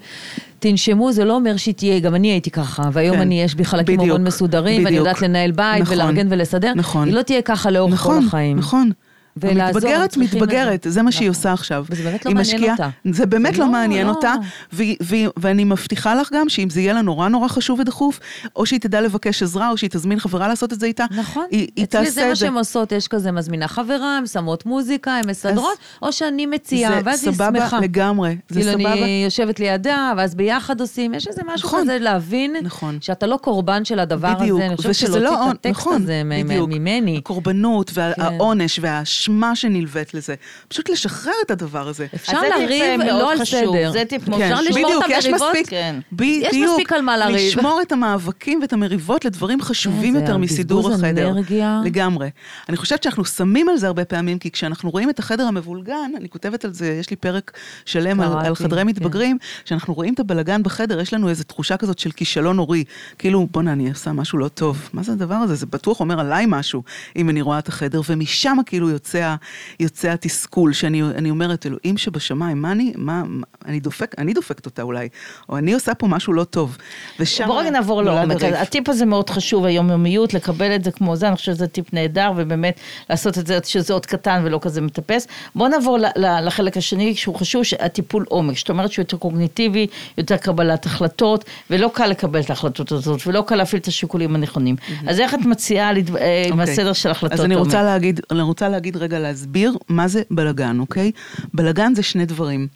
תנשמו, 0.63 1.11
זה 1.11 1.25
לא 1.25 1.35
אומר 1.35 1.57
שהיא 1.57 1.73
תהיה, 1.73 1.99
גם 1.99 2.15
אני 2.15 2.27
הייתי 2.27 2.51
ככה, 2.51 2.89
והיום 2.91 3.15
כן. 3.15 3.21
אני, 3.21 3.41
יש 3.41 3.55
בי 3.55 3.65
חלקים 3.65 3.99
מאוד 4.07 4.21
מסודרים, 4.21 4.75
ואני 4.75 4.85
בדיוק. 4.85 5.07
יודעת 5.07 5.21
לנהל 5.21 5.51
בית 5.51 5.81
נכון, 5.81 5.93
ולארגן 5.95 6.27
ולסדר, 6.29 6.73
נכון. 6.75 7.07
היא 7.07 7.15
לא 7.15 7.21
תהיה 7.21 7.41
ככה 7.41 7.71
לאורך 7.71 7.93
נכון, 7.93 8.21
כל 8.21 8.27
החיים. 8.27 8.57
נכון. 8.57 8.91
ולעזור, 9.37 9.65
המתבגרת 9.81 10.11
את 10.11 10.17
מתבגרת, 10.17 10.83
זה. 10.83 10.89
זה 10.89 11.01
מה 11.01 11.11
שהיא 11.11 11.29
נכון. 11.29 11.37
עושה 11.39 11.53
עכשיו. 11.53 11.85
וזה 11.89 12.03
באמת 12.03 12.25
לא 12.25 12.31
מעניין 12.31 12.55
משקיעה- 12.57 12.73
אותה. 12.73 12.89
זה 13.11 13.25
באמת 13.25 13.57
לא 13.57 13.65
לא, 13.65 13.71
מעניין 13.71 14.07
לא. 14.07 14.11
אותה, 14.11 14.33
ו- 14.73 14.83
ו- 15.03 15.15
ואני 15.37 15.63
מבטיחה 15.63 16.15
לך 16.15 16.29
גם 16.33 16.49
שאם 16.49 16.69
זה 16.69 16.81
יהיה 16.81 16.93
לה 16.93 17.01
נורא 17.01 17.27
נורא 17.29 17.47
חשוב 17.47 17.79
ודחוף, 17.79 18.19
או 18.55 18.65
שהיא 18.65 18.79
תדע 18.79 19.01
לבקש 19.01 19.43
עזרה, 19.43 19.69
או 19.69 19.77
שהיא 19.77 19.89
תזמין 19.89 20.19
חברה 20.19 20.47
לעשות 20.47 20.73
את 20.73 20.79
זה 20.79 20.85
איתה, 20.85 21.05
נכון, 21.17 21.45
היא, 21.51 21.59
היא 21.75 21.85
אצלי 21.85 21.85
תעשה 22.01 22.11
זה 22.11 22.21
מה 22.25 22.31
את 22.31 22.35
זה. 22.35 22.45
שהן 22.45 22.53
עושות, 22.57 22.91
יש 22.91 23.07
כזה 23.07 23.31
מזמינה 23.31 23.67
חברה, 23.67 24.17
הן 24.17 24.25
שמות 24.27 24.65
מוזיקה, 24.65 25.11
הן 25.11 25.29
מסדרות, 25.29 25.77
או 26.01 26.11
שאני 26.13 26.45
מציעה, 26.45 26.99
ואז 27.05 27.23
היא 27.27 27.33
סבבה 27.33 27.59
שמחה. 27.59 27.79
לגמרי, 27.79 28.35
זה 28.49 28.59
כאילו 28.59 28.71
סבבה. 28.71 28.93
אני 28.93 29.21
יושבת 29.25 29.59
לידה, 29.59 30.13
ואז 30.17 30.35
ביחד 30.35 30.81
עושים, 30.81 31.13
יש 31.13 31.27
איזה 31.27 31.41
משהו 31.53 31.67
נכון. 31.67 31.81
כזה 31.81 31.97
להבין, 31.99 32.55
נכון. 32.63 32.97
שאתה 33.01 33.27
לא 33.27 33.37
קורבן 33.37 33.85
של 33.85 33.99
הדבר 33.99 34.33
בדיוק, 34.33 34.59
הזה, 34.59 34.67
אני 34.67 34.77
חושבת 34.77 34.95
שלהוציא 34.95 35.19
לא, 35.21 35.51
את 35.51 35.55
הטקסט 35.55 35.65
נכון, 35.79 36.01
הזה. 36.01 36.21
ממני. 36.23 37.17
הקורבנות 37.17 37.89
כן. 37.89 38.01
והעונש 38.17 38.79
והאשמה 39.23 39.55
שנלווית 39.55 40.13
לזה, 40.13 40.35
פשוט 40.67 40.89
לשחרר 40.89 41.33
את 41.45 41.51
הדבר 41.51 41.87
הזה. 41.87 42.07
אפשר 42.15 42.41
לריב 42.41 42.83
אה, 42.83 42.97
מאוד 42.97 43.07
לא 43.07 43.31
על 43.31 43.39
חשוב. 43.39 43.59
סדר. 43.59 43.91
זה 43.91 44.03
טיפ 44.09 44.27
מאוד 44.27 44.41
אפשר 44.41 44.55
חשוב. 44.55 44.67
לשמור 44.69 44.91
את 44.91 45.03
בדיוק, 45.03 45.17
יש 45.17 45.25
המריבות, 45.25 45.49
מספיק, 45.49 45.69
כן. 45.69 45.99
בדיוק, 46.11 46.53
יש 46.53 46.69
מספיק 46.69 46.93
על 46.93 47.01
מה 47.01 47.17
לריב. 47.17 47.35
לשמור 47.35 47.81
את 47.81 47.91
המאבקים 47.91 48.59
ואת 48.61 48.73
המריבות 48.73 49.25
לדברים 49.25 49.61
חשובים 49.61 50.13
זה 50.13 50.19
יותר 50.19 50.37
מסידור 50.37 50.91
החדר. 50.93 51.29
אנרגיה. 51.29 51.81
לגמרי. 51.85 52.29
אני 52.69 52.77
חושבת 52.77 53.03
שאנחנו 53.03 53.25
שמים 53.25 53.69
על 53.69 53.77
זה 53.77 53.87
הרבה 53.87 54.05
פעמים, 54.05 54.39
כי 54.39 54.51
כשאנחנו 54.51 54.89
רואים 54.89 55.09
את 55.09 55.19
החדר 55.19 55.43
המבולגן, 55.43 56.11
אני 56.17 56.29
כותבת 56.29 56.65
על 56.65 56.73
זה, 56.73 56.87
יש 56.99 57.09
לי 57.09 57.15
פרק 57.15 57.51
שלם 57.85 58.21
על, 58.21 58.45
על 58.45 58.55
חדרי 58.55 58.81
כן. 58.81 58.87
מתבגרים, 58.87 59.37
כשאנחנו 59.65 59.93
רואים 59.93 60.13
את 60.13 60.19
הבלגן 60.19 60.63
בחדר, 60.63 60.99
יש 60.99 61.13
לנו 61.13 61.29
איזו 61.29 61.43
תחושה 61.43 61.77
כזאת 61.77 61.99
של 61.99 62.11
כישלון 62.11 62.57
הורי. 62.57 62.83
כאילו, 63.17 63.47
בואנה, 63.51 63.71
אני 63.71 63.89
עושה 63.89 64.11
משהו 64.11 64.37
לא 64.37 64.47
טוב. 64.47 64.89
מה 64.93 65.03
זה 65.03 65.11
הדבר 65.11 65.35
הזה? 65.35 65.55
זה 65.55 65.65
בטוח 65.65 65.99
אומר 65.99 66.19
עליי 66.19 66.45
משהו, 66.47 66.83
אם 67.15 67.29
אני 67.29 67.41
רואה 67.41 67.59
את 67.59 67.67
החדר, 67.67 68.01
ומשם 68.09 68.57
כאילו 68.65 68.89
יוצא, 68.89 69.12
ה- 69.21 69.35
יוצא 69.79 70.09
התסכול, 70.11 70.73
שאני 70.73 71.01
אני 71.03 71.29
אומרת, 71.29 71.65
אלוהים 71.65 71.97
שבשמיים, 71.97 72.61
מה 72.61 72.71
אני, 72.71 72.93
מה, 72.95 73.23
מה- 73.27 73.45
אני 73.65 73.79
דופק, 73.79 74.15
אני 74.17 74.33
דופקת 74.33 74.65
אותה 74.65 74.81
אולי, 74.81 75.07
או 75.49 75.57
אני 75.57 75.73
עושה 75.73 75.93
פה 75.93 76.07
משהו 76.07 76.33
לא 76.33 76.43
טוב. 76.43 76.77
ושם 77.19 77.45
בוא 77.47 77.61
רגע 77.61 77.69
נעבור 77.69 78.01
לעומק. 78.01 78.43
הטיפ 78.43 78.89
הזה 78.89 79.05
מאוד 79.05 79.29
חשוב, 79.29 79.65
היומיומיות, 79.65 80.33
לקבל 80.33 80.75
את 80.75 80.83
זה 80.83 80.91
כמו 80.91 81.15
זה, 81.15 81.27
אני 81.27 81.35
חושבת 81.35 81.55
שזה 81.55 81.67
טיפ 81.67 81.93
נהדר, 81.93 82.31
ובאמת 82.35 82.79
לעשות 83.09 83.37
את 83.37 83.47
זה 83.47 83.59
שזה 83.63 83.93
עוד 83.93 84.05
קטן 84.05 84.41
ולא 84.45 84.59
כזה 84.61 84.81
מטפס. 84.81 85.27
בוא 85.55 85.67
נעבור 85.67 85.97
לחלק 86.41 86.77
השני, 86.77 87.15
שהוא 87.15 87.35
חשוב, 87.35 87.61
הטיפול 87.79 88.25
עומק. 88.29 88.57
זאת 88.57 88.69
אומרת 88.69 88.91
שהוא 88.91 89.03
יותר 89.03 89.17
קוגניטיבי, 89.17 89.87
יותר 90.17 90.37
קבלת 90.37 90.85
החלטות, 90.85 91.45
ולא 91.69 91.91
קל 91.93 92.07
לקבל 92.07 92.39
את 92.39 92.49
ההחלטות 92.49 92.91
הזאת, 92.91 93.27
ולא 93.27 93.43
קל 93.47 93.55
להפעיל 93.55 93.81
את 93.81 93.87
השיקולים 93.87 94.35
הנכונים. 94.35 94.75
אז 95.07 95.19
איך 95.19 95.33
את 95.33 95.39
מציעה 95.45 95.93
לד- 95.93 96.15
אה, 96.15 96.45
אוקיי. 96.51 96.93
של 96.93 97.11
החלטות 97.11 97.39
אז 97.39 97.45
אני 97.45 97.53
עומק? 97.53 97.65
רוצה 97.65 97.83
להגיד, 97.83 98.19
אני 98.31 98.41
רוצה 98.41 98.69
להגיד 98.69 98.97
רגע, 99.03 99.19
להסביר 99.19 99.77
מה 99.89 100.07
זה 100.07 100.21
בלגן, 100.31 100.79
אוקיי? 100.79 101.11
בלגן 101.53 101.95
זה 101.95 102.03
שני 102.03 102.25
דברים. 102.25 102.67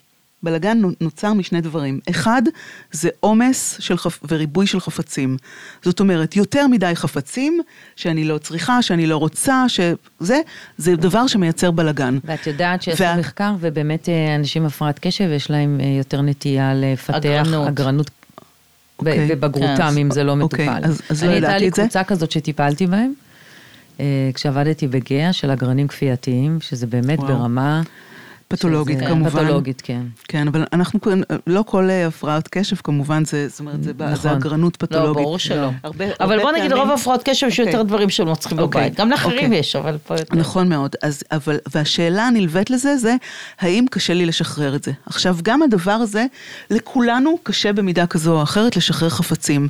בלגן 0.42 0.78
נו- 0.78 0.90
נוצר 1.00 1.32
משני 1.32 1.60
דברים. 1.60 2.00
אחד, 2.10 2.42
זה 2.92 3.08
עומס 3.20 3.76
של 3.80 3.96
חפ... 3.98 4.18
וריבוי 4.30 4.66
של 4.66 4.80
חפצים. 4.80 5.36
זאת 5.82 6.00
אומרת, 6.00 6.36
יותר 6.36 6.66
מדי 6.66 6.92
חפצים 6.94 7.60
שאני 7.96 8.24
לא 8.24 8.38
צריכה, 8.38 8.82
שאני 8.82 9.06
לא 9.06 9.16
רוצה, 9.16 9.64
שזה, 9.68 10.40
זה 10.78 10.96
דבר 10.96 11.26
שמייצר 11.26 11.70
בלגן. 11.70 12.18
ואת 12.24 12.46
יודעת 12.46 12.82
שעשו 12.82 13.02
וה- 13.04 13.16
מחקר, 13.16 13.52
ובאמת 13.60 14.08
אה, 14.08 14.34
אנשים 14.34 14.62
עם 14.62 14.66
הפרעת 14.66 14.98
קשב, 14.98 15.30
יש 15.36 15.50
להם 15.50 15.80
אה, 15.80 15.86
יותר 15.98 16.22
נטייה 16.22 16.72
לפתח 16.74 17.14
אגרנות. 17.16 17.68
אגרנות. 17.68 18.10
ב- 18.10 18.98
אוקיי. 18.98 19.28
בבגרותם, 19.28 19.76
כן. 19.94 19.98
אם 19.98 20.10
זה 20.10 20.24
לא 20.24 20.36
אוקיי, 20.40 20.68
מטופל. 20.68 20.84
אז- 20.88 21.00
אז 21.10 21.22
לא 21.22 21.28
אני 21.28 21.34
הייתה 21.36 21.46
ידעתי 21.48 21.60
לי 21.64 21.68
את 21.68 21.74
זה. 21.74 21.82
קבוצה 21.82 22.04
כזאת 22.04 22.30
שטיפלתי 22.30 22.86
בהם, 22.86 23.12
כשעבדתי 24.34 24.88
בגאה 24.88 25.32
של 25.32 25.50
אגרנים 25.50 25.88
כפייתיים, 25.88 26.60
שזה 26.60 26.86
באמת 26.86 27.18
וואו. 27.18 27.28
ברמה... 27.38 27.82
פתולוגית 28.48 28.98
שזה- 28.98 29.06
כמובן. 29.06 29.30
פתולוגית, 29.44 29.80
כן. 29.84 30.02
כן, 30.28 30.48
אבל 30.48 30.64
אנחנו, 30.72 31.00
לא 31.46 31.64
כל 31.66 31.90
אה, 31.90 32.06
הפרעת 32.06 32.48
קשב 32.48 32.76
כמובן, 32.84 33.24
זה, 33.24 33.48
זאת 33.48 33.60
אומרת, 33.60 33.82
זה, 33.84 33.92
נכון. 33.98 34.14
זה. 34.16 34.32
אגרנות 34.32 34.76
לא, 34.82 34.86
פתולוגית. 34.86 35.22
ברור 35.22 35.38
שלא. 35.38 35.68
הרבה- 35.82 36.04
אבל 36.20 36.32
הרבה 36.32 36.42
בוא 36.42 36.52
נגיד, 36.52 36.72
רוב 36.72 36.90
הפרעות 36.90 37.22
קשב 37.22 37.46
יש 37.46 37.60
אוקיי. 37.60 37.72
יותר 37.72 37.82
דברים 37.82 38.10
שהם 38.10 38.26
לא 38.28 38.34
צריכים 38.34 38.58
אוקיי, 38.58 38.80
בבית. 38.82 38.98
גם 39.00 39.10
לאחרים 39.10 39.44
אוקיי. 39.44 39.58
יש, 39.58 39.76
אבל 39.76 39.96
פה 40.06 40.14
יותר. 40.18 40.36
נכון 40.36 40.68
מאוד, 40.68 40.96
אז, 41.02 41.22
אבל, 41.32 41.56
והשאלה 41.74 42.26
הנלווית 42.26 42.70
לזה 42.70 42.96
זה, 42.96 43.14
האם 43.60 43.84
קשה 43.90 44.14
לי 44.14 44.26
לשחרר 44.26 44.76
את 44.76 44.84
זה? 44.84 44.92
עכשיו, 45.06 45.36
גם 45.42 45.62
הדבר 45.62 45.90
הזה, 45.92 46.26
לכולנו 46.70 47.38
קשה 47.42 47.72
במידה 47.72 48.06
כזו 48.06 48.32
או 48.36 48.42
אחרת 48.42 48.76
לשחרר 48.76 49.08
חפצים. 49.08 49.68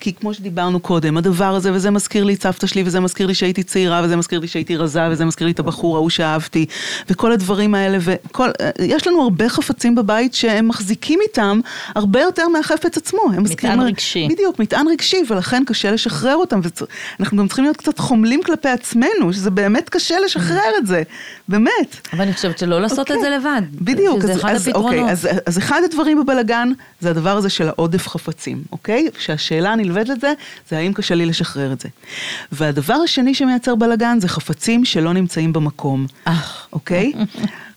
כי 0.00 0.12
כמו 0.14 0.34
שדיברנו 0.34 0.80
קודם, 0.80 1.16
הדבר 1.16 1.54
הזה, 1.54 1.72
וזה 1.72 1.90
מזכיר 1.90 2.24
לי 2.24 2.34
את 2.34 2.42
סבתא 2.42 2.66
שלי, 2.66 2.82
וזה 2.86 3.00
מזכיר 3.00 3.26
לי 3.26 3.34
שהייתי 3.34 3.62
צעירה, 3.62 4.00
וזה 4.04 4.16
מזכיר 4.16 4.38
לי 4.40 4.48
שהייתי 4.48 4.76
רזה, 4.76 5.08
וזה 5.10 5.24
מזכיר 5.24 5.46
לי 5.46 5.52
את 5.52 5.58
הבחור 5.58 5.96
ההוא 5.96 6.10
שאהבתי, 6.10 6.66
וכל 7.10 7.32
הדברים 7.32 7.74
האלה, 7.74 7.98
וכל, 8.26 8.50
יש 8.82 9.06
לנו 9.06 9.22
הרבה 9.22 9.48
חפצים 9.48 9.94
בבית 9.94 10.34
שהם 10.34 10.68
מחזיקים 10.68 11.18
איתם 11.22 11.60
הרבה 11.94 12.20
יותר 12.20 12.48
מהחפץ 12.48 12.96
עצמו. 12.96 13.20
הם 13.34 13.42
מזכירים- 13.42 13.80
רגשי. 13.80 14.28
בדיוק, 14.30 14.58
מטען 14.58 14.88
רגשי, 14.88 15.22
ולכן 15.28 15.62
קשה 15.66 15.90
לשחרר 15.90 16.36
אותם. 16.36 16.60
ואנחנו 17.18 17.36
גם 17.36 17.46
צריכים 17.46 17.64
להיות 17.64 17.76
קצת 17.76 17.98
חומלים 17.98 18.42
כלפי 18.42 18.68
עצמנו, 18.68 19.32
שזה 19.32 19.50
באמת 19.50 19.88
קשה 19.88 20.20
לשחרר 20.24 20.70
את 20.78 20.86
זה, 20.86 21.02
באמת. 21.48 21.96
אבל 22.12 22.22
אני 22.22 22.32
חושבת 22.32 22.58
שלא 22.58 22.80
לעשות 22.80 22.98
אוקיי. 22.98 23.16
את 23.16 23.20
זה 23.20 23.30
לבד. 23.30 23.62
בדיוק, 23.80 24.22
שזה 24.22 24.32
אז, 24.32 24.38
אחד 24.38 24.54
אז, 24.54 24.68
הפתרונות. 24.68 24.92
אוקיי, 24.98 25.12
אז, 25.12 25.28
אז 25.46 25.58
אחד 25.58 25.80
הדברים 25.84 26.20
בבלגן 26.24 26.68
זה 27.00 27.10
הדבר 27.10 27.36
הזה 27.36 27.48
של 27.50 27.68
העודף 27.68 28.08
חפצים, 28.08 28.62
אוקיי? 28.72 29.08
שהשאלה 29.18 29.72
הנלווית 29.72 30.08
לזה, 30.08 30.32
זה 30.70 30.78
האם 30.78 30.92
קשה 30.92 31.14
לי 31.14 31.26
לשחרר 31.26 31.72
את 31.72 31.80
זה. 31.80 31.88
והדבר 32.52 32.94
השני 32.94 33.34
שמייצר 33.34 33.74
בלגן 33.74 34.18
זה 34.20 34.28
חפצים 34.28 34.84
שלא 34.84 35.12
נמצאים 35.12 35.52
במקום, 35.52 36.06
אוקיי? 36.72 37.12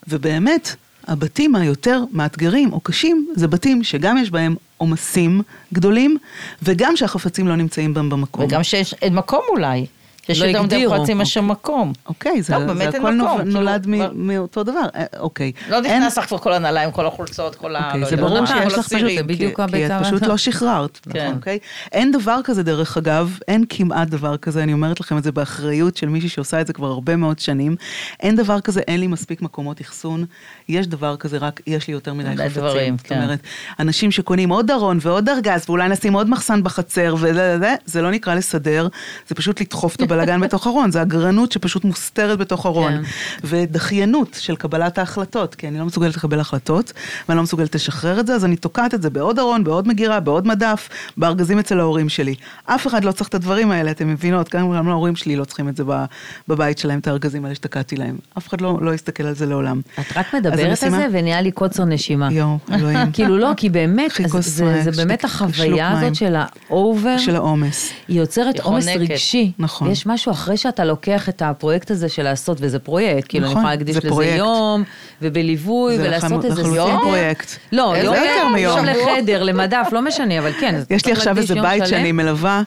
ובאמת, 0.08 0.76
הבתים 1.08 1.56
היותר 1.56 2.04
מאתגרים 2.12 2.74
או 2.74 2.80
קשים, 2.80 3.28
זה 3.36 3.48
בתים 3.48 3.84
שגם 3.84 4.18
יש 4.18 4.32
בהם 4.32 4.56
עומסים 4.78 5.42
גדולים, 5.74 6.18
וגם 6.64 6.96
שהחפצים 6.96 7.48
לא 7.48 7.56
נמצאים 7.56 7.94
בהם 7.94 8.10
במקום. 8.10 8.46
וגם 8.46 8.64
שיש 8.64 8.96
מקום 9.12 9.42
אולי. 9.50 9.86
יש 10.30 10.42
לא 10.42 10.46
יותר 10.48 10.62
מדי. 10.62 10.86
פרצים 10.90 11.18
מאשר 11.18 11.42
מקום. 11.42 11.94
אוקיי, 12.08 12.42
זה, 12.42 12.54
לא, 12.58 12.74
זה 12.74 12.90
הכל 12.90 13.16
מקום, 13.16 13.38
כאילו, 13.38 13.52
נולד 13.60 13.86
מ- 13.88 14.28
מאותו 14.28 14.64
דבר, 14.64 14.86
אה, 14.96 15.04
אוקיי. 15.20 15.52
לא 15.70 15.82
נכנס 15.82 16.18
לך 16.18 16.26
כבר 16.26 16.38
כל 16.38 16.54
הנעליים, 16.54 16.92
כל 16.92 17.06
החולצות, 17.08 17.56
כל 17.56 17.76
ה... 17.76 17.86
אוקיי, 17.88 18.02
לא 18.02 18.10
זה 18.10 18.16
ברור 18.18 18.46
שיש 18.46 18.74
לך 18.74 18.86
פשוט. 18.88 19.00
זה 19.16 19.24
בדיוק 19.24 19.52
כי- 19.52 19.56
כי 19.56 19.62
הביצה 19.62 20.00
את 20.00 20.06
פשוט. 20.06 20.22
לא 20.24 20.38
שחררת, 20.38 21.00
כן. 21.10 21.20
נכון, 21.26 21.36
אוקיי? 21.36 21.60
אין 21.92 22.12
דבר 22.12 22.40
כזה 22.44 22.64
דרך 22.64 22.98
אגב, 22.98 23.38
אין 23.48 23.64
כמעט 23.70 24.08
דבר 24.08 24.38
כזה, 24.38 24.64
אני 24.64 24.74
אומרת 24.74 25.00
לכם 25.00 25.18
את 25.18 25.24
זה 25.24 25.32
באחריות 25.32 25.98
של 25.98 26.10
מישהי 26.10 26.30
שעושה 26.30 26.62
את 26.62 26.68
זה 26.68 26.74
כבר 26.74 26.88
הרבה 26.88 27.16
מאוד 27.16 27.40
שנים. 27.40 27.76
אין 28.20 28.36
דבר 28.36 28.60
כזה, 28.62 28.82
אין 28.88 29.00
לי 29.00 29.08
מספיק 29.08 29.42
מקומות 29.42 29.82
אחסון, 29.82 30.26
יש 30.70 30.88
דבר 30.88 31.16
כזה, 31.18 31.38
רק 31.38 31.62
יש 31.68 31.88
לי 31.88 31.94
יותר 31.94 32.14
מדי 32.14 32.30
חפצים. 32.50 32.98
זאת 32.98 33.08
כן. 33.08 33.22
אומרת, 33.22 33.40
אנשים 33.80 34.12
שקונים 34.12 34.50
עוד 34.50 34.72
ארון 34.72 34.98
ועוד 35.02 35.30
ארגז, 35.30 35.64
ואולי 35.70 35.90
נשים 35.90 36.14
עוד 36.14 36.30
מחסן 36.30 36.64
בחצר, 36.64 37.16
וזה, 37.18 37.34
זה, 37.34 37.58
זה, 37.60 37.76
זה 37.86 38.02
לא 38.02 38.12
נקרא 38.12 38.36
לסדר, 38.36 38.88
זה 39.28 39.36
פשוט 39.36 39.62
לדחוף 39.62 39.96
את 39.96 40.02
הבלגן 40.02 40.19
בתוך 40.42 40.68
ארון, 40.68 40.92
זה 40.92 41.02
אגרנות 41.02 41.52
שפשוט 41.52 41.84
מוסתרת 41.86 42.40
בתוך 42.40 42.66
ארון. 42.66 42.92
כן. 42.94 43.02
ודחיינות 43.44 44.38
של 44.40 44.56
קבלת 44.56 44.98
ההחלטות, 44.98 45.56
כי 45.56 45.68
אני 45.68 45.80
לא 45.80 45.86
מסוגלת 45.86 46.16
לקבל 46.18 46.40
החלטות, 46.40 46.94
ואני 47.30 47.38
לא 47.38 47.44
מסוגלת 47.44 47.76
לשחרר 47.76 48.20
את 48.20 48.28
זה, 48.28 48.34
אז 48.36 48.46
אני 48.46 48.56
תוקעת 48.56 48.94
את 48.94 49.02
זה 49.02 49.10
בעוד 49.10 49.40
ארון, 49.40 49.64
בעוד 49.64 49.88
מגירה, 49.88 50.20
בעוד 50.20 50.48
מדף, 50.48 50.90
בארגזים 51.18 51.60
אצל 51.60 51.80
ההורים 51.80 52.10
שלי. 52.10 52.36
אף 52.66 52.88
אחד 52.88 53.04
לא 53.04 53.12
צריך 53.12 53.30
את 53.30 53.36
הדברים 53.36 53.72
האלה, 53.72 53.92
אתם 53.92 54.08
מבינות, 54.08 54.50
גם 54.56 54.88
ההורים 54.90 55.16
שלי 55.16 55.36
לא 55.36 55.46
צריכים 55.46 55.70
את 55.70 55.78
זה 55.78 55.84
ב- 55.88 56.06
בבית 56.48 56.78
שלהם, 56.78 57.00
את 57.00 57.08
הארגזים 57.08 57.46
האלה 57.46 57.56
שתקעתי 57.56 57.96
להם. 57.96 58.18
אף 58.38 58.48
אחד 58.48 58.62
לא, 58.62 58.78
לא 58.82 58.94
יסתכל 58.94 59.24
על 59.24 59.36
זה 59.36 59.46
לעולם. 59.46 59.82
את 60.00 60.18
רק 60.18 60.34
מדברת 60.36 60.60
על 60.60 60.66
המשימה- 60.70 60.98
זה 60.98 61.06
ונהיה 61.12 61.42
לי 61.42 61.52
קוצר 61.52 61.86
נשימה. 61.86 62.30
יואו, 62.34 62.58
אלוהים. 62.72 63.12
כאילו 63.14 63.38
לא, 63.38 63.52
כי 63.58 63.70
באמת, 63.70 64.12
זה, 64.40 64.42
זה 64.84 64.94
שתי- 64.94 65.04
באמת 65.06 65.24
החוויה. 65.26 65.92
הזאת 65.92 66.16
של 66.16 66.36
ה 66.70 66.78
over, 66.78 67.18
של 67.18 67.36
העומס. 67.36 67.92
היא 68.08 68.20
יוצרת 68.20 68.60
עומס. 68.60 68.88
רגשי. 68.88 69.52
נכון. 69.60 69.88
יש 70.00 70.06
משהו 70.06 70.32
אחרי 70.32 70.58
שאתה 70.58 70.86
לוקח 70.86 71.30
את 71.30 71.42
הפרויקט 71.42 71.92
הזה 71.92 72.10
של 72.10 72.24
לעשות, 72.24 72.58
וזה 72.62 72.80
פרויקט, 72.80 73.30
כאילו 73.30 73.46
אני 73.46 73.52
נכון, 73.52 73.62
יכולה 73.62 73.76
להקדיש 73.76 73.94
זה 73.94 74.00
לזה 74.00 74.10
פרויקט. 74.10 74.38
יום, 74.38 74.84
ובליווי, 75.22 75.98
זה 75.98 76.04
ולעשות 76.04 76.30
לחלוטין 76.30 76.52
איזה 76.52 76.64
סדר. 76.64 77.00
פרויקט. 77.02 77.52
לא, 77.72 77.96
איזה 77.96 78.36
יום 78.40 78.58
יום, 78.58 78.86
לחדר, 78.86 79.44
למדף, 79.44 79.88
לא 79.92 80.02
משנה, 80.02 80.40
אבל 80.40 80.52
כן. 80.60 80.82
יש 80.90 81.06
לי 81.06 81.12
עכשיו 81.12 81.38
איזה 81.38 81.56
בית. 81.56 81.88
שאני 81.88 82.12
מלווה, 82.12 82.62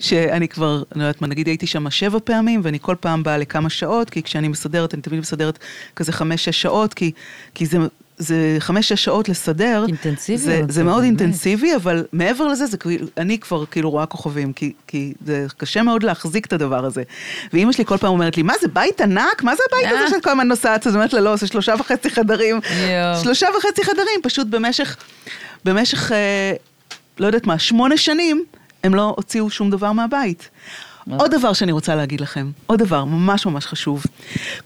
שאני 0.00 0.48
כבר, 0.48 0.82
אני 0.92 1.00
לא 1.00 1.04
יודעת 1.04 1.20
מה, 1.22 1.28
נגיד 1.28 1.46
הייתי 1.46 1.66
שם 1.66 1.90
שבע 1.90 2.18
פעמים, 2.24 2.60
ואני 2.64 2.78
כל 2.80 2.96
פעם 3.00 3.22
באה 3.22 3.38
לכמה 3.38 3.70
שעות, 3.70 4.10
כי 4.10 4.22
כשאני 4.22 4.48
מסדרת, 4.48 4.94
אני 4.94 5.02
תמיד 5.02 5.20
מסדרת 5.20 5.58
כזה 5.96 6.12
חמש-שש 6.12 6.62
שעות, 6.62 6.94
כי, 6.94 7.12
כי 7.54 7.66
זה... 7.66 7.78
זה 8.18 8.56
חמש-שש 8.58 9.04
שעות 9.04 9.28
לסדר, 9.28 9.84
אינטנסיביות, 9.88 10.42
זה, 10.44 10.62
זה 10.66 10.72
זה 10.72 10.84
מאוד 10.84 11.02
באמת. 11.02 11.20
אינטנסיבי, 11.20 11.76
אבל 11.76 12.04
מעבר 12.12 12.46
לזה, 12.46 12.66
זה, 12.66 12.76
כאילו- 12.76 13.06
אני 13.16 13.38
כבר 13.38 13.66
כאילו 13.66 13.90
רואה 13.90 14.06
כוכבים, 14.06 14.52
כי, 14.52 14.72
כי 14.86 15.12
זה 15.26 15.46
קשה 15.56 15.82
מאוד 15.82 16.02
להחזיק 16.02 16.46
את 16.46 16.52
הדבר 16.52 16.84
הזה. 16.84 17.02
ואימא 17.52 17.72
שלי 17.72 17.84
כל 17.84 17.96
פעם 17.96 18.10
אומרת 18.12 18.36
לי, 18.36 18.42
מה 18.42 18.54
זה 18.60 18.68
בית 18.68 19.00
ענק? 19.00 19.42
מה 19.42 19.56
זה 19.56 19.62
הבית 19.72 19.86
אה. 19.92 19.98
הזה 20.00 20.10
שאת 20.14 20.24
כל 20.24 20.30
הזמן 20.30 20.48
נוסעת? 20.48 20.86
אז 20.86 20.94
אומרת 20.94 21.12
לה, 21.12 21.20
לא, 21.20 21.36
זה 21.36 21.46
שלושה 21.46 21.74
וחצי 21.78 22.10
חדרים. 22.10 22.60
שלושה 23.22 23.46
וחצי 23.58 23.84
חדרים, 23.84 24.20
פשוט 24.22 24.46
במשך, 24.46 24.96
במשך, 25.64 26.12
אה, 26.12 26.52
לא 27.18 27.26
יודעת 27.26 27.46
מה, 27.46 27.58
שמונה 27.58 27.96
שנים, 27.96 28.44
הם 28.84 28.94
לא 28.94 29.14
הוציאו 29.16 29.50
שום 29.50 29.70
דבר 29.70 29.92
מהבית. 29.92 30.48
עוד 31.16 31.30
דבר 31.34 31.52
שאני 31.52 31.72
רוצה 31.72 31.94
להגיד 31.94 32.20
לכם, 32.20 32.50
עוד 32.66 32.78
דבר 32.78 33.04
ממש 33.04 33.46
ממש 33.46 33.66
חשוב. 33.66 34.04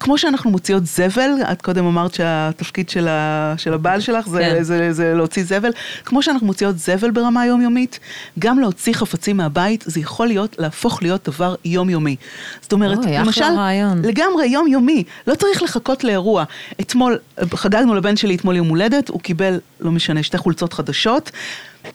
כמו 0.00 0.18
שאנחנו 0.18 0.50
מוציאות 0.50 0.86
זבל, 0.86 1.30
את 1.52 1.62
קודם 1.62 1.86
אמרת 1.86 2.14
שהתפקיד 2.14 2.88
של, 2.88 3.08
ה, 3.08 3.54
של 3.56 3.74
הבעל 3.74 4.00
שלך 4.00 4.28
זה, 4.28 4.38
כן. 4.38 4.62
זה, 4.62 4.62
זה, 4.62 4.92
זה 4.92 5.14
להוציא 5.14 5.44
זבל, 5.44 5.70
כמו 6.04 6.22
שאנחנו 6.22 6.46
מוציאות 6.46 6.78
זבל 6.78 7.10
ברמה 7.10 7.46
יומיומית, 7.46 7.98
גם 8.38 8.58
להוציא 8.58 8.94
חפצים 8.94 9.36
מהבית 9.36 9.84
זה 9.86 10.00
יכול 10.00 10.26
להיות, 10.26 10.56
להפוך 10.58 11.02
להיות 11.02 11.28
דבר 11.28 11.54
יומיומי. 11.64 12.16
זאת 12.60 12.72
אומרת, 12.72 12.98
אוי, 12.98 13.18
למשל, 13.18 13.44
רעיון. 13.44 14.02
לגמרי 14.02 14.46
יומיומי, 14.46 15.04
לא 15.26 15.34
צריך 15.34 15.62
לחכות 15.62 16.04
לאירוע. 16.04 16.44
אתמול, 16.80 17.18
חגגנו 17.54 17.94
לבן 17.94 18.16
שלי 18.16 18.34
אתמול 18.34 18.56
יום 18.56 18.68
הולדת, 18.68 19.08
הוא 19.08 19.20
קיבל, 19.20 19.60
לא 19.80 19.90
משנה, 19.90 20.22
שתי 20.22 20.38
חולצות 20.38 20.72
חדשות. 20.72 21.30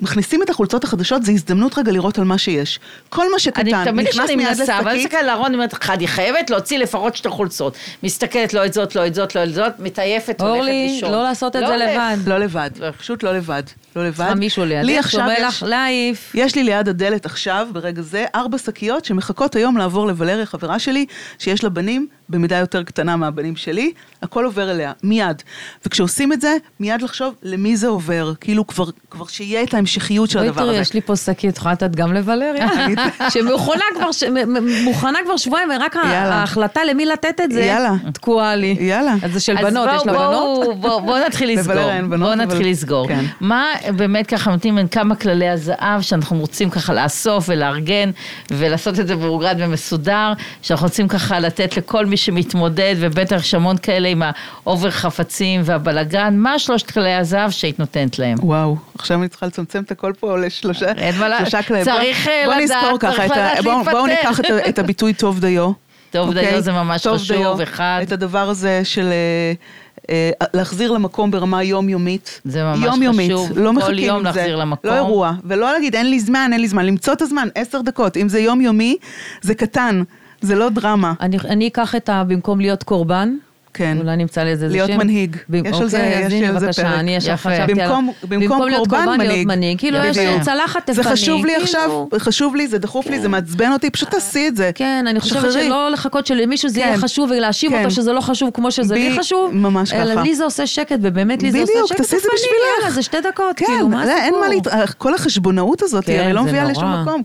מכניסים 0.02 0.44
את 0.44 0.50
החולצות 0.50 0.84
החדשות, 0.84 1.24
זו 1.26 1.32
הזדמנות 1.32 1.78
רגע 1.78 1.92
לראות 1.92 2.18
על 2.18 2.24
מה 2.24 2.38
שיש. 2.38 2.80
כל 3.10 3.32
מה 3.32 3.39
שקטן, 3.39 3.62
אני 3.76 3.86
תמיד 3.92 4.08
נכנס 4.08 4.14
כשאני 4.26 4.36
מיד 4.36 4.48
מנסה, 4.48 4.80
אבל 4.80 4.89
אני 4.89 4.98
לשקית, 5.00 5.14
מסתכלת 5.14 5.30
על 5.30 5.46
אני 5.46 5.56
אומרת, 5.56 5.89
אני 5.89 6.08
חייבת 6.08 6.50
להוציא 6.50 6.78
לפחות 6.78 7.16
שתי 7.16 7.30
חולצות. 7.30 7.78
מסתכלת, 8.04 8.54
לא 8.54 8.66
את 8.66 8.74
זאת, 8.74 8.96
לא 8.96 9.08
את 9.08 9.14
זאת, 9.16 9.36
לא 9.36 9.44
את 9.44 9.54
זאת, 9.54 9.74
מתעייפת, 9.80 10.42
הולכת 10.42 10.56
אורלי, 10.58 10.88
לישון. 10.88 11.12
לא 11.12 11.24
לעשות 11.24 11.56
את 11.56 11.62
זה 11.68 11.74
הולך. 11.74 11.89
לבד. 11.92 12.18
לא 12.28 12.38
לבד, 12.38 12.70
פשוט 13.00 13.24
לא 13.24 13.34
לבד, 13.34 13.64
לא 13.96 14.06
לבד. 14.08 14.16
צריכה 14.18 14.36
מישהו 14.36 14.66
לי 14.66 14.84
לידך 14.84 15.12
שאומר 15.12 15.32
יש- 15.32 15.42
לך 15.44 15.64
להעיף. 15.68 16.32
יש 16.36 16.56
לי 16.56 16.64
ליד 16.64 16.88
הדלת 16.89 17.26
עכשיו, 17.26 17.68
ברגע 17.72 18.02
זה, 18.02 18.26
ארבע 18.36 18.58
שקיות 18.58 19.06
שמחכות 19.06 19.56
היום 19.56 19.78
לעבור 19.78 20.08
לוולריה, 20.08 20.46
חברה 20.46 20.80
שלי, 20.80 21.06
שיש 21.39 21.64
לה 21.64 21.70
בנים 21.70 22.08
במידה 22.32 22.58
יותר 22.58 22.84
קטנה 22.84 23.16
מהבנים 23.16 23.56
שלי, 23.56 23.92
הכל 24.24 24.46
עובר 24.46 24.72
אליה, 24.72 24.92
מיד. 25.04 25.42
וכשעושים 25.86 26.34
את 26.34 26.42
זה, 26.42 26.56
מיד 26.80 27.02
לחשוב 27.02 27.34
למי 27.44 27.78
זה 27.78 27.88
עובר, 27.88 28.34
כאילו 28.42 28.68
כבר, 28.68 28.86
כבר 29.10 29.26
שיהיה 29.28 29.64
את 29.64 29.74
ההמשכיות 29.74 30.30
של 30.30 30.40
בואי 30.40 30.50
הדבר 30.50 30.62
תראי, 30.62 30.72
הזה. 30.72 30.82
יש 30.82 30.94
לי 30.94 31.02
פה 31.02 31.16
שקית, 31.16 31.58
יכולה 31.58 31.74
לתת 31.74 31.96
גם 31.96 32.14
לוולריה, 32.14 32.68
שמוכנה 33.34 33.84
כבר, 33.96 34.12
ש- 34.12 34.24
מוכנה 34.84 35.20
כבר 35.26 35.38
שבועיים, 35.38 35.70
ורק. 35.82 35.96
ההחלטה 35.96 36.82
למי 36.90 37.06
לתת 37.06 37.42
את 37.44 37.52
זה, 37.52 37.62
יאללה. 37.62 37.94
תקועה 38.14 38.56
לי. 38.56 38.76
יאללה. 38.80 39.16
אז 39.24 39.34
זה 39.34 39.40
של 39.40 39.58
אז 39.58 39.66
בנות, 39.66 39.88
בואו- 39.90 39.98
יש 40.02 40.06
לה 40.06 40.14
בנות? 40.14 40.66
בואו- 40.66 40.76
בואו 40.76 41.02
בואו 41.02 41.26
נתחיל 41.28 41.50
לסגור. 41.58 41.74
לוולריה 41.76 41.98
אין 41.98 42.10
בנות, 42.10 42.20
בואו 42.20 42.34
אבל- 42.34 42.44
נתחיל 42.44 42.70
לסגור. 42.72 43.08
כן. 43.08 43.26
מה 43.42 43.66
באמת 43.96 44.28
ככה 44.28 44.52
נותנים 44.52 44.76
בין 44.76 44.88
כמה 44.88 45.16
כללי 45.16 45.50
הזהב 45.50 46.02
שאנחנו 46.02 46.38
רוצים 46.40 46.70
ככה 46.70 46.94
לאסוף 46.94 47.46
ולארגן 47.50 48.12
ולעשות 48.52 49.00
את 49.00 49.08
זה 49.08 49.16
מאורגן 49.16 49.56
ומסודר, 49.60 50.34
שאנחנו 50.62 50.86
רוצים 50.86 51.08
ככה 51.08 51.40
לתת 51.40 51.78
לכל 51.78 52.06
מי 52.06 52.18
שמתמודד, 52.26 52.96
ובטח 53.00 53.40
יש 53.40 53.54
המון 53.54 53.78
כאלה 53.78 54.08
עם 54.08 54.22
ה 54.64 54.69
over 54.69 54.92
חפצים 54.92 55.62
והבלגן, 55.66 56.34
מה 56.38 56.60
שלושת 56.60 56.92
כללי 56.92 57.14
הזהב 57.14 57.52
שהיית 57.52 57.80
נותנת 57.80 58.20
להם? 58.20 58.38
וואו, 58.42 58.76
עכשיו 58.96 59.20
אני 59.20 59.28
צריכה 59.28 59.46
לצמצם 59.46 59.84
את 59.84 59.92
הכל 59.92 60.14
פה 60.20 60.38
לשלושה 60.38 60.92
כללים. 61.68 61.84
צריך, 61.86 62.28
אה, 62.28 62.58
לדעת, 62.64 63.00
צריך 63.00 63.20
לדעת 63.20 63.64
בואו- 63.64 63.84
בואו 63.84 64.06
להתפטר. 64.08 64.36
ניקח 64.36 64.40
את 64.70 64.80
הביטוי 64.80 65.14
טוב 65.14 65.40
דיו. 65.40 65.72
טוב 66.12 66.34
דיו 66.34 66.44
אוקיי? 66.44 66.62
זה 66.62 66.72
ממש 66.72 67.04
טוב 67.04 67.18
חשוב, 67.18 67.38
דיו. 67.38 67.64
אחד. 67.64 68.00
את 68.04 68.12
הדבר 68.12 68.50
הזה 68.50 68.82
של 68.84 69.06
אה, 69.12 69.54
אה, 70.10 70.48
להחזיר 70.54 70.92
למקום 70.92 71.32
ברמה 71.32 71.64
יומיומית. 71.64 72.42
זה 72.46 72.64
ממש 72.64 72.86
יומיומית, 72.86 73.32
חשוב. 73.32 73.52
לא 73.58 73.72
כל 73.82 74.00
יום 74.00 74.18
עם 74.18 74.34
זה. 74.34 74.40
להחזיר 74.40 74.56
למקום. 74.56 74.90
לא 74.92 74.96
אירוע, 74.96 75.32
ולא 75.44 75.74
להגיד 75.74 75.96
אין 75.96 76.10
לי 76.10 76.20
זמן, 76.20 76.50
אין 76.54 76.62
לי 76.62 76.68
זמן, 76.68 76.86
למצוא 76.86 77.14
את 77.14 77.22
הזמן, 77.22 77.48
עשר 77.56 77.82
דקות. 77.82 78.18
אם 78.18 78.30
זה 78.30 78.40
יומיומי, 78.40 78.98
זה 79.42 79.56
קטן, 79.56 80.04
זה 80.42 80.56
לא 80.56 80.70
דרמה. 80.70 81.14
אני, 81.22 81.38
אני 81.50 81.68
אקח 81.68 81.96
את 81.96 82.10
ה... 82.10 82.24
במקום 82.28 82.60
להיות 82.60 82.84
קורבן, 82.84 83.36
כן. 83.74 83.98
אולי 84.02 84.18
נמצא 84.18 84.44
לי 84.44 84.50
איזה 84.50 84.66
שם. 84.66 84.72
להיות 84.72 84.89
מנהיג. 84.89 85.36
ב- 85.50 85.56
יש 85.56 85.82
על 85.82 85.88
זה- 85.89 85.98
אוקיי, 85.98 86.28
יש 86.44 86.50
על 86.50 86.60
זה 86.60 86.74
פרק. 86.74 86.86
אני 86.86 87.16
ישר. 87.16 87.36
חשבתי 87.36 87.82
על... 87.82 87.89
במקום, 87.89 88.12
במקום 88.30 88.68
להיות 88.68 88.88
קורבן 88.88 89.06
להיות 89.06 89.18
מנהיג. 89.20 89.48
מנהיג. 89.48 89.80
כאילו 89.80 89.98
יש 89.98 90.18
בדיוק. 90.18 90.34
לנו 90.36 90.44
צלחת 90.46 90.82
תפנים. 90.89 91.04
זה 91.04 91.10
חשוב 91.12 91.46
לי 91.46 91.52
כאילו- 91.52 91.64
עכשיו, 91.64 92.06
חשוב 92.18 92.56
לי, 92.56 92.68
זה 92.68 92.78
דחוף 92.78 93.08
לי, 93.08 93.20
זה 93.20 93.30
מעצבן 93.30 93.72
אותי, 93.72 93.89
פשוט 93.89 94.10
תעשי 94.10 94.48
את 94.48 94.56
זה. 94.56 94.72
כן, 94.76 95.06
אני 95.10 95.20
חושבת. 95.20 95.52
שלא 95.52 95.89
לחכות 95.92 96.28
שלמישהו 96.28 96.70
זה 96.70 96.80
יהיה 96.80 96.96
כן. 96.96 97.02
חשוב 97.02 97.32
ולהאשים 97.32 97.72
כן. 97.72 97.78
אותו 97.80 97.92
שזה 97.92 98.14
לא 98.14 98.22
חשוב 98.22 98.50
כמו 98.54 98.72
שזה 98.72 98.96
לי 98.96 99.18
חשוב. 99.20 99.52
ממש 99.54 99.94
אלא 99.94 100.12
ככה. 100.14 100.24
לי 100.24 100.36
זה 100.36 100.44
עושה 100.44 100.68
שקט, 100.68 100.98
ובאמת 101.02 101.44
לי 101.44 101.52
זה 101.52 101.62
עושה 101.62 101.72
בדיוק, 101.74 101.88
שקט. 101.88 101.98
תעשי 101.98 102.16
את 102.16 102.22
זה 102.22 102.28
תפני, 102.28 102.36
בשבילך. 102.38 102.56
יאללה, 102.80 102.92
זה 102.96 103.02
שתי 103.02 103.18
דקות, 103.32 103.56
כן, 103.58 103.66
כאילו, 103.66 103.88
מה 103.88 104.06
לא, 104.06 104.12
הסיפור? 104.12 104.42
כל 104.98 105.14
החשבונאות 105.16 105.82
הזאת, 105.82 106.06
כן, 106.06 106.24
היא 106.26 106.34
לא 106.34 106.42
זה 106.44 106.48
מביאה 106.50 106.64
לשום. 106.64 107.02
מקום, 107.02 107.24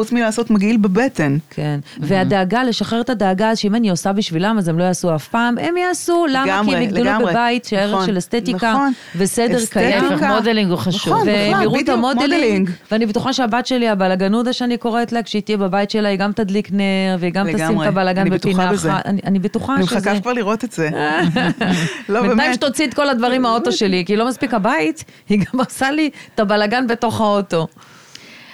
חוץ 0.00 0.12
מלעשות 0.12 0.50
מגעיל 0.50 0.76
בבטן. 0.76 1.36
כן, 1.50 1.80
והדאגה, 2.00 2.64
לשחרר 2.64 3.00
את 3.00 3.10
הדאגה, 3.10 3.56
שאם 3.56 3.74
אני 3.74 3.90
עושה 3.90 4.12
בשבילם, 4.12 4.58
אז 4.58 4.68
הם 4.68 4.78
לא 4.78 4.84
יעשו 4.84 5.14
אף 5.14 5.28
פעם, 5.28 5.58
הם 5.58 5.76
יעשו, 5.76 6.26
למה? 6.30 6.44
כי 6.44 6.50
הם 6.50 6.66
לגמרי, 6.66 6.82
יגדלו 6.84 7.04
לגמרי. 7.04 7.32
בבית 7.32 7.64
שהערך 7.64 7.94
נכון, 7.94 8.06
של 8.06 8.18
אסתטיקה 8.18 8.70
נכון. 8.72 8.92
וסדר. 9.16 9.58
קיים. 9.70 10.04
להפך, 10.04 10.22
modeling 10.22 10.70
הוא 10.70 10.78
חשוב. 10.78 11.12
נכון, 11.14 11.28
בכלל, 11.28 11.68
בדיוק, 11.68 11.88
ה 11.88 11.91
modeling, 11.91 12.22
modeling. 12.32 12.70
ואני 12.92 13.06
בטוחה 13.06 13.32
שהבת 13.32 13.66
שלי, 13.66 13.88
הבלגנודה 13.88 14.52
שאני 14.52 14.76
קוראת 14.76 15.12
לה, 15.12 15.22
כשהיא 15.22 15.42
תהיה 15.42 15.56
בבית 15.58 15.90
שלה, 15.90 16.08
היא 16.08 16.18
גם 16.18 16.32
תדליק 16.32 16.68
נר, 16.72 17.16
והיא 17.18 17.32
גם 17.32 17.46
תשים 17.46 17.58
לגמרי, 17.58 17.88
את 17.88 17.92
הבלגן 17.92 18.20
אני 18.20 18.30
בפינה. 18.30 18.74
אחת. 18.74 19.06
אני- 19.06 19.20
אני 19.24 19.38
בטוחה 19.38 19.74
אני 19.76 19.86
שזה... 19.86 19.96
מחכה 19.96 20.20
כבר 20.20 20.32
לראות 20.32 20.64
את 20.64 20.72
זה. 20.72 20.90
לא, 22.08 22.20
בינתיים 22.20 22.36
באמת. 22.38 22.54
שתוציא 22.54 22.86
את 22.86 22.94
כל 22.94 23.08
הדברים 23.08 23.42
מהאוטו 23.42 23.72
שלי, 23.72 24.04
כי 24.06 24.16
לא 24.16 24.28
מספיק 24.28 24.54
הבית, 24.54 25.04
היא 25.28 25.38
גם 25.38 25.60
עושה 25.60 25.90
לי 25.90 26.10
את 26.34 26.40
הבלגן 26.40 26.86
בתוך 26.86 27.20
האוטו. 27.20 27.66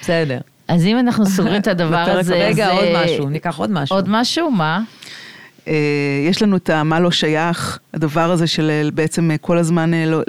בסדר. 0.01 0.38
אז 0.68 0.86
אם 0.86 0.98
אנחנו 0.98 1.26
סוגרים 1.26 1.60
את 1.60 1.66
הדבר 1.66 1.96
הזה, 1.96 2.34
רגע, 2.34 2.70
עוד 2.70 2.84
משהו, 3.04 3.28
ניקח 3.28 3.56
עוד 3.58 3.70
משהו. 3.70 3.96
עוד 3.96 4.08
משהו? 4.08 4.50
מה? 4.50 4.80
אה, 5.68 5.74
יש 6.28 6.42
לנו 6.42 6.56
את 6.56 6.70
המה 6.70 7.00
לא 7.00 7.10
שייך, 7.10 7.78
הדבר 7.97 8.30
הזה 8.30 8.47
של 8.47 8.70
אה, 8.70 8.90
בעצם 8.94 9.30
אה, 9.30 9.38
כל 9.38 9.59
הזמן, 9.59 9.94
אה, 9.94 10.07
לא- 10.07 10.22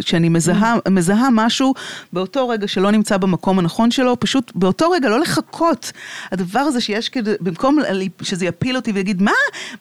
שאני 0.00 0.28
מזהה, 0.28 0.74
מזהה 0.88 1.28
משהו 1.32 1.74
באותו 2.12 2.48
רגע 2.48 2.68
שלא 2.68 2.90
נמצא 2.90 3.16
במקום 3.16 3.58
הנכון 3.58 3.90
שלו, 3.90 4.20
פשוט 4.20 4.52
באותו 4.54 4.90
רגע 4.90 5.08
לא 5.08 5.20
לחכות. 5.20 5.92
הדבר 6.32 6.60
הזה 6.60 6.80
שיש 6.80 7.08
כדי, 7.08 7.30
במקום 7.40 7.78
שזה 8.22 8.46
יפיל 8.46 8.76
אותי 8.76 8.92
ויגיד, 8.92 9.22
מה, 9.22 9.32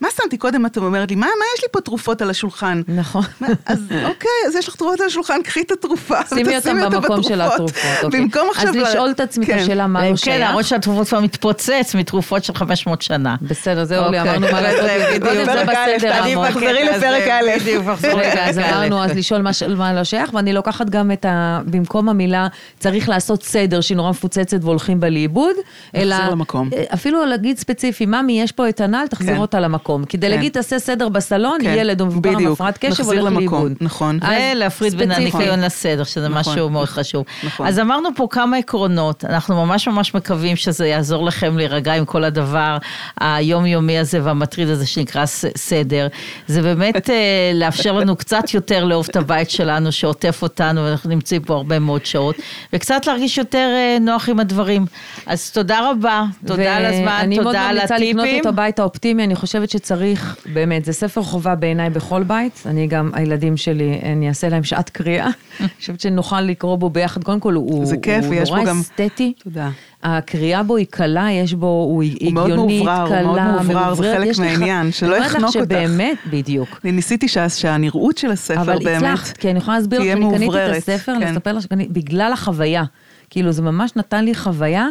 מה 0.01 0.07
שמתי 0.21 0.37
קודם, 0.37 0.65
את 0.65 0.77
אומרת 0.77 1.09
לי, 1.09 1.15
מה, 1.15 1.25
מה 1.25 1.45
יש 1.57 1.63
לי 1.63 1.69
פה 1.71 1.81
תרופות 1.81 2.21
על 2.21 2.29
השולחן? 2.29 2.81
נכון. 2.87 3.23
אז 3.65 3.79
אוקיי, 4.05 4.29
אז 4.47 4.55
יש 4.55 4.67
לך 4.67 4.75
תרופות 4.75 4.99
על 4.99 5.07
השולחן, 5.07 5.41
קחי 5.43 5.61
את 5.61 5.71
התרופה 5.71 6.15
שימי 6.29 6.55
אותה 6.55 6.73
במקום 6.89 7.23
של. 7.23 7.41
התרופות. 7.41 7.81
אוקיי. 8.03 8.21
במקום 8.21 8.47
עכשיו... 8.51 8.69
אז 8.69 8.75
לשאול 8.75 9.11
את 9.11 9.19
עצמי 9.19 9.45
את 9.45 9.49
כן. 9.49 9.57
השאלה 9.57 9.87
מה 9.87 10.03
לא 10.03 10.09
כן, 10.09 10.17
שייך. 10.17 10.39
להראות 10.39 10.65
שהתרופות 10.65 11.07
כבר 11.07 11.19
מתפוצץ 11.19 11.95
מתרופות 11.95 12.43
של 12.43 12.53
500 12.53 13.01
שנה. 13.01 13.35
בסדר, 13.41 13.85
זהו, 13.85 14.05
אוקיי. 14.05 14.21
אמרנו 14.21 14.47
מה 14.51 14.61
לעשות. 14.61 14.85
בדיוק. 15.09 15.23
קודם 15.23 15.45
זה 15.45 15.63
בסדר, 15.65 16.25
אמור. 16.33 16.47
תחזרי 16.49 16.83
לפרק 17.11 17.27
א'. 17.27 17.59
בדיוק, 17.59 17.87
אז 17.87 18.05
לפרק 18.05 18.37
א'. 18.37 18.61
אמרנו, 18.69 19.03
אז 19.03 19.11
לשאול 19.11 19.41
מה 19.75 19.93
לא 19.93 20.03
שייך, 20.03 20.33
ואני 20.33 20.53
לוקחת 20.53 20.89
גם 20.89 21.11
את 21.11 21.25
ה... 21.25 21.59
במקום 21.65 22.09
המילה 22.09 22.47
צריך 22.79 23.09
לעשות 23.09 23.43
סדר, 23.43 23.81
שהיא 23.81 23.97
נורא 23.97 24.09
מפוצצת 24.09 24.57
והולכים 24.61 24.99
בה 24.99 25.09
לאיבוד, 25.09 25.55
אלא... 25.95 26.05
להחזיר 26.05 26.29
למקום. 26.29 26.69
אה, 26.73 26.83
אפילו 26.93 27.25
להגיד 27.25 27.57
ספציפי, 27.57 28.05
ממי, 28.05 28.41
יש 28.41 28.51
פה 28.51 28.69
את 28.69 28.81
הנ"ל, 28.81 29.05
תחזיר 29.09 29.33
כן. 29.33 29.41
אותה 29.41 29.59
למקום. 29.59 30.05
כדי 30.05 30.27
כן. 30.27 30.33
להגיד, 30.33 30.51
תעשה 30.51 30.79
סדר 30.79 31.09
בסלון, 31.09 31.57
ילד 31.61 32.01
או 32.01 32.05
מבוגר 32.05 32.29
עם. 32.29 32.51
הפרעת 32.51 32.77
קשב 32.77 33.03
הולך 33.03 33.23
לאיבוד. 33.23 33.73
נכון. 33.81 34.19
אז 34.21 34.41
ולהפריד 34.55 34.95
בין. 34.95 35.11
הניקיון 35.11 35.59
לסדר, 35.59 36.03
שזה 36.03 36.27
נכון, 36.27 36.53
משהו 36.53 36.69
מאוד 36.69 36.87
חשוב. 36.87 37.25
נכון. 37.43 37.67
אז 37.67 37.79
אמרנו 37.79 38.09
פה 38.15 38.27
כמה 38.29 38.57
עקרונות, 38.57 39.25
אנחנו 39.25 39.65
ממש 39.65 39.87
ממש 39.87 40.15
מקווים 40.15 40.55
שזה 40.55 40.87
יעזור 40.87 41.25
לכם 41.25 41.57
להירגע 41.57 41.93
עם 41.93 42.05
כל 42.05 42.23
הדבר 42.23 42.77
היומיומי 43.19 43.99
הזה 43.99 44.23
והמטריד 44.23 44.69
הזה 44.69 44.85
שנקרא 44.85 45.25
סדר. 45.57 46.07
זה 46.47 46.61
באמת 46.61 46.95
אה, 47.09 47.51
לאפשר 47.53 47.93
לנו 47.93 48.15
קצת 48.15 48.53
יותר 48.53 48.85
לאהוב 48.85 49.07
את 49.09 49.15
הבית 49.15 49.49
שלנו 49.49 49.91
שעוטף 49.91 50.39
אותנו, 50.41 50.81
ואנחנו 50.83 51.09
נמצאים 51.09 51.41
פה 51.41 51.53
הרבה 51.53 51.79
מאוד 51.79 52.05
שעות, 52.05 52.35
וקצת 52.73 53.07
להרגיש 53.07 53.37
יותר 53.37 53.69
אה, 53.75 53.97
נוח 54.01 54.29
עם 54.29 54.39
הדברים. 54.39 54.85
אז 55.25 55.51
תודה 55.51 55.91
רבה, 55.91 56.23
תודה 56.45 56.75
על 56.75 56.85
הזמן, 56.85 57.17
ואני 57.19 57.35
מאוד 57.35 57.45
תודה 57.47 57.61
על 57.61 57.75
ממליצה 57.75 57.97
לקנות 57.97 58.23
הטיפים. 58.23 58.41
את 58.41 58.45
הבית 58.45 58.79
האופטימי, 58.79 59.23
אני 59.23 59.35
חושבת 59.35 59.69
שצריך, 59.69 60.35
באמת, 60.53 60.85
זה 60.85 60.93
ספר 60.93 61.23
חובה 61.23 61.55
בעיניי 61.55 61.89
בכל 61.89 62.23
בית. 62.23 62.63
אני 62.65 62.87
גם, 62.87 63.11
הילדים 63.13 63.57
שלי, 63.57 63.99
אני 64.03 64.29
אעשה 64.29 64.49
להם 64.49 64.63
שעת 64.63 64.89
קריאה. 64.89 65.27
אני 65.59 65.67
חושבת 65.79 65.99
שנוכל 65.99 66.41
לקרוא 66.41 66.75
בו 66.75 66.89
ביחד. 66.89 67.23
קודם 67.23 67.39
כל, 67.39 67.53
הוא, 67.53 67.85
כיף, 68.01 68.25
נורא 68.25 68.61
אסתטי. 68.81 69.33
תודה. 69.43 69.69
הקריאה 70.03 70.63
בו 70.63 70.75
היא 70.75 70.85
קלה, 70.89 71.27
יש 71.31 71.53
בו, 71.53 71.65
הוא 71.67 72.03
הוא 72.21 72.33
מאוד 72.33 72.51
הגיונית, 72.51 72.83
מאוברר, 72.85 73.01
הוא 73.01 73.09
קלה, 73.09 73.21
מאוד 73.23 73.41
מאוברר, 73.41 73.63
זה 73.63 73.73
מאובררת. 73.73 74.17
חלק 74.17 74.27
יש 74.27 74.39
לך- 74.39 74.45
מהעניין, 74.45 74.91
שלא 74.91 75.07
אני 75.07 75.15
אומרת 75.17 75.31
יחנוק 75.31 75.55
אותך. 75.55 75.65
שבאמת, 75.65 76.17
בדיוק. 76.29 76.79
אני 76.83 76.91
ניסיתי 76.91 77.27
שה- 77.27 77.49
שהנראות 77.49 78.17
של 78.17 78.31
הספר 78.31 78.61
אבל 78.61 78.77
באמת 78.83 78.97
הצלחת, 79.03 79.37
כי 79.37 79.49
אני 79.51 79.59
יכולה 79.59 79.77
להסביר 79.77 79.99
לך, 79.99 80.03
תהיה 80.05 80.13
אני 80.15 80.21
קניתי 80.21 80.35
את 80.35 80.41
מאובררת, 80.41 80.75
הספר, 80.77 81.13
כן. 81.19 81.31
לספר 81.31 81.53
לך, 81.53 81.63
שקני- 81.63 81.87
בגלל 81.89 82.31
החוויה. 82.33 82.83
כאילו, 83.29 83.51
זה 83.51 83.61
ממש 83.61 83.91
נתן 83.95 84.25
לי 84.25 84.35
חוויה, 84.35 84.87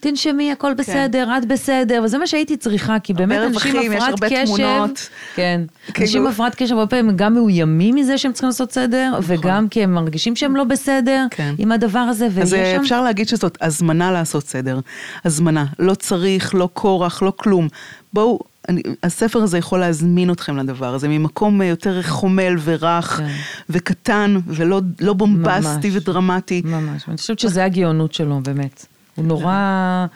תנשמי, 0.00 0.52
הכל 0.52 0.74
בסדר, 0.74 1.28
את 1.38 1.44
בסדר, 1.44 2.02
וזה 2.04 2.18
מה 2.18 2.26
שהייתי 2.26 2.56
צריכה, 2.56 2.98
כי 2.98 3.12
באמת 3.14 3.40
אנשים 3.46 3.92
יש 3.92 4.02
הפרעת 4.02 4.32
קשב. 4.32 4.86
כן, 5.34 5.60
כאילו- 5.94 6.06
אנשים 6.06 6.26
הפרעת 6.26 6.54
קשב 6.54 6.74
הרבה 6.74 6.86
פעמים 6.86 7.16
גם 7.16 7.34
מאוימים 7.34 7.94
מזה 7.94 8.18
שהם 8.18 8.32
צריכים 8.32 8.48
לעשות 8.48 8.72
סדר, 8.72 9.18
וגם 9.22 9.68
כי 9.68 9.82
הם 9.82 9.94
מרגישים 9.94 10.36
שהם 10.36 10.56
לא 10.56 10.64
בסדר 10.64 11.26
כן. 11.30 11.54
עם 11.58 11.72
הדבר 11.72 11.98
הזה, 11.98 12.28
ויש 12.34 12.44
אז 12.44 12.54
אה, 12.54 12.72
שם... 12.76 12.80
אפשר 12.82 13.02
להגיד 13.02 13.28
שזאת 13.28 13.58
הזמנה 13.60 14.12
לעשות 14.12 14.46
סדר. 14.46 14.80
הזמנה. 15.24 15.64
לא 15.78 15.94
צריך, 15.94 16.54
לא 16.54 16.68
כורח, 16.72 17.22
לא 17.22 17.32
כלום. 17.36 17.68
בואו, 18.12 18.40
אני, 18.68 18.82
הספר 19.02 19.38
הזה 19.38 19.58
יכול 19.58 19.80
להזמין 19.80 20.30
אתכם 20.30 20.56
לדבר 20.56 20.94
הזה, 20.94 21.08
ממקום 21.08 21.62
אה, 21.62 21.66
יותר 21.66 22.02
חומל 22.02 22.54
ורך 22.60 23.06
כן. 23.06 23.26
וקטן 23.70 24.36
ולא 24.46 24.80
לא 25.00 25.12
בומבסטי 25.12 25.90
ממש. 25.90 25.96
ודרמטי. 25.96 26.62
ממש, 26.64 27.08
אני 27.08 27.16
חושבת 27.16 27.38
שזה 27.38 27.64
הגאונות 27.64 28.14
שלו, 28.14 28.40
באמת. 28.40 28.86
הוא 29.14 29.24
נורא. 29.24 30.06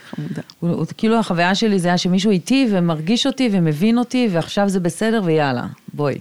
הוא, 0.60 0.70
הוא, 0.70 0.86
כאילו 0.96 1.18
החוויה 1.18 1.54
שלי 1.54 1.78
זה 1.78 1.88
היה 1.88 1.98
שמישהו 1.98 2.30
איתי 2.30 2.68
ומרגיש 2.70 3.26
אותי 3.26 3.48
ומבין 3.52 3.98
אותי 3.98 4.28
ועכשיו 4.32 4.68
זה 4.68 4.80
בסדר 4.80 5.20
ויאללה, 5.24 5.66
בואי. 5.94 6.18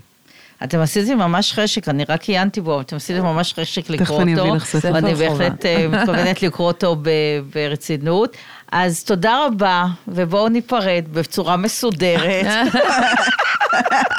אתם 0.64 0.80
עשיתם 0.80 1.18
ממש 1.18 1.54
חשק, 1.54 1.88
אני 1.90 2.04
רק 2.10 2.24
עיינתי 2.24 2.62
בו, 2.62 2.82
אתם 2.82 2.96
עשיתם 2.96 3.24
ממש 3.24 3.54
חשק 3.54 3.90
לקרוא 3.90 4.18
אותו. 4.18 4.22
אני 4.22 4.42
אביא 4.42 4.52
לך 4.52 4.66
ספר. 4.66 4.92
ואני 4.94 5.16
ספר 5.16 5.30
בהחלט 5.30 5.66
אה, 5.66 5.88
מתכוונת 5.88 6.42
לקרוא 6.42 6.68
אותו 6.68 6.96
ברצינות. 7.54 8.38
אז 8.72 9.04
תודה 9.04 9.46
רבה, 9.46 9.86
ובואו 10.08 10.50
ניפרד 10.50 11.04
בצורה 11.14 11.58
מסודרת. 11.58 12.46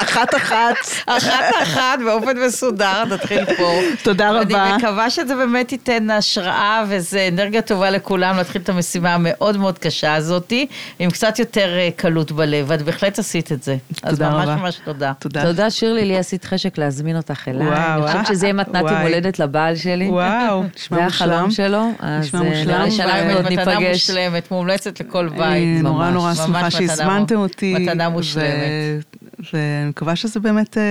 אחת 0.03 0.35
אחת. 0.35 0.75
אחת 1.05 1.43
אחת 1.63 1.99
באופן 2.05 2.37
מסודר, 2.47 3.05
נתחיל 3.05 3.45
פה. 3.45 3.79
תודה 4.03 4.31
רבה. 4.31 4.65
אני 4.65 4.77
מקווה 4.77 5.09
שזה 5.09 5.35
באמת 5.35 5.71
ייתן 5.71 6.09
השראה 6.09 6.83
וזה 6.87 7.29
אנרגיה 7.33 7.61
טובה 7.61 7.89
לכולם 7.89 8.37
להתחיל 8.37 8.61
את 8.61 8.69
המשימה 8.69 9.13
המאוד 9.13 9.57
מאוד 9.57 9.79
קשה 9.79 10.15
הזאתי, 10.15 10.67
עם 10.99 11.09
קצת 11.09 11.39
יותר 11.39 11.77
אה, 11.77 11.89
קלות 11.95 12.31
בלב, 12.31 12.65
ואת 12.69 12.81
בהחלט 12.81 13.19
עשית 13.19 13.51
את 13.51 13.63
זה. 13.63 13.77
אז 14.03 14.13
תודה 14.13 14.29
ממש 14.29 14.43
רבה. 14.43 14.55
ממש 14.55 14.79
תודה. 14.85 15.13
תודה. 15.19 15.43
תודה 15.43 15.69
שירלי, 15.69 16.05
לי 16.05 16.17
עשית 16.17 16.45
חשק 16.45 16.77
להזמין 16.77 17.17
אותך 17.17 17.47
אליי. 17.47 17.67
וואו, 17.67 18.03
אני 18.03 18.11
חושבת? 18.11 18.27
שזה 18.27 18.45
יהיה 18.45 18.53
מתנת 18.53 18.91
יום. 18.91 19.01
הולדת 19.01 19.39
לבעל 19.39 19.75
שלי. 19.75 20.09
וואו, 20.09 20.61
זה 20.63 20.67
נשמע 20.75 21.05
החלום 21.05 21.43
מושלם. 21.43 21.67
שלו, 21.67 21.89
אז 21.99 22.25
נשמע 22.25 22.39
אה, 22.39 22.45
מושלם, 22.45 22.67
נראה 22.67 22.83
לי 22.83 22.91
שאנחנו 22.91 23.33
עוד 23.33 23.45
מתנה 23.45 23.79
ניפגש. 23.79 24.09
מושלמת, 24.37 24.51
מומלצת 24.51 24.99
לכל 24.99 25.29
בית. 25.29 25.39
אני 25.41 25.81
נורא 25.81 26.05
ממש, 26.05 26.13
נורא 26.13 26.29
ממש 26.29 26.37
שמחה 26.37 26.71
שהזמנתם 26.71 27.35
אותי. 27.35 27.73
מתנה 27.73 28.09
מושלמת. 28.09 29.15
ואני 29.53 29.89
מקווה 29.89 30.15
שזה 30.15 30.39
באמת 30.39 30.77
אה, 30.77 30.83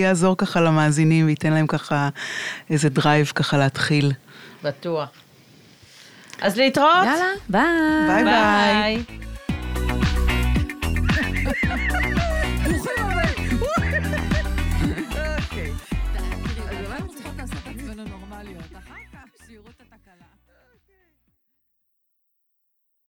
יעזור 0.00 0.36
ככה 0.36 0.60
למאזינים 0.60 1.26
וייתן 1.26 1.52
להם 1.52 1.66
ככה 1.66 2.08
איזה 2.70 2.88
drive 2.88 3.32
ככה 3.34 3.58
להתחיל. 3.58 4.12
בטוח. 4.64 5.08
אז 6.40 6.56
להתראות. 6.56 7.04
יאללה, 7.04 7.24
ביי. 7.48 7.62
ביי 8.08 8.24
ביי. 8.24 9.04
ביי. 11.64 11.81